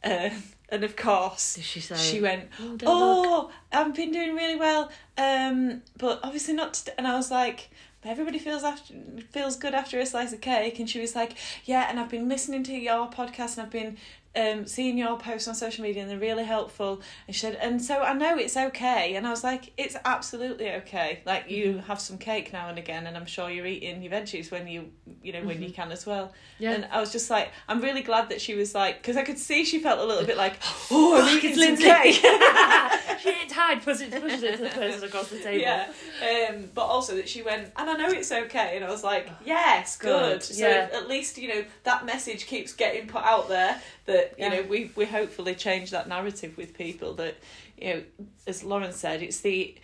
uh, 0.02 0.30
and 0.70 0.84
of 0.84 0.96
course 0.96 1.54
Did 1.56 1.64
she 1.64 1.80
say? 1.80 1.96
she 1.96 2.20
went, 2.20 2.48
"Oh, 2.60 2.78
"Oh, 2.86 3.50
I've 3.72 3.94
been 3.94 4.12
doing 4.12 4.34
really 4.34 4.56
well, 4.56 4.90
um, 5.18 5.82
but 5.98 6.20
obviously 6.22 6.54
not." 6.54 6.74
Today. 6.74 6.92
And 6.96 7.06
I 7.06 7.16
was 7.16 7.30
like, 7.30 7.70
"Everybody 8.02 8.38
feels 8.38 8.62
after 8.64 8.94
feels 9.30 9.56
good 9.56 9.74
after 9.74 9.98
a 10.00 10.06
slice 10.06 10.32
of 10.32 10.40
cake." 10.40 10.78
And 10.78 10.88
she 10.88 11.00
was 11.00 11.14
like, 11.14 11.32
"Yeah, 11.64 11.86
and 11.90 12.00
I've 12.00 12.08
been 12.08 12.28
listening 12.28 12.62
to 12.64 12.72
your 12.72 13.10
podcast, 13.10 13.58
and 13.58 13.66
I've 13.66 13.70
been 13.70 13.98
um 14.36 14.66
seeing 14.66 14.96
your 14.96 15.18
post 15.18 15.48
on 15.48 15.54
social 15.54 15.82
media, 15.82 16.02
and 16.02 16.10
they're 16.10 16.18
really 16.18 16.44
helpful." 16.44 17.00
And 17.26 17.34
she 17.34 17.40
said, 17.40 17.56
"And 17.60 17.82
so 17.82 18.00
I 18.02 18.12
know 18.12 18.36
it's 18.38 18.56
okay." 18.56 19.14
And 19.16 19.26
I 19.26 19.30
was 19.30 19.42
like, 19.42 19.72
"It's 19.76 19.96
absolutely 20.04 20.70
okay. 20.70 21.20
Like 21.26 21.50
you 21.50 21.60
Mm-hmm. 21.70 21.78
have 21.86 22.00
some 22.00 22.18
cake 22.18 22.52
now 22.52 22.68
and 22.68 22.78
again, 22.78 23.06
and 23.06 23.16
I'm 23.16 23.26
sure 23.26 23.50
you're 23.50 23.66
eating 23.66 24.02
your 24.02 24.12
veggies 24.12 24.50
when 24.50 24.66
you 24.68 24.90
you 25.22 25.32
know 25.32 25.42
when 25.42 25.62
you 25.62 25.70
can 25.72 25.90
as 25.92 26.06
well." 26.06 26.26
Mm-hmm. 26.26 26.62
Yeah. 26.64 26.72
And 26.72 26.88
I 26.92 27.00
was 27.00 27.10
just 27.10 27.30
like, 27.30 27.50
I'm 27.68 27.80
really 27.80 28.02
glad 28.02 28.28
that 28.28 28.40
she 28.40 28.54
was 28.54 28.74
like, 28.74 28.98
because 29.00 29.16
I 29.16 29.22
could 29.22 29.38
see 29.38 29.64
she 29.64 29.78
felt 29.80 29.98
a 29.98 30.04
little 30.04 30.26
bit 30.26 30.36
like, 30.36 30.54
oh, 30.90 31.20
I'm 31.22 31.38
eating 31.38 31.54
some 31.56 31.76
cake. 31.78 32.14
she 33.22 33.28
ain't 33.30 33.48
tired, 33.50 33.82
pushes 33.82 34.12
it, 34.12 34.20
pushes 34.22 34.42
it 34.42 34.56
to 34.58 34.62
the 34.64 34.68
person 34.70 35.04
across 35.04 35.28
the 35.28 35.38
table. 35.38 35.60
yeah. 35.60 35.90
Um, 36.50 36.68
but 36.74 36.82
also 36.82 37.16
that 37.16 37.28
she 37.28 37.42
went, 37.42 37.70
and 37.76 37.88
I 37.90 37.94
know 37.96 38.08
it's 38.08 38.30
okay. 38.30 38.76
And 38.76 38.84
I 38.84 38.90
was 38.90 39.02
like, 39.02 39.28
yes, 39.44 39.96
good. 39.96 40.10
Good, 40.40 40.42
So 40.42 40.68
yeah. 40.68 40.88
at 40.92 41.08
least, 41.08 41.38
you 41.38 41.48
know, 41.48 41.64
that 41.84 42.04
message 42.04 42.46
keeps 42.46 42.72
getting 42.74 43.06
put 43.06 43.22
out 43.22 43.48
there 43.48 43.80
that, 44.06 44.19
you 44.38 44.44
Yeah. 44.46 44.48
know, 44.56 44.62
we, 44.62 44.90
we 44.96 45.04
hopefully 45.04 45.54
change 45.54 45.90
that 45.90 46.08
narrative 46.08 46.56
with 46.56 46.76
people 46.76 47.14
that, 47.14 47.36
you 47.78 47.94
know, 47.94 48.02
as 48.46 48.62
Lauren 48.64 48.92
said, 48.92 49.22
it's 49.22 49.40
the, 49.40 49.74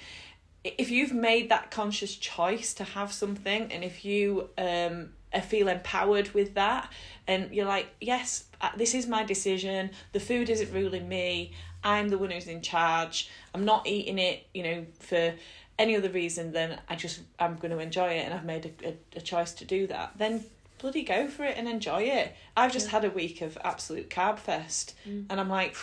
if 0.64 0.90
you've 0.90 1.12
made 1.12 1.48
that 1.50 1.70
conscious 1.70 2.14
choice 2.16 2.74
to 2.74 2.84
have 2.84 3.12
something 3.12 3.70
and 3.72 3.84
if 3.84 4.04
you 4.04 4.48
um 4.58 5.10
feel 5.44 5.68
empowered 5.68 6.30
with 6.32 6.54
that 6.54 6.90
and 7.28 7.52
you're 7.54 7.66
like 7.66 7.86
yes 8.00 8.44
uh, 8.62 8.70
this 8.76 8.94
is 8.94 9.06
my 9.06 9.22
decision. 9.22 9.90
The 10.12 10.20
food 10.20 10.48
isn't 10.48 10.72
ruling 10.72 11.08
me. 11.08 11.52
I'm 11.84 12.08
the 12.08 12.16
one 12.16 12.30
who's 12.30 12.46
in 12.46 12.62
charge. 12.62 13.28
I'm 13.54 13.64
not 13.66 13.86
eating 13.86 14.18
it 14.18 14.46
you 14.54 14.62
know 14.62 14.86
for 14.98 15.34
any 15.78 15.94
other 15.94 16.08
reason 16.08 16.52
than 16.52 16.80
i 16.88 16.96
just 16.96 17.20
i'm 17.38 17.56
going 17.56 17.70
to 17.70 17.78
enjoy 17.78 18.08
it 18.08 18.24
and 18.24 18.32
i've 18.32 18.46
made 18.46 18.64
a, 18.82 18.88
a, 18.88 18.96
a 19.16 19.20
choice 19.20 19.52
to 19.52 19.64
do 19.66 19.86
that. 19.86 20.12
Then 20.16 20.42
bloody 20.78 21.02
go 21.02 21.26
for 21.28 21.44
it 21.44 21.56
and 21.56 21.68
enjoy 21.68 22.02
it 22.02 22.34
i've 22.56 22.72
just 22.72 22.86
Yeah. 22.86 22.92
had 22.92 23.04
a 23.04 23.10
week 23.10 23.40
of 23.42 23.56
absolute 23.64 24.10
carb 24.10 24.38
fest 24.38 24.94
Mm. 25.08 25.26
and 25.30 25.40
i'm 25.40 25.48
like 25.48 25.76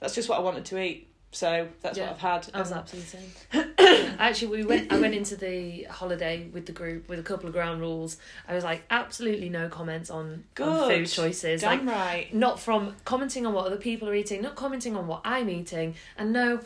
that's 0.00 0.14
just 0.14 0.28
what 0.28 0.38
i 0.38 0.42
wanted 0.42 0.64
to 0.66 0.78
eat 0.82 1.08
so 1.32 1.68
that's 1.80 1.96
Yeah. 1.96 2.06
what 2.06 2.12
i've 2.14 2.20
had 2.20 2.50
I 2.54 2.58
was 2.60 2.70
And- 2.70 2.80
absolutely 2.80 3.30
insane. 3.54 3.74
Actually, 4.18 4.48
we 4.48 4.64
went. 4.64 4.92
I 4.92 4.98
went 4.98 5.14
into 5.14 5.36
the 5.36 5.84
holiday 5.84 6.48
with 6.52 6.66
the 6.66 6.72
group 6.72 7.08
with 7.08 7.18
a 7.18 7.22
couple 7.22 7.46
of 7.46 7.52
ground 7.54 7.80
rules. 7.80 8.16
I 8.48 8.54
was 8.54 8.64
like, 8.64 8.82
absolutely 8.90 9.48
no 9.48 9.68
comments 9.68 10.10
on, 10.10 10.26
on 10.26 10.44
Good. 10.54 10.88
food 10.90 11.06
choices. 11.08 11.62
Like, 11.62 11.78
damn 11.80 11.88
right 11.88 12.34
not 12.34 12.58
from 12.60 12.96
commenting 13.04 13.46
on 13.46 13.52
what 13.54 13.66
other 13.66 13.76
people 13.76 14.08
are 14.08 14.14
eating, 14.14 14.42
not 14.42 14.56
commenting 14.56 14.96
on 14.96 15.06
what 15.06 15.20
I'm 15.24 15.48
eating, 15.48 15.94
and 16.18 16.32
no, 16.32 16.60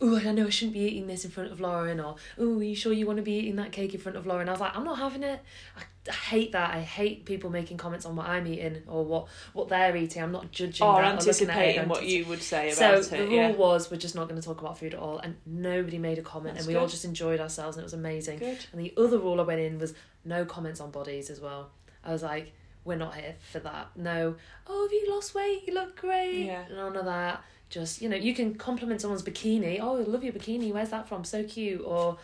oh, 0.00 0.18
I 0.18 0.32
know 0.32 0.46
I 0.46 0.50
shouldn't 0.50 0.74
be 0.74 0.80
eating 0.80 1.06
this 1.06 1.24
in 1.24 1.30
front 1.30 1.50
of 1.52 1.60
Lauren, 1.60 1.98
or 2.00 2.16
oh, 2.38 2.58
are 2.58 2.62
you 2.62 2.74
sure 2.74 2.92
you 2.92 3.06
want 3.06 3.16
to 3.18 3.22
be 3.22 3.32
eating 3.34 3.56
that 3.56 3.70
cake 3.72 3.94
in 3.94 4.00
front 4.00 4.18
of 4.18 4.26
Lauren? 4.26 4.48
I 4.48 4.52
was 4.52 4.60
like, 4.60 4.76
I'm 4.76 4.84
not 4.84 4.98
having 4.98 5.22
it. 5.22 5.40
I 5.76 5.82
hate 6.08 6.52
that. 6.52 6.74
I 6.74 6.80
hate 6.80 7.24
people 7.24 7.48
making 7.50 7.76
comments 7.76 8.04
on 8.04 8.16
what 8.16 8.26
I'm 8.28 8.46
eating 8.46 8.82
or 8.88 9.04
what 9.04 9.28
what 9.52 9.68
they're 9.68 9.96
eating. 9.96 10.22
I'm 10.22 10.32
not 10.32 10.50
judging 10.50 10.86
or 10.86 10.94
that. 10.94 11.00
or 11.00 11.04
it 11.04 11.12
anticipating 11.14 11.80
and 11.82 11.90
what 11.90 12.04
you 12.04 12.24
would 12.26 12.42
say 12.42 12.72
about 12.72 12.76
so 12.76 12.90
about 12.94 13.04
the 13.10 13.26
rule 13.26 13.36
Yeah. 13.36 13.52
was 13.52 13.90
we're 13.90 13.98
just 13.98 14.14
not 14.14 14.28
going 14.28 14.40
to 14.40 14.46
talk 14.46 14.60
about 14.60 14.78
food 14.78 14.94
at 14.94 15.00
all, 15.00 15.18
and 15.18 15.36
nobody 15.46 15.98
made 15.98 16.18
a 16.18 16.22
comment, 16.22 16.54
That's 16.56 16.66
and 16.66 16.74
we 16.74 16.80
all 16.80 16.88
just 16.88 17.04
enjoyed 17.04 17.40
ourselves, 17.40 17.76
and 17.76 17.82
it 17.82 17.86
was 17.86 17.94
amazing. 17.94 18.38
Good. 18.38 18.58
And 18.72 18.80
the 18.80 18.92
other 18.96 19.18
rule 19.18 19.40
I 19.40 19.44
went 19.44 19.60
in 19.60 19.78
was 19.78 19.94
no 20.24 20.44
comments 20.44 20.80
on 20.80 20.90
bodies 20.90 21.30
as 21.30 21.40
well. 21.40 21.70
I 22.04 22.12
was 22.12 22.22
like, 22.22 22.52
we're 22.84 22.96
not 22.96 23.14
here 23.14 23.36
for 23.52 23.60
that. 23.60 23.90
No, 23.96 24.34
oh, 24.66 24.82
have 24.82 24.92
you 24.92 25.06
lost 25.08 25.34
weight? 25.34 25.62
You 25.66 25.74
look 25.74 26.00
great. 26.00 26.46
Yeah. 26.46 26.64
None 26.74 26.96
of 26.96 27.04
that. 27.04 27.44
Just, 27.70 28.02
you 28.02 28.08
know, 28.08 28.16
you 28.16 28.34
can 28.34 28.54
compliment 28.56 29.00
someone's 29.00 29.22
bikini. 29.22 29.78
Oh, 29.80 29.96
I 29.96 30.02
love 30.02 30.24
your 30.24 30.32
bikini. 30.32 30.72
Where's 30.72 30.90
that 30.90 31.08
from? 31.08 31.24
So 31.24 31.44
cute. 31.44 31.80
Or, 31.84 32.18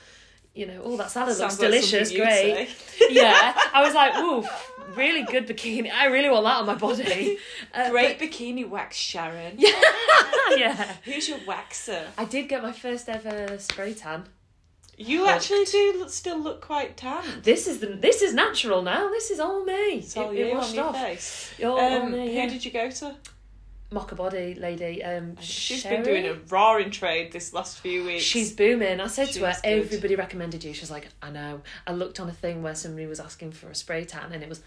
you 0.58 0.66
know, 0.66 0.80
oh, 0.84 0.96
that 0.96 1.10
salad 1.10 1.38
looks 1.38 1.58
like 1.60 1.70
delicious. 1.70 2.10
Great. 2.10 2.68
yeah. 3.10 3.52
I 3.72 3.80
was 3.86 3.94
like, 3.94 4.12
ooh, 4.16 4.44
really 4.96 5.22
good 5.22 5.46
bikini. 5.46 5.88
I 5.92 6.06
really 6.06 6.28
want 6.30 6.44
that 6.46 6.56
on 6.60 6.66
my 6.66 6.74
body. 6.74 7.38
Uh, 7.74 7.90
Great 7.90 8.18
bikini 8.18 8.68
wax, 8.68 8.96
Sharon. 8.96 9.54
but- 9.56 9.64
yeah. 10.58 10.94
Who's 11.04 11.28
your 11.28 11.38
waxer? 11.50 12.04
I 12.16 12.24
did 12.24 12.48
get 12.48 12.62
my 12.62 12.72
first 12.72 13.08
ever 13.08 13.56
spray 13.58 13.92
tan. 13.94 14.24
You 14.96 15.26
actually 15.28 15.64
do 15.66 16.06
still 16.08 16.38
look 16.40 16.60
quite 16.60 16.96
tan. 16.96 17.22
This 17.42 17.68
is 17.68 17.78
the 17.78 17.86
this 18.06 18.20
is 18.22 18.34
natural 18.34 18.82
now. 18.82 19.08
This 19.10 19.30
is 19.30 19.38
all 19.38 19.64
me. 19.64 19.98
It's 19.98 20.16
all 20.16 20.30
It- 20.30 20.38
you 20.38 20.46
it 20.46 20.50
on 20.52 20.56
washed 20.58 20.74
your 20.74 20.84
off. 20.86 20.96
face. 20.96 21.50
Um, 21.62 22.10
me, 22.12 22.34
yeah. 22.34 22.42
Who 22.44 22.50
did 22.50 22.64
you 22.64 22.72
go 22.72 22.90
to? 22.90 23.14
Mocha 23.90 24.14
body 24.14 24.55
lady. 24.55 25.03
Um, 25.03 25.37
She's 25.40 25.81
Sherry? 25.81 25.96
been 25.96 26.05
doing 26.05 26.27
a 26.27 26.35
roaring 26.51 26.90
trade 26.90 27.33
this 27.33 27.53
last 27.55 27.79
few 27.81 28.05
weeks. 28.05 28.22
She's 28.22 28.53
booming. 28.53 29.01
I 29.01 29.07
said 29.07 29.29
to 29.33 29.46
her, 29.46 29.53
She's 29.55 29.61
good. 29.62 29.68
everybody 29.85 30.14
recommended 30.16 30.62
you. 30.62 30.74
She 30.74 30.83
was 30.83 30.90
like, 30.90 31.09
I 31.22 31.31
know. 31.31 31.62
I 31.87 31.92
looked 31.92 32.20
on 32.20 32.29
a 32.29 32.33
thing 32.33 32.62
where 32.62 32.74
somebody 32.74 33.07
was 33.07 33.18
asking 33.20 33.53
for 33.53 33.70
a 33.70 33.74
spray 33.74 34.05
tan, 34.05 34.33
and 34.33 34.42
it 34.42 34.48
was 34.48 34.62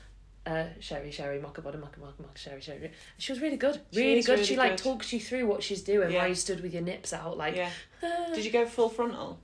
uh, 0.47 0.65
Sherry, 0.79 1.11
Sherry, 1.11 1.39
Mocha 1.39 1.61
body, 1.61 1.77
Mocha, 1.77 1.99
Mocha, 1.99 2.13
Mocha, 2.19 2.37
Sherry, 2.39 2.61
Sherry. 2.61 2.85
And 2.85 2.91
she 3.19 3.31
was 3.31 3.39
really 3.41 3.57
good. 3.57 3.79
Really 3.93 4.17
is 4.19 4.25
good. 4.25 4.33
really 4.33 4.45
she 4.45 4.55
like 4.57 4.71
good. 4.77 4.83
talks 4.83 5.13
you 5.13 5.19
through 5.19 5.45
what 5.45 5.61
she's 5.61 5.83
doing 5.83 6.11
Yeah. 6.11 6.19
while 6.19 6.27
you 6.29 6.33
stood 6.35 6.61
with 6.61 6.73
your 6.73 6.81
nips 6.81 7.13
out. 7.13 7.37
Like, 7.37 7.55
yeah. 7.55 7.69
"Ah." 8.01 8.31
Did 8.33 8.43
you 8.43 8.51
go 8.51 8.65
full 8.65 8.89
frontal? 8.89 9.39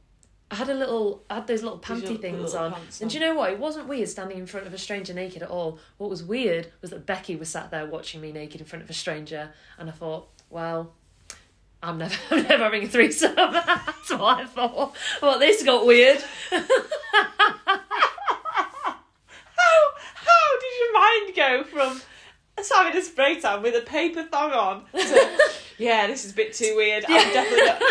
I 0.50 0.56
had 0.56 0.70
a 0.70 0.74
little, 0.74 1.24
I 1.30 1.36
had 1.36 1.48
those 1.48 1.62
little 1.62 1.80
panty 1.80 2.20
things 2.20 2.54
little 2.54 2.60
on. 2.68 2.74
pants 2.74 3.02
And 3.02 3.12
do 3.12 3.18
you 3.18 3.26
know 3.26 3.36
what? 3.36 3.52
It 3.52 3.60
wasn't 3.60 3.88
weird 3.88 4.08
standing 4.08 4.38
in 4.38 4.46
front 4.46 4.66
of 4.66 4.74
a 4.74 4.78
stranger 4.78 5.14
naked 5.14 5.44
at 5.44 5.50
all. 5.50 5.80
What 5.98 6.10
was 6.10 6.24
weird 6.24 6.72
was 6.82 6.92
that 6.92 7.06
Becky 7.06 7.36
was 7.36 7.50
sat 7.50 7.70
there 7.70 7.86
watching 7.86 8.22
me 8.22 8.32
naked 8.32 8.62
in 8.62 8.68
front 8.68 8.84
of 8.84 8.90
a 8.90 8.94
stranger, 8.94 9.52
and 9.78 9.90
I 9.90 9.92
thought, 9.92 10.30
well, 10.50 10.94
I'm 11.84 11.98
never, 11.98 12.16
I'm 12.32 12.44
never 12.44 12.64
having 12.64 12.84
a 12.84 12.88
threesome. 12.88 13.36
That's 13.36 14.10
what 14.10 14.40
I 14.40 14.46
thought. 14.46 14.96
Well, 15.22 15.38
this 15.40 15.64
got 15.64 15.86
weird. 15.86 16.24
How 19.60 19.92
how 20.16 20.60
did 20.62 20.74
your 20.80 20.94
mind 20.94 21.36
go 21.36 21.64
from 21.64 22.02
us 22.58 22.72
having 22.72 22.98
a 23.00 23.04
spray 23.04 23.40
tan 23.40 23.62
with 23.62 23.76
a 23.76 23.82
paper 23.86 24.24
thong 24.24 24.52
on 24.52 24.86
to 24.94 25.38
yeah, 25.78 26.08
this 26.08 26.26
is 26.26 26.32
a 26.32 26.36
bit 26.36 26.54
too 26.54 26.74
weird. 26.76 27.06
I'm 27.08 27.34
definitely 27.34 27.66
not, 27.68 27.82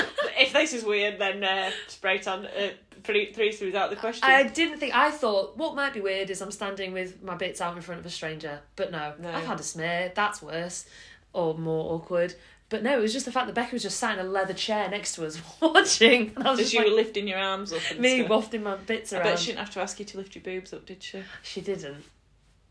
if 0.41 0.53
this 0.53 0.73
is 0.73 0.85
weird, 0.85 1.19
then 1.21 1.45
uh, 1.45 1.71
spray 1.89 2.19
tan 2.19 2.47
uh, 2.47 2.71
three 3.05 3.33
three 3.33 3.51
throughs 3.53 3.75
out 3.75 3.91
the 3.91 3.97
question. 3.97 4.25
I 4.29 4.43
didn't 4.45 4.79
think. 4.79 4.95
I 4.95 5.11
thought 5.11 5.57
what 5.57 5.75
might 5.77 5.95
be 5.95 6.01
weird 6.01 6.31
is 6.31 6.41
I'm 6.43 6.51
standing 6.51 6.93
with 6.93 7.23
my 7.23 7.37
bits 7.37 7.61
out 7.61 7.77
in 7.77 7.83
front 7.83 8.01
of 8.01 8.07
a 8.07 8.11
stranger, 8.11 8.61
but 8.75 8.91
no, 8.91 9.15
No. 9.21 9.31
I've 9.31 9.47
had 9.47 9.61
a 9.61 9.63
smear. 9.63 10.13
That's 10.15 10.43
worse, 10.43 10.87
or 11.33 11.57
more 11.57 11.95
awkward. 11.95 12.35
But 12.69 12.83
no, 12.83 12.99
it 12.99 13.01
was 13.01 13.13
just 13.13 13.27
the 13.27 13.31
fact 13.31 13.47
that 13.47 13.55
Becky 13.55 13.75
was 13.77 13.85
just 13.85 13.97
sat 14.01 14.19
in 14.19 14.27
a 14.27 14.29
leather 14.29 14.53
chair 14.53 14.89
next 14.91 15.15
to 15.15 15.25
us 15.25 15.41
watching, 15.61 16.33
and 16.35 16.49
I 16.49 16.51
was 16.51 16.59
As 16.59 16.65
just 16.67 16.73
you 16.75 16.81
like, 16.81 16.89
were 16.89 16.97
lifting 16.97 17.29
your 17.29 17.39
arms 17.39 17.73
up 17.73 17.81
and 17.93 18.01
me 18.01 18.19
stuff. 18.19 18.31
wafting 18.31 18.65
my 18.65 18.75
bits 18.75 19.13
I 19.13 19.19
around. 19.19 19.25
bet 19.29 19.39
she 19.39 19.47
didn't 19.53 19.61
have 19.61 19.71
to 19.75 19.81
ask 19.81 20.01
you 20.01 20.05
to 20.07 20.17
lift 20.17 20.35
your 20.35 20.43
boobs 20.43 20.73
up, 20.73 20.85
did 20.85 21.01
she? 21.01 21.23
She 21.45 21.61
didn't. 21.61 22.03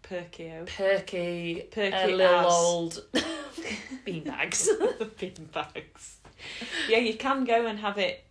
Perky 0.07 0.51
oh. 0.59 0.65
Perky, 0.65 1.63
Perky 1.71 1.95
a 1.95 2.07
little 2.15 2.35
ass. 2.35 2.45
old 2.53 3.05
beanbags. 4.05 4.65
the 4.99 5.05
bin 5.17 5.45
bags. 5.53 6.17
Yeah, 6.87 6.99
you 6.99 7.15
can 7.15 7.43
go 7.43 7.65
and 7.65 7.79
have 7.79 7.97
it 7.97 8.23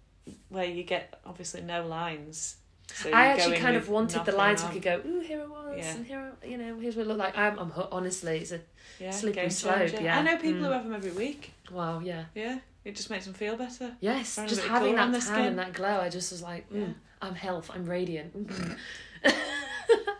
where 0.49 0.65
you 0.65 0.85
get 0.85 1.19
obviously 1.27 1.63
no 1.63 1.87
lines. 1.87 2.57
So 2.93 3.11
I 3.11 3.27
actually 3.27 3.57
kind 3.57 3.77
of 3.77 3.89
wanted 3.89 4.25
the 4.25 4.33
lines. 4.33 4.63
I 4.63 4.67
on. 4.67 4.73
could 4.73 4.83
go, 4.83 5.01
ooh, 5.05 5.21
here 5.21 5.41
it 5.41 5.51
was, 5.51 5.75
Yeah. 5.79 5.95
and 5.97 6.07
here, 6.07 6.33
I- 6.43 6.47
you 6.47 6.59
know, 6.59 6.79
here's 6.79 6.95
what 6.97 7.07
it 7.07 7.09
looked 7.09 7.19
like. 7.19 7.37
I'm, 7.37 7.59
I'm 7.59 7.73
honestly, 7.91 8.39
it's 8.39 8.53
a 8.53 8.61
yeah, 9.01 9.11
slippery 9.11 9.51
slope, 9.51 9.79
changer. 9.79 10.03
yeah. 10.03 10.19
I 10.19 10.23
know 10.23 10.37
people 10.37 10.61
Mm. 10.61 10.67
who 10.67 10.71
have 10.71 10.85
them 10.85 10.95
every 10.95 11.11
week. 11.11 11.53
wow, 11.73 11.99
yeah, 11.99 12.27
Yeah, 12.37 12.59
it 12.85 12.95
just 12.95 13.11
makes 13.11 13.25
them 13.25 13.35
feel 13.35 13.57
better. 13.57 13.97
yes. 14.01 14.37
Just 14.47 14.63
having 14.63 14.95
that 14.95 15.11
tan 15.11 15.21
skin. 15.21 15.45
and 15.47 15.59
that 15.59 15.73
glow, 15.73 15.99
I 16.01 16.09
just 16.09 16.31
was 16.31 16.43
like, 16.43 16.71
mm, 16.71 16.81
Yeah. 16.83 16.93
I'm 17.21 17.35
health, 17.35 17.71
I'm 17.75 17.87
radiant. 17.87 18.33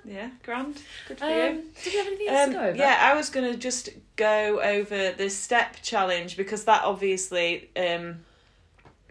Yeah, 0.05 0.31
grand. 0.43 0.81
Good 1.09 1.19
for 1.19 1.25
um, 1.25 1.31
you. 1.33 1.63
did 1.83 1.93
you 1.93 1.99
have 1.99 2.07
anything 2.09 2.29
else 2.29 2.41
Um, 2.47 2.53
to 2.53 2.59
go 2.59 2.65
over? 2.65 2.77
yeah, 2.77 2.99
I 3.01 3.15
was 3.15 3.31
gonna 3.31 3.57
just 3.57 3.89
go 4.17 4.61
over 4.61 5.13
the 5.13 5.31
step 5.31 5.77
challenge 5.83 6.37
because 6.37 6.65
that 6.65 6.85
obviously 6.85 7.71
um, 7.77 8.25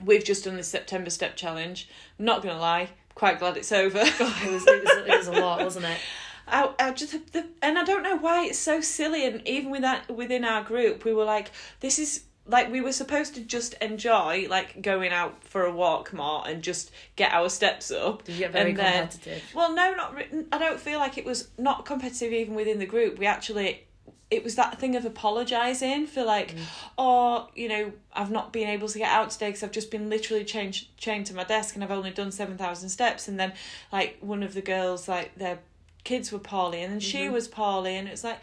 we've 0.03 0.23
just 0.23 0.43
done 0.45 0.55
the 0.57 0.63
September 0.63 1.09
step 1.09 1.35
challenge. 1.35 1.89
Not 2.19 2.43
gonna 2.43 2.59
lie, 2.59 2.89
quite 3.15 3.39
glad 3.39 3.57
it's 3.57 3.71
over. 3.71 3.99
Oh, 4.19 4.41
it 4.45 4.51
was, 4.51 4.67
it 4.67 4.83
was, 4.83 5.07
it 5.07 5.17
was 5.17 5.27
a 5.27 5.31
lot, 5.33 5.63
wasn't 5.63 5.85
it? 5.85 5.97
I, 6.47 6.69
I 6.77 6.91
just 6.91 7.31
the, 7.31 7.45
and 7.61 7.79
I 7.79 7.83
don't 7.85 8.03
know 8.03 8.17
why 8.17 8.45
it's 8.45 8.59
so 8.59 8.81
silly. 8.81 9.25
And 9.25 9.47
even 9.47 9.71
with 9.71 9.81
that 9.81 10.09
within 10.13 10.43
our 10.43 10.61
group, 10.63 11.05
we 11.05 11.13
were 11.13 11.23
like, 11.23 11.51
this 11.79 11.97
is 11.97 12.25
like 12.45 12.71
we 12.71 12.81
were 12.81 12.91
supposed 12.91 13.35
to 13.35 13.41
just 13.41 13.73
enjoy 13.75 14.47
like 14.49 14.81
going 14.81 15.11
out 15.13 15.43
for 15.43 15.65
a 15.65 15.71
walk 15.71 16.11
more 16.11 16.47
and 16.47 16.61
just 16.61 16.91
get 17.15 17.31
our 17.31 17.49
steps 17.49 17.89
up. 17.89 18.23
Did 18.25 18.33
you 18.33 18.39
get 18.39 18.51
very 18.51 18.71
And 18.71 18.79
then- 18.79 19.07
competitive? 19.07 19.43
Well, 19.53 19.73
no, 19.73 19.93
not. 19.93 20.15
re- 20.15 20.45
I 20.51 20.57
don't 20.57 20.79
feel 20.79 20.99
like 20.99 21.17
it 21.17 21.25
was 21.25 21.49
not 21.57 21.85
competitive 21.85 22.33
even 22.33 22.55
within 22.55 22.79
the 22.79 22.85
group. 22.85 23.17
We 23.17 23.25
actually. 23.25 23.87
It 24.31 24.43
was 24.43 24.55
that 24.55 24.79
thing 24.79 24.95
of 24.95 25.05
apologising 25.05 26.07
for 26.07 26.23
like, 26.23 26.55
mm. 26.55 26.61
oh, 26.97 27.49
you 27.53 27.69
know, 27.69 27.93
I've 28.13 28.31
not 28.31 28.51
been 28.51 28.67
able 28.67 28.87
to 28.87 28.97
get 28.97 29.11
out 29.11 29.29
today 29.29 29.49
because 29.49 29.61
I've 29.61 29.71
just 29.71 29.91
been 29.91 30.09
literally 30.09 30.43
chained 30.43 30.87
chained 30.97 31.27
to 31.27 31.35
my 31.35 31.43
desk 31.43 31.75
and 31.75 31.83
I've 31.83 31.91
only 31.91 32.09
done 32.09 32.31
seven 32.31 32.57
thousand 32.57 32.89
steps. 32.89 33.27
And 33.27 33.39
then, 33.39 33.53
like, 33.91 34.17
one 34.21 34.41
of 34.41 34.55
the 34.55 34.61
girls, 34.61 35.07
like, 35.07 35.35
their 35.35 35.59
kids 36.03 36.31
were 36.31 36.39
poorly 36.39 36.81
and 36.81 36.93
then 36.93 36.99
she 36.99 37.19
mm-hmm. 37.19 37.33
was 37.33 37.47
poorly, 37.47 37.95
and 37.95 38.07
it's 38.07 38.23
like, 38.23 38.39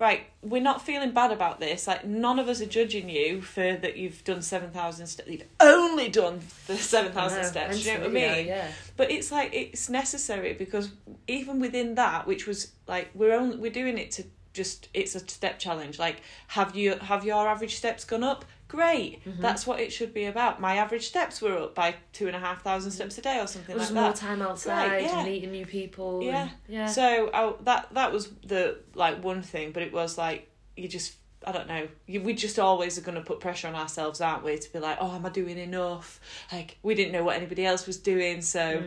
right, 0.00 0.26
we're 0.42 0.62
not 0.62 0.82
feeling 0.82 1.12
bad 1.12 1.30
about 1.32 1.60
this. 1.60 1.86
Like, 1.86 2.04
none 2.04 2.38
of 2.38 2.48
us 2.48 2.60
are 2.60 2.66
judging 2.66 3.08
you 3.08 3.40
for 3.40 3.76
that 3.76 3.96
you've 3.96 4.22
done 4.24 4.42
seven 4.42 4.70
thousand 4.70 5.06
steps. 5.06 5.28
You've 5.30 5.44
only 5.60 6.08
done 6.08 6.40
the 6.66 6.76
seven 6.76 7.12
thousand 7.12 7.42
No, 7.42 7.48
steps. 7.48 7.82
Do 7.82 7.90
you 7.90 7.94
know 7.98 8.00
what 8.02 8.10
I 8.10 8.12
mean? 8.12 8.46
Yeah. 8.46 8.68
but 8.96 9.10
it's 9.10 9.30
like 9.32 9.54
it's 9.54 9.88
necessary 9.88 10.54
because 10.54 10.90
even 11.28 11.60
within 11.60 11.94
that 11.94 12.26
which 12.26 12.46
was 12.46 12.72
like 12.86 13.10
we're 13.14 13.32
only 13.34 13.56
we're 13.56 13.70
doing 13.70 13.98
it 13.98 14.10
to 14.12 14.24
just 14.52 14.88
it's 14.94 15.14
a 15.16 15.20
step 15.20 15.58
challenge 15.58 15.98
like 15.98 16.20
have 16.48 16.76
you 16.76 16.94
have 16.98 17.24
your 17.24 17.48
average 17.48 17.74
steps 17.76 18.04
gone 18.04 18.22
up 18.22 18.44
great 18.68 19.24
Mm-hmm. 19.24 19.40
that's 19.42 19.66
what 19.66 19.78
it 19.80 19.92
should 19.92 20.12
be 20.14 20.24
about 20.24 20.60
my 20.60 20.76
average 20.76 21.06
steps 21.06 21.40
were 21.40 21.56
up 21.58 21.74
by 21.74 21.94
two 22.12 22.26
and 22.26 22.34
a 22.36 22.38
half 22.38 22.62
thousand 22.62 22.90
steps 22.92 23.16
a 23.18 23.22
day 23.22 23.38
or 23.40 23.46
something 23.46 23.76
like 23.76 23.88
that 23.88 23.94
more 23.94 24.12
time 24.12 24.42
outside 24.42 25.02
yeah. 25.02 25.22
meeting 25.24 25.52
new 25.52 25.66
people. 25.66 26.22
Yeah. 26.22 26.42
and- 26.42 26.50
yeah. 26.68 26.86
so 26.86 27.30
I, 27.32 27.52
that 27.64 27.88
that 27.92 28.12
was 28.12 28.28
the 28.46 28.78
like 28.94 29.22
one 29.22 29.42
thing 29.42 29.72
but 29.72 29.82
it 29.82 29.92
was 29.92 30.16
like 30.18 30.50
you 30.76 30.88
just 30.88 31.14
I 31.46 31.52
don't 31.52 31.68
know. 31.68 31.88
You, 32.06 32.22
we 32.22 32.32
just 32.32 32.58
always 32.58 32.96
are 32.96 33.02
going 33.02 33.16
to 33.16 33.20
put 33.20 33.38
pressure 33.38 33.68
on 33.68 33.74
ourselves, 33.74 34.22
aren't 34.22 34.44
we? 34.44 34.56
To 34.56 34.72
be 34.72 34.78
like, 34.78 34.96
oh, 34.98 35.14
am 35.14 35.26
I 35.26 35.28
doing 35.28 35.58
enough? 35.58 36.18
Like 36.50 36.78
we 36.82 36.94
didn't 36.94 37.12
know 37.12 37.22
what 37.22 37.36
anybody 37.36 37.66
else 37.66 37.86
was 37.86 37.98
doing, 37.98 38.40
so 38.40 38.82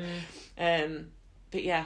Mm. 0.59 0.85
um, 0.85 1.07
but 1.51 1.63
yeah, 1.63 1.85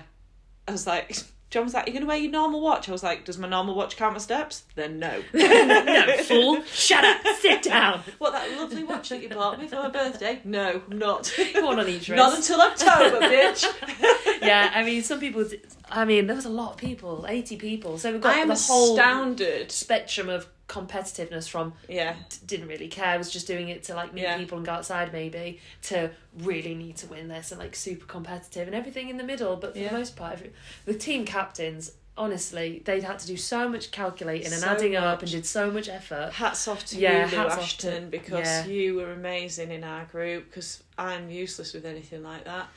I 0.70 0.72
was 0.72 0.88
like, 0.88 1.18
John 1.52 1.66
was 1.66 1.74
like, 1.74 1.86
"You're 1.86 1.94
gonna 1.94 2.06
wear 2.06 2.18
your 2.18 2.32
normal 2.32 2.62
watch." 2.62 2.88
I 2.88 2.94
was 2.94 3.04
like, 3.04 3.26
"Does 3.26 3.38
my 3.38 3.48
normal 3.48 3.76
watch 3.76 3.98
count 3.98 4.14
my 4.14 4.20
steps?" 4.20 4.64
Then 4.76 5.00
no. 5.00 5.22
no, 5.34 6.18
fool. 6.24 6.64
Shut 6.64 7.04
up. 7.04 7.22
Sit 7.40 7.62
down. 7.62 8.02
what 8.20 8.32
that 8.32 8.50
lovely 8.58 8.84
watch 8.84 9.10
that 9.10 9.22
you 9.22 9.30
bought 9.30 9.60
me 9.60 9.68
for 9.68 9.76
my 9.76 9.90
birthday? 9.90 10.40
No, 10.46 10.82
not. 10.88 11.32
Go 11.54 11.68
on 11.68 11.80
on 11.80 11.88
each 11.90 12.10
Not 12.10 12.36
until 12.38 12.62
October, 12.62 13.20
bitch. 13.20 13.66
yeah, 14.42 14.72
I 14.74 14.84
mean, 14.84 15.04
some 15.04 15.20
people. 15.20 15.46
I 15.90 16.06
mean, 16.06 16.26
there 16.28 16.38
was 16.38 16.46
a 16.46 16.50
lot 16.50 16.72
of 16.72 16.78
people, 16.78 17.26
eighty 17.28 17.58
people. 17.58 17.98
So 17.98 18.14
we've 18.14 18.22
got 18.22 18.36
I 18.36 18.40
am 18.40 18.48
the 18.48 18.56
whole 18.56 18.94
astounded. 18.94 19.72
spectrum 19.72 20.30
of 20.30 20.48
competitiveness 20.72 21.50
from 21.50 21.74
Yeah, 21.90 22.16
d- 22.30 22.38
didn't 22.46 22.68
really 22.68 22.88
care, 22.88 23.18
was 23.18 23.30
just 23.30 23.46
doing 23.48 23.70
it 23.70 23.84
to 23.84 23.96
like 23.96 24.14
meet 24.14 24.24
Yeah. 24.24 24.38
people 24.38 24.58
and 24.58 24.66
go 24.66 24.72
outside 24.74 25.12
maybe, 25.12 25.60
to 25.84 26.12
really 26.40 26.74
need 26.76 26.96
to 26.98 27.08
win 27.08 27.28
this 27.28 27.52
and 27.52 27.60
like 27.60 27.76
super 27.76 28.06
competitive 28.06 28.68
and 28.68 28.76
everything 28.76 29.10
in 29.10 29.18
the 29.18 29.24
middle. 29.24 29.56
But 29.58 29.74
for 29.74 29.80
Yeah. 29.80 29.90
the 29.90 29.98
most 29.98 30.16
part, 30.16 30.34
every, 30.34 30.52
the 30.86 30.94
team 30.94 31.26
captains, 31.26 31.92
honestly, 32.18 32.82
they'd 32.86 33.04
had 33.04 33.20
to 33.20 33.28
do 33.28 33.36
so 33.38 33.68
much 33.68 33.92
calculating 33.92 34.52
and 34.54 34.62
So 34.62 34.68
adding 34.68 34.96
up 34.96 35.22
and 35.22 35.32
did 35.32 35.46
so 35.46 35.70
much 35.72 35.90
effort. 35.90 36.32
hats 36.34 36.68
off 36.68 36.86
to 36.88 36.98
Yeah, 37.00 37.30
you, 37.30 37.38
Lou 37.38 37.48
Ashton, 37.48 38.04
to- 38.06 38.08
because 38.10 38.46
yeah. 38.48 38.66
you 38.66 38.96
were 38.96 39.12
amazing 39.12 39.72
in 39.72 39.84
our 39.84 40.06
group. 40.06 40.46
Because 40.50 40.84
I'm 40.98 41.30
useless 41.30 41.74
with 41.74 41.86
anything 41.86 42.24
like 42.24 42.46
that. 42.46 42.68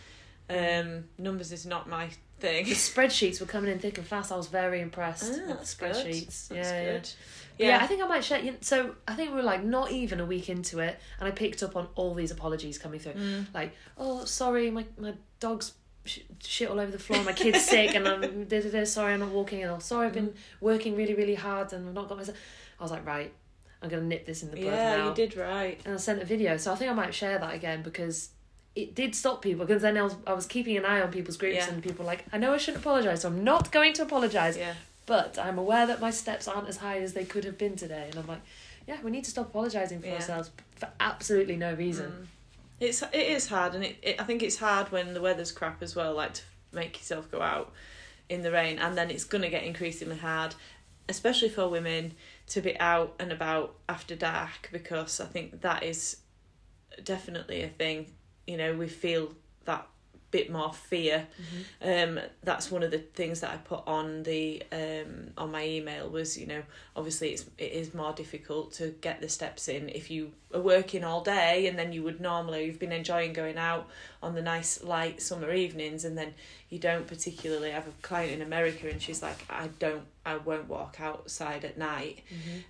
Um, 0.51 1.05
numbers 1.18 1.53
is 1.53 1.64
not 1.64 1.88
my 1.88 2.09
thing. 2.38 2.66
The 2.66 2.72
spreadsheets 2.74 3.40
were 3.40 3.47
coming 3.47 3.70
in 3.72 3.78
thick 3.78 3.97
and 3.99 4.07
fast. 4.07 4.30
I 4.30 4.36
was 4.36 4.47
very 4.49 4.80
impressed 4.80 5.24
Ah, 5.24 5.36
with 5.36 5.47
the 5.47 5.55
good. 5.55 5.95
spreadsheets. 5.95 6.49
That's 6.49 6.51
yeah, 6.70 7.01
yeah. 7.59 7.69
Yeah. 7.69 7.79
I 7.83 7.87
think 7.87 8.03
I 8.03 8.07
might 8.07 8.25
share. 8.25 8.41
you 8.41 8.53
know, 8.53 8.57
So 8.61 8.95
I 9.07 9.15
think 9.15 9.31
we 9.31 9.37
were 9.37 9.43
like 9.43 9.63
not 9.65 9.91
even 9.93 10.21
a 10.21 10.25
week 10.27 10.49
into 10.49 10.79
it, 10.81 10.99
and 11.19 11.29
I 11.29 11.31
picked 11.31 11.63
up 11.63 11.77
on 11.77 11.89
all 11.95 12.15
these 12.15 12.31
apologies 12.31 12.79
coming 12.79 13.01
through. 13.01 13.13
Mm. 13.15 13.47
Like, 13.55 13.73
oh, 13.99 14.25
sorry, 14.25 14.71
my 14.71 14.85
my 14.99 15.15
dog's 15.41 15.73
sh- 16.05 16.21
shit 16.43 16.69
all 16.71 16.81
over 16.81 16.91
the 16.91 16.99
floor. 16.99 17.23
My 17.25 17.33
kid's 17.33 17.65
sick, 17.75 17.95
and 17.95 18.07
I'm 18.09 18.45
da, 18.47 18.61
da, 18.61 18.71
da, 18.71 18.85
sorry 18.85 19.15
I'm 19.15 19.21
not 19.21 19.31
walking. 19.31 19.63
And 19.63 19.73
oh, 19.73 19.79
sorry 19.79 20.07
I've 20.07 20.13
been 20.15 20.29
Mm. 20.29 20.35
working 20.61 20.97
really 20.97 21.15
really 21.15 21.35
hard, 21.37 21.73
and 21.73 21.89
I've 21.89 21.95
not 21.95 22.09
got 22.09 22.19
myself. 22.19 22.37
I 22.81 22.83
was 22.83 22.91
like, 22.91 23.07
right, 23.07 23.33
I'm 23.83 23.89
gonna 23.89 24.03
nip 24.03 24.27
this 24.27 24.43
in 24.43 24.51
the 24.51 24.57
bud 24.57 24.65
yeah, 24.65 24.97
now. 24.97 25.09
you 25.11 25.15
did 25.15 25.37
right. 25.37 25.81
And 25.85 25.95
I 25.95 25.97
sent 25.99 26.21
a 26.21 26.25
video, 26.25 26.57
so 26.57 26.73
I 26.73 26.77
think 26.77 26.91
I 26.91 26.95
might 26.95 27.15
share 27.15 27.39
that 27.39 27.55
again 27.55 27.83
because. 27.83 28.31
It 28.77 28.97
did 28.97 29.15
stop 29.15 29.41
people 29.41 29.65
because 29.65 29.83
then 29.83 29.97
I 29.97 30.03
was 30.03 30.17
I 30.27 30.33
was 30.33 30.47
keeping 30.47 30.77
an 30.77 30.85
eye 30.85 31.01
on 31.01 31.13
people's 31.13 31.37
groups 31.37 31.55
Yeah. 31.59 31.69
and 31.73 31.81
people 31.81 31.99
were 32.05 32.11
like 32.11 32.25
I 32.33 32.39
know 32.39 32.53
I 32.53 32.57
shouldn't 32.57 32.83
apologize 32.83 33.21
so 33.21 33.29
I'm 33.29 33.45
not 33.45 33.71
going 33.71 33.93
to 33.93 34.03
apologize 34.03 34.57
Yeah, 34.57 34.75
but 35.07 35.39
I'm 35.39 35.59
aware 35.59 35.87
that 35.87 36.01
my 36.01 36.11
steps 36.11 36.49
aren't 36.49 36.69
as 36.69 36.79
high 36.79 36.99
as 37.01 37.13
they 37.13 37.25
could 37.25 37.45
have 37.45 37.59
been 37.59 37.77
today. 37.77 38.07
And 38.11 38.19
I'm 38.19 38.27
like, 38.27 38.41
yeah, 38.87 38.99
we 39.03 39.11
need 39.11 39.25
to 39.25 39.31
stop 39.31 39.47
apologising 39.47 40.01
for 40.01 40.07
Yeah. 40.07 40.15
ourselves 40.15 40.51
for 40.77 40.89
absolutely 41.01 41.57
no 41.57 41.75
reason. 41.75 42.11
Mm. 42.11 42.27
It's 42.81 43.03
it 43.03 43.15
is 43.15 43.49
hard, 43.49 43.75
and 43.75 43.85
it, 43.85 43.97
it 44.03 44.21
I 44.21 44.25
think 44.25 44.43
it's 44.43 44.59
hard 44.59 44.91
when 44.93 45.15
the 45.15 45.21
weather's 45.21 45.53
crap 45.53 45.83
as 45.83 45.95
well. 45.95 46.15
Like 46.15 46.35
to 46.35 46.43
make 46.73 46.97
yourself 46.99 47.31
go 47.31 47.41
out 47.41 47.73
in 48.29 48.43
the 48.43 48.51
rain, 48.51 48.79
and 48.79 48.97
then 48.97 49.11
it's 49.11 49.25
gonna 49.25 49.49
get 49.49 49.63
increasingly 49.63 50.19
hard, 50.19 50.55
especially 51.09 51.49
for 51.49 51.69
women 51.69 52.15
to 52.49 52.61
be 52.61 52.79
out 52.81 53.15
and 53.19 53.33
about 53.33 53.75
after 53.89 54.17
dark 54.17 54.69
because 54.73 55.21
I 55.21 55.27
think 55.27 55.61
that 55.63 55.83
is 55.83 56.19
definitely 57.03 57.63
a 57.63 57.69
thing. 57.69 58.13
You 58.47 58.57
know, 58.57 58.75
we 58.75 58.89
feel 58.89 59.33
that 59.65 59.87
bit 60.35 60.51
more 60.51 60.72
fear. 60.72 61.28
Um, 61.80 62.18
that's 62.43 62.68
one 62.68 62.82
of 62.82 62.91
the 62.91 62.99
things 62.99 63.41
that 63.43 63.51
I 63.53 63.57
put 63.59 63.87
on 63.87 64.24
the 64.24 64.64
um 64.72 65.30
on 65.39 65.53
my 65.53 65.64
email 65.64 66.09
was 66.11 66.37
you 66.37 66.47
know 66.49 66.62
obviously 66.97 67.28
it's 67.35 67.45
it 67.57 67.70
is 67.70 67.95
more 67.95 68.12
difficult 68.12 68.72
to 68.74 68.89
get 69.01 69.20
the 69.20 69.28
steps 69.28 69.68
in 69.68 69.89
if 69.91 70.11
you 70.11 70.32
working 70.61 71.03
all 71.05 71.21
day 71.23 71.67
and 71.67 71.79
then 71.79 71.93
you 71.93 72.03
would 72.03 72.21
normally 72.21 72.65
you've 72.67 72.79
been 72.79 72.93
enjoying 72.93 73.33
going 73.33 73.59
out 73.59 73.89
on 74.23 74.35
the 74.35 74.43
nice 74.43 74.83
light 74.83 75.21
summer 75.21 75.53
evenings 75.53 76.05
and 76.05 76.17
then 76.17 76.33
you 76.71 76.79
don't 76.79 77.07
particularly 77.07 77.71
I 77.71 77.75
have 77.75 77.87
a 77.89 77.93
client 78.03 78.33
in 78.33 78.43
America 78.43 78.89
and 78.89 79.01
she's 79.01 79.23
like 79.23 79.45
I 79.51 79.69
don't 79.79 80.03
I 80.27 80.37
won't 80.37 80.69
walk 80.69 80.97
outside 81.01 81.65
at 81.65 81.77
night 81.77 82.21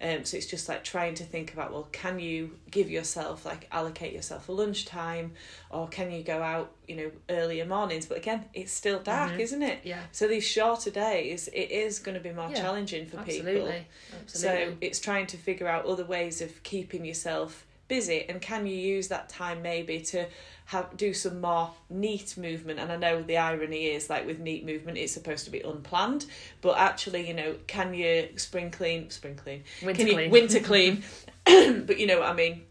um 0.02 0.24
so 0.24 0.36
it's 0.36 0.46
just 0.46 0.68
like 0.68 0.82
trying 0.82 1.14
to 1.14 1.24
think 1.24 1.52
about 1.52 1.72
well 1.72 1.88
can 1.92 2.18
you 2.18 2.58
give 2.70 2.90
yourself 2.90 3.44
like 3.44 3.68
allocate 3.70 4.12
yourself 4.12 4.48
a 4.48 4.52
lunchtime 4.52 5.32
or 5.70 5.86
can 5.88 6.10
you 6.10 6.22
go 6.22 6.42
out 6.42 6.72
you 6.88 6.96
know 6.96 7.10
earlier 7.30 7.64
mornings 7.64 8.06
but 8.06 8.16
again 8.16 8.44
it's 8.54 8.72
still 8.72 8.98
dark 9.00 9.32
Mhm. 9.32 9.40
isn't 9.40 9.62
it 9.62 9.80
Yeah, 9.84 10.00
so 10.12 10.26
these 10.26 10.44
shorter 10.44 10.90
days, 10.90 11.48
it 11.48 11.70
is 11.70 11.98
going 11.98 12.14
to 12.16 12.20
be 12.20 12.32
more 12.32 12.48
Yeah, 12.50 12.60
challenging 12.62 13.06
for 13.06 13.18
people. 13.18 13.30
absolutely. 13.30 13.86
So 14.26 14.76
it's 14.80 14.98
trying 15.00 15.26
to 15.28 15.36
figure 15.36 15.68
out 15.68 15.84
other 15.86 16.04
ways 16.04 16.40
of 16.40 16.62
keeping 16.62 17.04
yourself 17.04 17.66
busy, 17.88 18.24
and 18.28 18.40
can 18.40 18.66
you 18.66 18.76
use 18.76 19.08
that 19.08 19.28
time 19.28 19.62
maybe 19.62 20.00
to 20.00 20.26
have 20.66 20.96
do 20.96 21.12
some 21.12 21.40
more 21.40 21.70
NEAT 21.90 22.36
movement? 22.36 22.78
And 22.80 22.90
I 22.90 22.96
know 22.96 23.22
the 23.22 23.36
irony 23.36 23.86
is 23.86 24.08
like 24.08 24.26
with 24.26 24.38
NEAT 24.38 24.64
movement, 24.64 24.98
it's 24.98 25.12
supposed 25.12 25.44
to 25.44 25.50
be 25.50 25.60
unplanned, 25.60 26.26
but 26.62 26.78
actually, 26.78 27.26
you 27.28 27.34
know, 27.34 27.56
can 27.66 27.94
you 27.94 28.28
spring 28.36 28.70
clean, 28.70 29.10
spring 29.10 29.36
clean, 29.36 29.62
winter 29.82 29.98
can 29.98 30.06
you 30.08 30.14
clean. 30.14 30.30
winter 30.30 30.60
clean? 30.60 31.02
but 31.86 31.98
you 31.98 32.06
know 32.06 32.20
what 32.20 32.28
I 32.30 32.34
mean. 32.34 32.62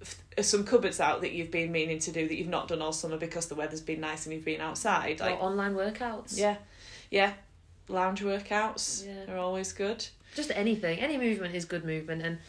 Some 0.42 0.64
cupboards 0.66 1.00
out 1.00 1.22
that 1.22 1.32
you've 1.34 1.52
been 1.52 1.72
meaning 1.72 2.00
to 2.00 2.12
do 2.12 2.28
that 2.28 2.36
you've 2.36 2.48
not 2.48 2.68
done 2.68 2.82
all 2.82 2.92
summer 2.92 3.18
because 3.18 3.46
the 3.46 3.54
weather's 3.56 3.82
been 3.82 4.00
nice 4.02 4.26
and 4.26 4.34
you've 4.34 4.44
been 4.46 4.62
outside. 4.62 5.22
Or 5.22 5.26
Like 5.26 5.40
online 5.40 5.76
workouts. 5.76 6.40
yeah, 6.40 6.56
yeah. 7.12 7.34
Lounge 7.88 8.22
workouts 8.24 9.06
Yeah. 9.06 9.32
are 9.32 9.38
always 9.38 9.74
good. 9.74 10.08
just 10.36 10.50
anything. 10.56 10.98
Any 10.98 11.20
movement 11.20 11.54
is 11.54 11.66
good 11.66 11.86
movement. 11.86 12.24
And 12.24 12.40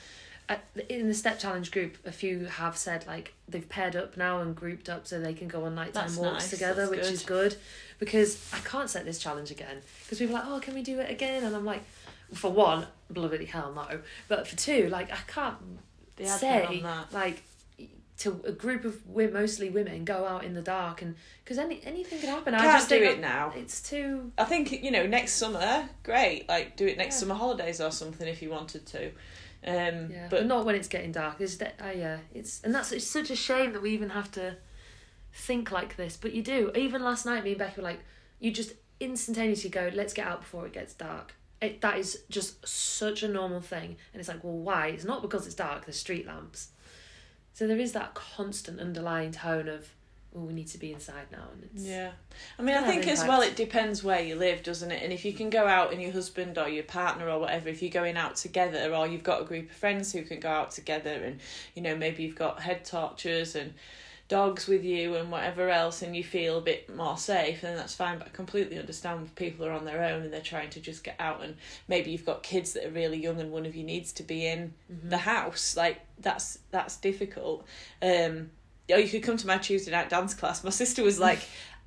in 0.88 1.08
the 1.08 1.14
step 1.14 1.38
challenge 1.38 1.70
group, 1.70 1.96
a 2.06 2.12
few 2.12 2.44
have 2.46 2.76
said 2.76 3.06
like 3.06 3.32
they've 3.48 3.68
paired 3.68 3.96
up 3.96 4.16
now 4.16 4.40
and 4.40 4.54
grouped 4.54 4.88
up 4.88 5.06
so 5.06 5.18
they 5.20 5.32
can 5.34 5.48
go 5.48 5.64
on 5.64 5.74
nighttime 5.74 6.04
That's 6.06 6.16
walks 6.16 6.32
nice, 6.44 6.50
together, 6.50 6.82
that's 6.86 6.90
which 6.90 7.00
good. 7.00 7.12
is 7.12 7.22
good. 7.22 7.56
Because 7.98 8.52
I 8.52 8.58
can't 8.58 8.90
set 8.90 9.04
this 9.04 9.18
challenge 9.18 9.50
again. 9.50 9.78
Because 10.04 10.18
people 10.18 10.36
are 10.36 10.40
like, 10.40 10.48
oh, 10.48 10.60
can 10.60 10.74
we 10.74 10.82
do 10.82 10.98
it 11.00 11.10
again? 11.10 11.44
And 11.44 11.54
I'm 11.56 11.64
like, 11.64 11.82
for 12.34 12.50
one, 12.50 12.86
bloody 13.10 13.44
hell 13.46 13.72
no. 13.74 14.00
But 14.28 14.46
for 14.46 14.56
two, 14.56 14.88
like 14.88 15.10
I 15.12 15.18
can't 15.26 15.56
The 16.16 16.26
say 16.26 16.64
on 16.64 16.82
that. 16.82 17.12
like 17.12 17.42
to 18.18 18.40
a 18.46 18.52
group 18.52 18.84
of 18.84 19.04
we're 19.08 19.30
mostly 19.30 19.70
women 19.70 20.04
go 20.04 20.24
out 20.24 20.44
in 20.44 20.54
the 20.54 20.62
dark 20.62 21.02
and 21.02 21.16
because 21.42 21.58
any 21.58 21.80
anything 21.84 22.20
could 22.20 22.28
happen. 22.28 22.54
I 22.54 22.58
Can't 22.58 22.72
just 22.78 22.88
do 22.88 23.02
it 23.02 23.18
now. 23.18 23.52
It's 23.56 23.80
too 23.82 24.30
I 24.38 24.44
think 24.44 24.70
you 24.84 24.90
know 24.90 25.06
next 25.06 25.32
summer, 25.32 25.88
great. 26.04 26.48
Like 26.48 26.76
do 26.76 26.86
it 26.86 26.96
next 26.96 27.16
Yeah. 27.16 27.20
summer 27.20 27.34
holidays 27.34 27.80
or 27.80 27.90
something 27.90 28.28
if 28.28 28.40
you 28.42 28.50
wanted 28.50 28.86
to. 28.86 29.10
Um, 29.66 30.10
yeah, 30.10 30.26
but 30.28 30.40
but 30.40 30.46
not 30.46 30.66
when 30.66 30.74
it's 30.74 30.88
getting 30.88 31.12
dark. 31.12 31.40
Is 31.40 31.58
that 31.58 31.76
I 31.80 31.92
yeah, 31.92 32.18
it's 32.34 32.62
and 32.62 32.74
that's 32.74 32.92
it's 32.92 33.06
such 33.06 33.30
a 33.30 33.36
shame 33.36 33.72
that 33.72 33.82
we 33.82 33.90
even 33.90 34.10
have 34.10 34.30
to 34.32 34.56
think 35.32 35.70
like 35.70 35.96
this. 35.96 36.16
But 36.16 36.34
you 36.34 36.42
do. 36.42 36.70
Even 36.74 37.02
last 37.02 37.24
night, 37.26 37.44
me 37.44 37.50
and 37.50 37.58
Becky 37.58 37.80
were 37.80 37.86
like, 37.86 38.00
you 38.40 38.50
just 38.50 38.74
instantaneously 39.00 39.70
go, 39.70 39.90
let's 39.94 40.12
get 40.12 40.26
out 40.26 40.40
before 40.40 40.66
it 40.66 40.72
gets 40.72 40.94
dark. 40.94 41.34
It, 41.60 41.80
that 41.80 41.98
is 41.98 42.24
just 42.28 42.66
such 42.66 43.22
a 43.22 43.28
normal 43.28 43.60
thing, 43.60 43.96
and 44.12 44.20
it's 44.20 44.28
like, 44.28 44.44
well, 44.44 44.58
why? 44.58 44.88
It's 44.88 45.04
not 45.04 45.22
because 45.22 45.46
it's 45.46 45.54
dark. 45.54 45.86
There's 45.86 45.96
street 45.98 46.26
lamps, 46.26 46.68
so 47.54 47.66
there 47.66 47.78
is 47.78 47.92
that 47.92 48.12
constant 48.14 48.80
underlying 48.80 49.32
tone 49.32 49.68
of, 49.68 49.94
well, 50.34 50.46
we 50.46 50.52
need 50.52 50.66
to 50.68 50.78
be 50.78 50.92
inside 50.92 51.26
now, 51.30 51.46
and 51.52 51.62
it's 51.62 51.84
yeah, 51.84 52.10
I 52.58 52.62
mean, 52.62 52.74
I 52.74 52.82
think 52.82 53.06
as 53.06 53.24
well 53.24 53.40
it 53.40 53.54
depends 53.54 54.02
where 54.02 54.20
you 54.20 54.34
live, 54.34 54.64
doesn't 54.64 54.90
it? 54.90 55.00
And 55.02 55.12
if 55.12 55.24
you 55.24 55.32
can 55.32 55.48
go 55.48 55.68
out 55.68 55.92
and 55.92 56.02
your 56.02 56.10
husband 56.10 56.58
or 56.58 56.68
your 56.68 56.82
partner 56.82 57.30
or 57.30 57.38
whatever, 57.38 57.68
if 57.68 57.80
you're 57.80 57.90
going 57.92 58.16
out 58.16 58.34
together, 58.34 58.92
or 58.92 59.06
you've 59.06 59.22
got 59.22 59.42
a 59.42 59.44
group 59.44 59.70
of 59.70 59.76
friends 59.76 60.12
who 60.12 60.22
can 60.22 60.40
go 60.40 60.48
out 60.48 60.72
together, 60.72 61.12
and 61.12 61.38
you 61.76 61.82
know 61.82 61.96
maybe 61.96 62.24
you've 62.24 62.34
got 62.34 62.60
head 62.60 62.84
torches 62.84 63.54
and 63.54 63.74
dogs 64.26 64.66
with 64.66 64.82
you 64.82 65.16
and 65.16 65.30
whatever 65.30 65.68
else 65.68 66.00
and 66.00 66.16
you 66.16 66.24
feel 66.24 66.56
a 66.56 66.60
bit 66.62 66.94
more 66.94 67.18
safe 67.18 67.60
then 67.60 67.76
that's 67.76 67.94
fine. 67.94 68.18
But 68.18 68.28
I 68.28 68.30
completely 68.30 68.78
understand 68.78 69.22
if 69.24 69.34
people 69.34 69.66
are 69.66 69.72
on 69.72 69.84
their 69.84 70.02
own 70.02 70.22
and 70.22 70.32
they're 70.32 70.40
trying 70.40 70.70
to 70.70 70.80
just 70.80 71.04
get 71.04 71.16
out 71.20 71.44
and 71.44 71.56
maybe 71.88 72.10
you've 72.10 72.24
got 72.24 72.42
kids 72.42 72.72
that 72.72 72.86
are 72.86 72.90
really 72.90 73.18
young 73.18 73.38
and 73.38 73.52
one 73.52 73.66
of 73.66 73.76
you 73.76 73.84
needs 73.84 74.12
to 74.14 74.22
be 74.22 74.46
in 74.46 74.72
the 74.88 75.18
house. 75.18 75.76
Like 75.76 76.00
that's 76.18 76.58
that's 76.70 76.96
difficult. 76.96 77.66
Um 78.00 78.50
or 78.90 78.98
you 78.98 79.08
could 79.08 79.22
come 79.22 79.36
to 79.36 79.46
my 79.46 79.58
Tuesday 79.58 79.90
night 79.90 80.08
dance 80.08 80.34
class. 80.34 80.64
My 80.64 80.70
sister 80.70 81.02
was 81.02 81.18
like 81.18 81.40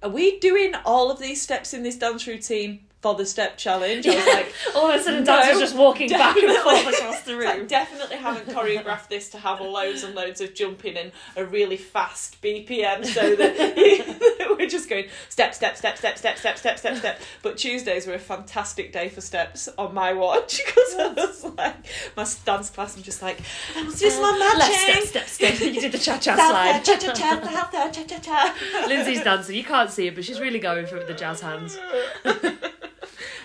are 0.04 0.10
we 0.10 0.39
doing 0.39 0.74
all 0.86 1.10
of 1.10 1.20
these 1.20 1.41
steps 1.41 1.74
in 1.74 1.84
this 1.84 1.95
dance 1.95 2.28
routine 2.28 2.86
the 3.16 3.26
step 3.26 3.58
challenge 3.58 4.08
I 4.08 4.16
was 4.16 4.26
like 4.26 4.53
all 4.76 4.89
of 4.89 4.99
a 4.99 5.03
sudden, 5.03 5.24
No, 5.24 5.38
was 5.38 5.60
just 5.60 5.76
walking 5.76 6.10
back 6.10 6.36
and 6.38 6.58
forth 6.58 6.88
across 6.88 7.22
the 7.26 7.36
like, 7.36 7.58
room. 7.58 7.68
definitely 7.68 8.18
haven't 8.18 8.47
choreographed 8.55 9.08
this 9.10 9.30
to 9.30 9.38
have 9.38 9.60
loads 9.62 10.03
and 10.03 10.16
loads 10.16 10.41
of 10.41 10.53
jumping 10.53 10.97
and 10.97 11.12
a 11.36 11.45
really 11.45 11.78
fast 11.78 12.41
BPM 12.41 13.05
so 13.05 13.36
that 13.36 14.55
we're 14.58 14.68
just 14.68 14.89
going 14.89 15.05
step, 15.30 15.53
step, 15.53 15.78
step, 15.78 15.97
step, 15.97 16.18
step, 16.18 16.38
step, 16.38 16.58
step, 16.58 16.80
step, 16.80 16.97
step. 16.97 17.22
But 17.41 17.58
Tuesdays 17.58 18.08
were 18.08 18.14
a 18.16 18.20
fantastic 18.20 18.91
day 18.91 19.10
for 19.10 19.22
steps 19.22 19.70
on 19.78 19.93
my 19.93 20.14
watch 20.14 20.62
because 20.66 20.95
I 20.97 21.08
was 21.14 21.43
like, 21.58 21.76
my 22.16 22.26
dance 22.45 22.70
class, 22.70 22.95
I'm 22.97 23.03
just 23.03 23.22
like, 23.22 23.39
is 23.76 23.99
this 23.99 24.20
my 24.20 24.30
uh, 24.30 24.38
Left 24.38 24.58
matching? 24.72 25.05
step, 25.08 25.28
step, 25.28 25.55
step. 25.55 25.74
You 25.74 25.82
did 25.82 25.91
the 25.91 25.97
cha 25.97 26.18
cha 26.18 26.36
slide. 26.36 26.84
cha 26.84 26.97
cha 26.97 27.14
cha, 27.14 27.70
there, 27.72 27.91
cha 27.91 28.03
cha 28.03 28.20
cha. 28.20 28.55
Lyndsay's 28.88 29.24
dancing. 29.24 29.55
You 29.55 29.64
can't 29.64 29.89
see 29.91 30.08
it, 30.08 30.16
but 30.16 30.24
she's 30.26 30.39
really 30.39 30.60
going 30.60 30.86
for 30.86 30.95
it 30.95 30.99
with 30.99 31.08
the 31.08 31.14
jazz 31.14 31.41
hands. 31.41 31.78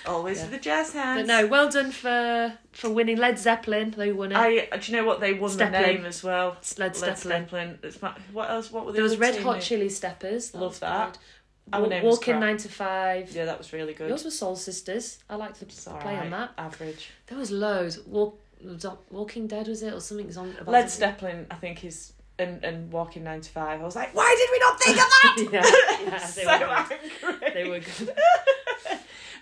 Always 0.07 0.38
Yeah. 0.38 0.44
with 0.44 0.53
the 0.53 0.59
jazz 0.59 0.92
hands. 0.92 1.20
But 1.22 1.26
no, 1.26 1.46
well 1.46 1.70
done 1.70 1.92
for 1.92 2.53
for 2.72 2.90
winning 2.90 3.18
Led 3.18 3.38
Zeppelin. 3.38 3.92
They 3.96 4.12
won 4.12 4.32
it. 4.32 4.36
I, 4.36 4.68
uh, 4.72 4.76
do 4.76 4.90
you 4.92 4.98
know 4.98 5.05
what 5.05 5.20
they 5.20 5.32
won 5.32 5.50
Steppin'. 5.50 5.72
the 5.72 5.86
name 5.86 6.05
as 6.07 6.22
well? 6.24 6.57
Led 6.76 6.78
Led 6.78 6.96
Zeppelin. 6.96 7.44
Zeppelin. 7.44 7.78
It's 7.82 7.98
what 8.32 8.50
else? 8.50 8.70
What 8.72 8.84
were 8.86 8.92
the 8.92 8.96
There 8.96 9.03
was 9.05 9.16
Red 9.18 9.36
Hot? 9.42 9.61
Chili 9.61 9.88
Steppers. 9.88 10.55
Love 10.55 10.80
that. 10.80 11.18
Our 11.72 11.82
Wa- 11.82 11.88
name 11.88 12.05
was 12.05 12.16
Walking 12.18 12.40
nine 12.40 12.57
to 12.57 12.68
five. 12.68 13.30
Yeah, 13.30 13.44
that 13.44 13.57
was 13.59 13.72
really 13.72 13.94
good. 13.94 14.09
Yours 14.09 14.24
was 14.24 14.36
Soul 14.38 14.57
Sisters. 14.57 15.18
I 15.30 15.36
liked 15.36 15.61
the 15.61 15.66
It's 15.66 15.84
play 15.84 15.92
alright, 15.94 16.18
on 16.18 16.30
that. 16.30 16.50
Average. 16.59 17.11
There 17.28 17.38
was 17.38 17.50
loads. 17.53 18.00
Walk, 18.00 18.38
Walking 19.11 19.46
Dead 19.46 19.68
was 19.68 19.82
it 19.82 19.92
or 19.94 20.00
something? 20.00 20.36
on 20.36 20.50
about 20.61 20.72
Led 20.72 20.90
Zeppelin, 20.90 21.46
I 21.50 21.55
think, 21.55 21.84
is 21.84 22.12
and 22.38 22.64
and 22.64 22.90
Walking 22.92 23.22
Nine 23.22 23.40
to 23.42 23.50
Five. 23.50 23.80
I 23.80 23.84
was 23.84 23.94
like, 23.94 24.12
why 24.14 24.34
did 24.36 24.50
we 24.50 24.59
not 24.59 24.80
think 24.80 24.96
of 24.96 25.53
that? 25.53 26.03
yeah, 26.03 26.11
yeah, 26.11 26.26
they 26.34 26.42
so 26.42 27.28
were. 27.28 27.50
They 27.55 27.68
were 27.68 27.78
good. 27.78 28.14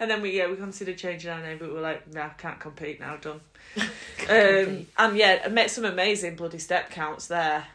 And 0.00 0.10
then 0.10 0.22
we 0.22 0.36
yeah 0.36 0.48
we 0.48 0.56
considered 0.56 0.98
changing 0.98 1.30
our 1.30 1.40
name, 1.40 1.58
but 1.58 1.68
we 1.68 1.74
were 1.74 1.82
like, 1.82 2.12
nah, 2.12 2.30
can't 2.30 2.58
compete 2.58 2.98
now. 2.98 3.16
Done. 3.16 3.40
um, 3.76 4.86
and 4.98 5.16
yeah, 5.16 5.42
I 5.44 5.48
met 5.48 5.70
some 5.70 5.84
amazing 5.84 6.34
bloody 6.34 6.58
step 6.58 6.90
counts 6.90 7.28
there. 7.28 7.66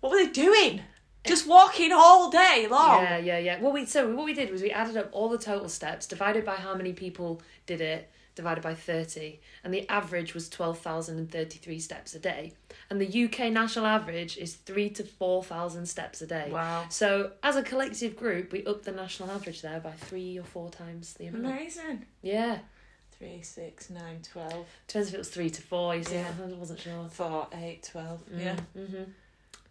What 0.00 0.12
were 0.12 0.18
they 0.18 0.30
doing? 0.30 0.82
Just 1.24 1.46
walking 1.46 1.92
all 1.92 2.30
day 2.30 2.66
long. 2.68 3.02
Yeah, 3.02 3.16
yeah, 3.18 3.38
yeah. 3.38 3.60
Well, 3.60 3.72
we 3.72 3.86
so 3.86 4.14
what 4.14 4.26
we 4.26 4.34
did 4.34 4.50
was 4.50 4.60
we 4.60 4.70
added 4.70 4.96
up 4.96 5.08
all 5.12 5.28
the 5.28 5.38
total 5.38 5.68
steps, 5.68 6.06
divided 6.06 6.44
by 6.44 6.56
how 6.56 6.74
many 6.74 6.92
people 6.92 7.40
did 7.64 7.80
it, 7.80 8.10
divided 8.34 8.62
by 8.62 8.74
thirty, 8.74 9.40
and 9.64 9.72
the 9.72 9.88
average 9.88 10.34
was 10.34 10.48
twelve 10.48 10.78
thousand 10.80 11.18
and 11.18 11.30
thirty-three 11.30 11.78
steps 11.78 12.14
a 12.14 12.18
day. 12.18 12.52
And 12.92 13.00
the 13.00 13.24
UK 13.24 13.50
national 13.50 13.86
average 13.86 14.36
is 14.36 14.52
three 14.54 14.90
to 14.90 15.02
four 15.02 15.42
thousand 15.42 15.86
steps 15.86 16.20
a 16.20 16.26
day. 16.26 16.50
Wow. 16.52 16.84
So 16.90 17.32
as 17.42 17.56
a 17.56 17.62
collective 17.62 18.16
group, 18.16 18.52
we 18.52 18.66
upped 18.66 18.84
the 18.84 18.92
national 18.92 19.30
average 19.30 19.62
there 19.62 19.80
by 19.80 19.92
three 19.92 20.38
or 20.38 20.42
four 20.44 20.68
times 20.68 21.14
the 21.14 21.28
amount. 21.28 21.46
Amazing. 21.46 22.04
Yeah, 22.20 22.58
Three, 23.18 23.40
six, 23.40 23.88
nine, 23.88 24.20
twelve, 24.22 24.66
depends 24.86 25.08
if 25.08 25.14
it 25.14 25.18
was 25.18 25.30
three 25.30 25.48
to 25.48 25.62
four. 25.62 25.96
You 25.96 26.04
see, 26.04 26.16
Yeah. 26.16 26.32
I 26.44 26.52
wasn't 26.52 26.80
sure. 26.80 27.08
four, 27.10 27.46
eight, 27.54 27.88
twelve. 27.90 28.20
Yeah. 28.36 28.56
Mm-hmm. 28.76 29.04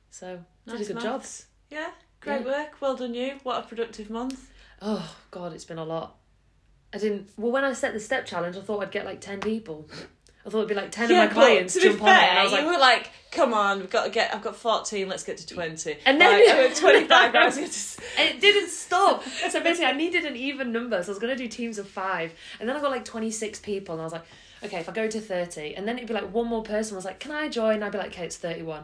So 0.10 0.40
did 0.66 0.82
a 0.82 0.86
good 0.86 1.00
job. 1.02 1.20
maths. 1.20 1.46
Yeah. 1.70 1.92
Great 2.22 2.42
Yeah. 2.42 2.48
work. 2.48 2.82
Well 2.82 2.96
done, 2.96 3.14
you. 3.14 3.36
What 3.44 3.64
a 3.64 3.68
productive 3.68 4.10
month. 4.10 4.50
Oh 4.82 5.16
God, 5.30 5.54
it's 5.54 5.66
been 5.66 5.78
a 5.78 5.86
lot. 5.86 6.16
I 6.92 6.98
didn't. 6.98 7.30
Well, 7.38 7.52
when 7.52 7.64
I 7.66 7.74
set 7.74 7.94
the 7.94 8.00
step 8.00 8.26
challenge, 8.26 8.58
I 8.58 8.62
thought 8.62 8.82
I'd 8.82 8.90
get 8.92 9.06
like 9.06 9.22
ten 9.22 9.40
people. 9.42 9.88
I 10.46 10.50
thought 10.50 10.58
it'd 10.60 10.70
be 10.70 10.76
like 10.76 10.92
ten 10.92 11.12
of 11.12 11.18
my 11.18 11.28
clients 11.28 11.74
to 11.76 11.82
jump 11.82 12.02
on 12.02 12.10
it, 12.10 12.12
fair, 12.20 12.30
and 12.30 12.40
I 12.40 12.44
was 12.44 12.52
like, 12.52 12.62
you 12.62 12.68
were 12.68 12.78
like, 12.80 13.10
"Come 13.32 13.54
on, 13.54 13.80
we've 13.80 13.90
got 13.90 14.06
to 14.06 14.10
get. 14.10 14.34
I've 14.34 14.42
got 14.42 14.56
fourteen. 14.56 15.08
Let's 15.08 15.24
get 15.24 15.38
to 15.38 15.46
20. 15.48 15.98
And 16.06 16.20
then- 16.20 16.76
twenty-five. 16.76 17.36
I 17.36 17.46
was 17.46 17.56
going 17.58 17.70
to. 17.72 18.02
and 18.20 18.30
it 18.30 18.42
didn't 18.42 18.70
stop. 18.70 19.24
So 19.24 19.62
basically, 19.62 19.86
I 19.86 19.92
needed 19.94 20.26
an 20.26 20.36
even 20.36 20.72
number, 20.72 21.02
so 21.04 21.10
I 21.10 21.12
was 21.12 21.20
gonna 21.20 21.36
do 21.36 21.48
teams 21.48 21.78
of 21.78 21.88
five, 21.88 22.34
and 22.60 22.68
then 22.68 22.76
I 22.76 22.82
got 22.82 22.92
like 22.92 23.06
twenty 23.06 23.30
six 23.32 23.60
people, 23.60 23.94
and 23.96 24.02
I 24.02 24.06
was 24.06 24.14
like, 24.14 24.26
okay, 24.64 24.78
if 24.80 24.90
I 24.90 24.92
go 24.94 25.08
to 25.08 25.22
thirty, 25.22 25.76
and 25.76 25.88
then 25.88 25.98
it'd 25.98 26.08
be 26.08 26.14
like 26.16 26.34
one 26.34 26.48
more 26.48 26.64
person 26.64 26.96
I 26.96 26.98
was 26.98 27.06
like, 27.06 27.20
can 27.20 27.32
I 27.32 27.48
join? 27.48 27.76
And 27.76 27.86
I'd 27.86 27.92
be 27.92 27.98
like, 28.00 28.08
okay, 28.12 28.26
it's 28.26 28.38
thirty 28.38 28.64
one. 28.64 28.84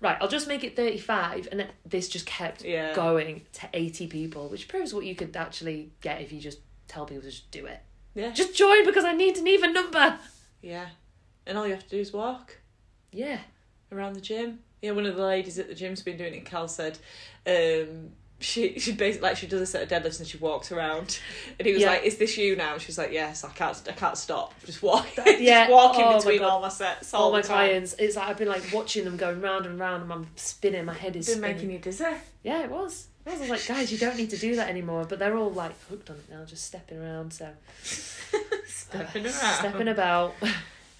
Right, 0.00 0.16
I'll 0.20 0.28
just 0.28 0.48
make 0.48 0.64
it 0.64 0.76
35, 0.76 1.48
and 1.50 1.60
then 1.60 1.68
this 1.86 2.08
just 2.08 2.26
kept 2.26 2.62
Yeah. 2.62 2.92
going 2.94 3.42
to 3.54 3.68
80 3.72 4.08
people, 4.08 4.48
which 4.48 4.68
proves 4.68 4.92
what 4.92 5.06
you 5.06 5.14
could 5.14 5.34
actually 5.34 5.92
get 6.02 6.20
if 6.20 6.30
you 6.30 6.40
just 6.40 6.58
tell 6.88 7.06
people 7.06 7.22
to 7.22 7.30
just 7.30 7.50
do 7.50 7.64
it. 7.64 7.80
Yeah. 8.14 8.30
Just 8.32 8.54
join 8.54 8.84
because 8.84 9.04
I 9.04 9.12
need 9.12 9.38
an 9.38 9.46
even 9.46 9.72
number. 9.72 10.18
Yeah. 10.64 10.86
And 11.46 11.58
all 11.58 11.66
you 11.66 11.74
have 11.74 11.84
to 11.84 11.90
do 11.90 11.98
is 11.98 12.12
walk 12.12 12.58
Yeah. 13.12 13.38
around 13.92 14.14
the 14.14 14.20
gym. 14.20 14.60
Yeah, 14.82 14.92
one 14.92 15.06
of 15.06 15.16
the 15.16 15.22
ladies 15.24 15.58
at 15.58 15.68
the 15.68 15.74
gym's 15.74 16.02
been 16.02 16.16
doing 16.16 16.34
it. 16.34 16.44
Cal 16.46 16.68
said, 16.68 16.98
um, 17.46 18.10
she 18.40 18.78
she 18.78 18.92
basically 18.92 19.28
like 19.28 19.36
she 19.36 19.46
does 19.46 19.60
a 19.60 19.66
set 19.66 19.82
of 19.82 19.88
deadlifts 19.88 20.18
and 20.18 20.28
she 20.28 20.36
walks 20.38 20.70
around. 20.72 21.18
And 21.58 21.66
he 21.66 21.72
was 21.72 21.82
Yeah. 21.82 21.90
like, 21.90 22.02
"Is 22.04 22.16
this 22.18 22.36
you 22.36 22.56
now?" 22.56 22.72
And 22.74 22.82
she 22.82 22.88
was 22.88 22.98
like, 22.98 23.12
"Yes, 23.12 23.44
I 23.44 23.50
can't. 23.50 23.80
I 23.88 23.92
can't 23.92 24.18
stop. 24.18 24.52
Just 24.66 24.82
walk. 24.82 25.06
Yeah. 25.16 25.60
just 25.64 25.70
walking 25.72 26.04
Oh 26.04 26.16
between 26.18 26.42
all 26.42 26.60
my 26.60 26.68
sets. 26.68 27.14
All 27.14 27.24
all 27.26 27.32
my 27.32 27.40
time. 27.42 27.68
clients, 27.68 27.94
it's 27.98 28.16
like 28.16 28.28
I've 28.28 28.36
been 28.36 28.48
like 28.48 28.64
watching 28.72 29.04
them 29.04 29.16
going 29.16 29.40
round 29.40 29.64
and 29.66 29.78
round, 29.78 30.02
and 30.02 30.12
I'm 30.12 30.26
spinning. 30.36 30.84
My 30.84 30.94
head 30.94 31.14
is 31.16 31.26
Been 31.26 31.38
spinning. 31.38 31.56
making 31.56 31.70
you 31.70 31.78
dizzy. 31.78 32.04
Yeah, 32.42 32.64
it 32.64 32.70
was. 32.70 33.06
I 33.26 33.36
was 33.38 33.48
like, 33.48 33.66
guys, 33.66 33.90
you 33.90 33.98
don't 33.98 34.16
need 34.16 34.30
to 34.30 34.36
do 34.38 34.56
that 34.56 34.68
anymore. 34.68 35.06
But 35.08 35.18
they're 35.18 35.36
all 35.36 35.50
like 35.50 35.72
hooked 35.88 36.10
on 36.10 36.16
it 36.16 36.30
now, 36.30 36.44
just 36.44 36.64
stepping 36.66 36.98
around. 36.98 37.32
So 37.32 37.48
Stepping 38.66 39.24
around. 39.24 39.32
stepping 39.34 39.88
about. 39.88 40.34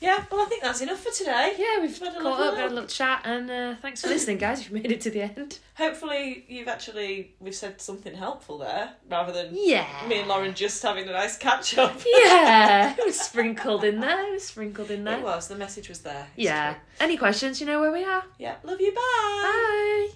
Yeah. 0.00 0.22
Well, 0.30 0.42
I 0.42 0.44
think 0.46 0.62
that's 0.62 0.80
enough 0.82 1.00
for 1.02 1.10
today. 1.12 1.54
Yeah, 1.56 1.80
we've 1.80 1.96
Had 1.98 2.16
a 2.16 2.20
caught 2.20 2.40
up, 2.40 2.56
had 2.56 2.70
a 2.70 2.74
little 2.74 2.88
chat, 2.88 3.22
and 3.24 3.50
uh, 3.50 3.74
thanks 3.80 4.02
for 4.02 4.08
listening, 4.08 4.36
guys. 4.38 4.60
If 4.60 4.68
you 4.70 4.74
made 4.74 4.90
it 4.92 5.00
to 5.02 5.10
the 5.10 5.22
end. 5.22 5.58
Hopefully, 5.76 6.44
you've 6.48 6.68
actually 6.68 7.34
we've 7.40 7.54
said 7.54 7.80
something 7.80 8.14
helpful 8.14 8.58
there, 8.58 8.92
rather 9.10 9.32
than 9.32 9.50
Yeah. 9.52 9.86
me 10.08 10.18
and 10.20 10.28
Lauren 10.28 10.52
just 10.54 10.82
having 10.82 11.08
a 11.08 11.12
nice 11.12 11.38
catch 11.38 11.78
up. 11.78 11.98
Yeah, 12.24 12.94
it 12.98 13.04
was 13.06 13.18
sprinkled 13.28 13.84
in 13.84 14.00
there. 14.00 14.28
It 14.28 14.32
was 14.32 14.44
sprinkled 14.44 14.90
in 14.90 15.04
there. 15.04 15.18
It 15.18 15.22
was. 15.24 15.48
The 15.48 15.56
message 15.56 15.88
was 15.88 16.00
there. 16.00 16.26
It's 16.36 16.44
Yeah. 16.44 16.72
true. 16.74 16.80
Any 17.00 17.16
questions? 17.16 17.60
You 17.60 17.66
know 17.66 17.80
where 17.80 17.92
we 17.92 18.04
are. 18.04 18.24
Yeah. 18.38 18.56
Love 18.62 18.80
you. 18.80 18.92
Bye. 18.92 19.00
Bye. 19.42 20.08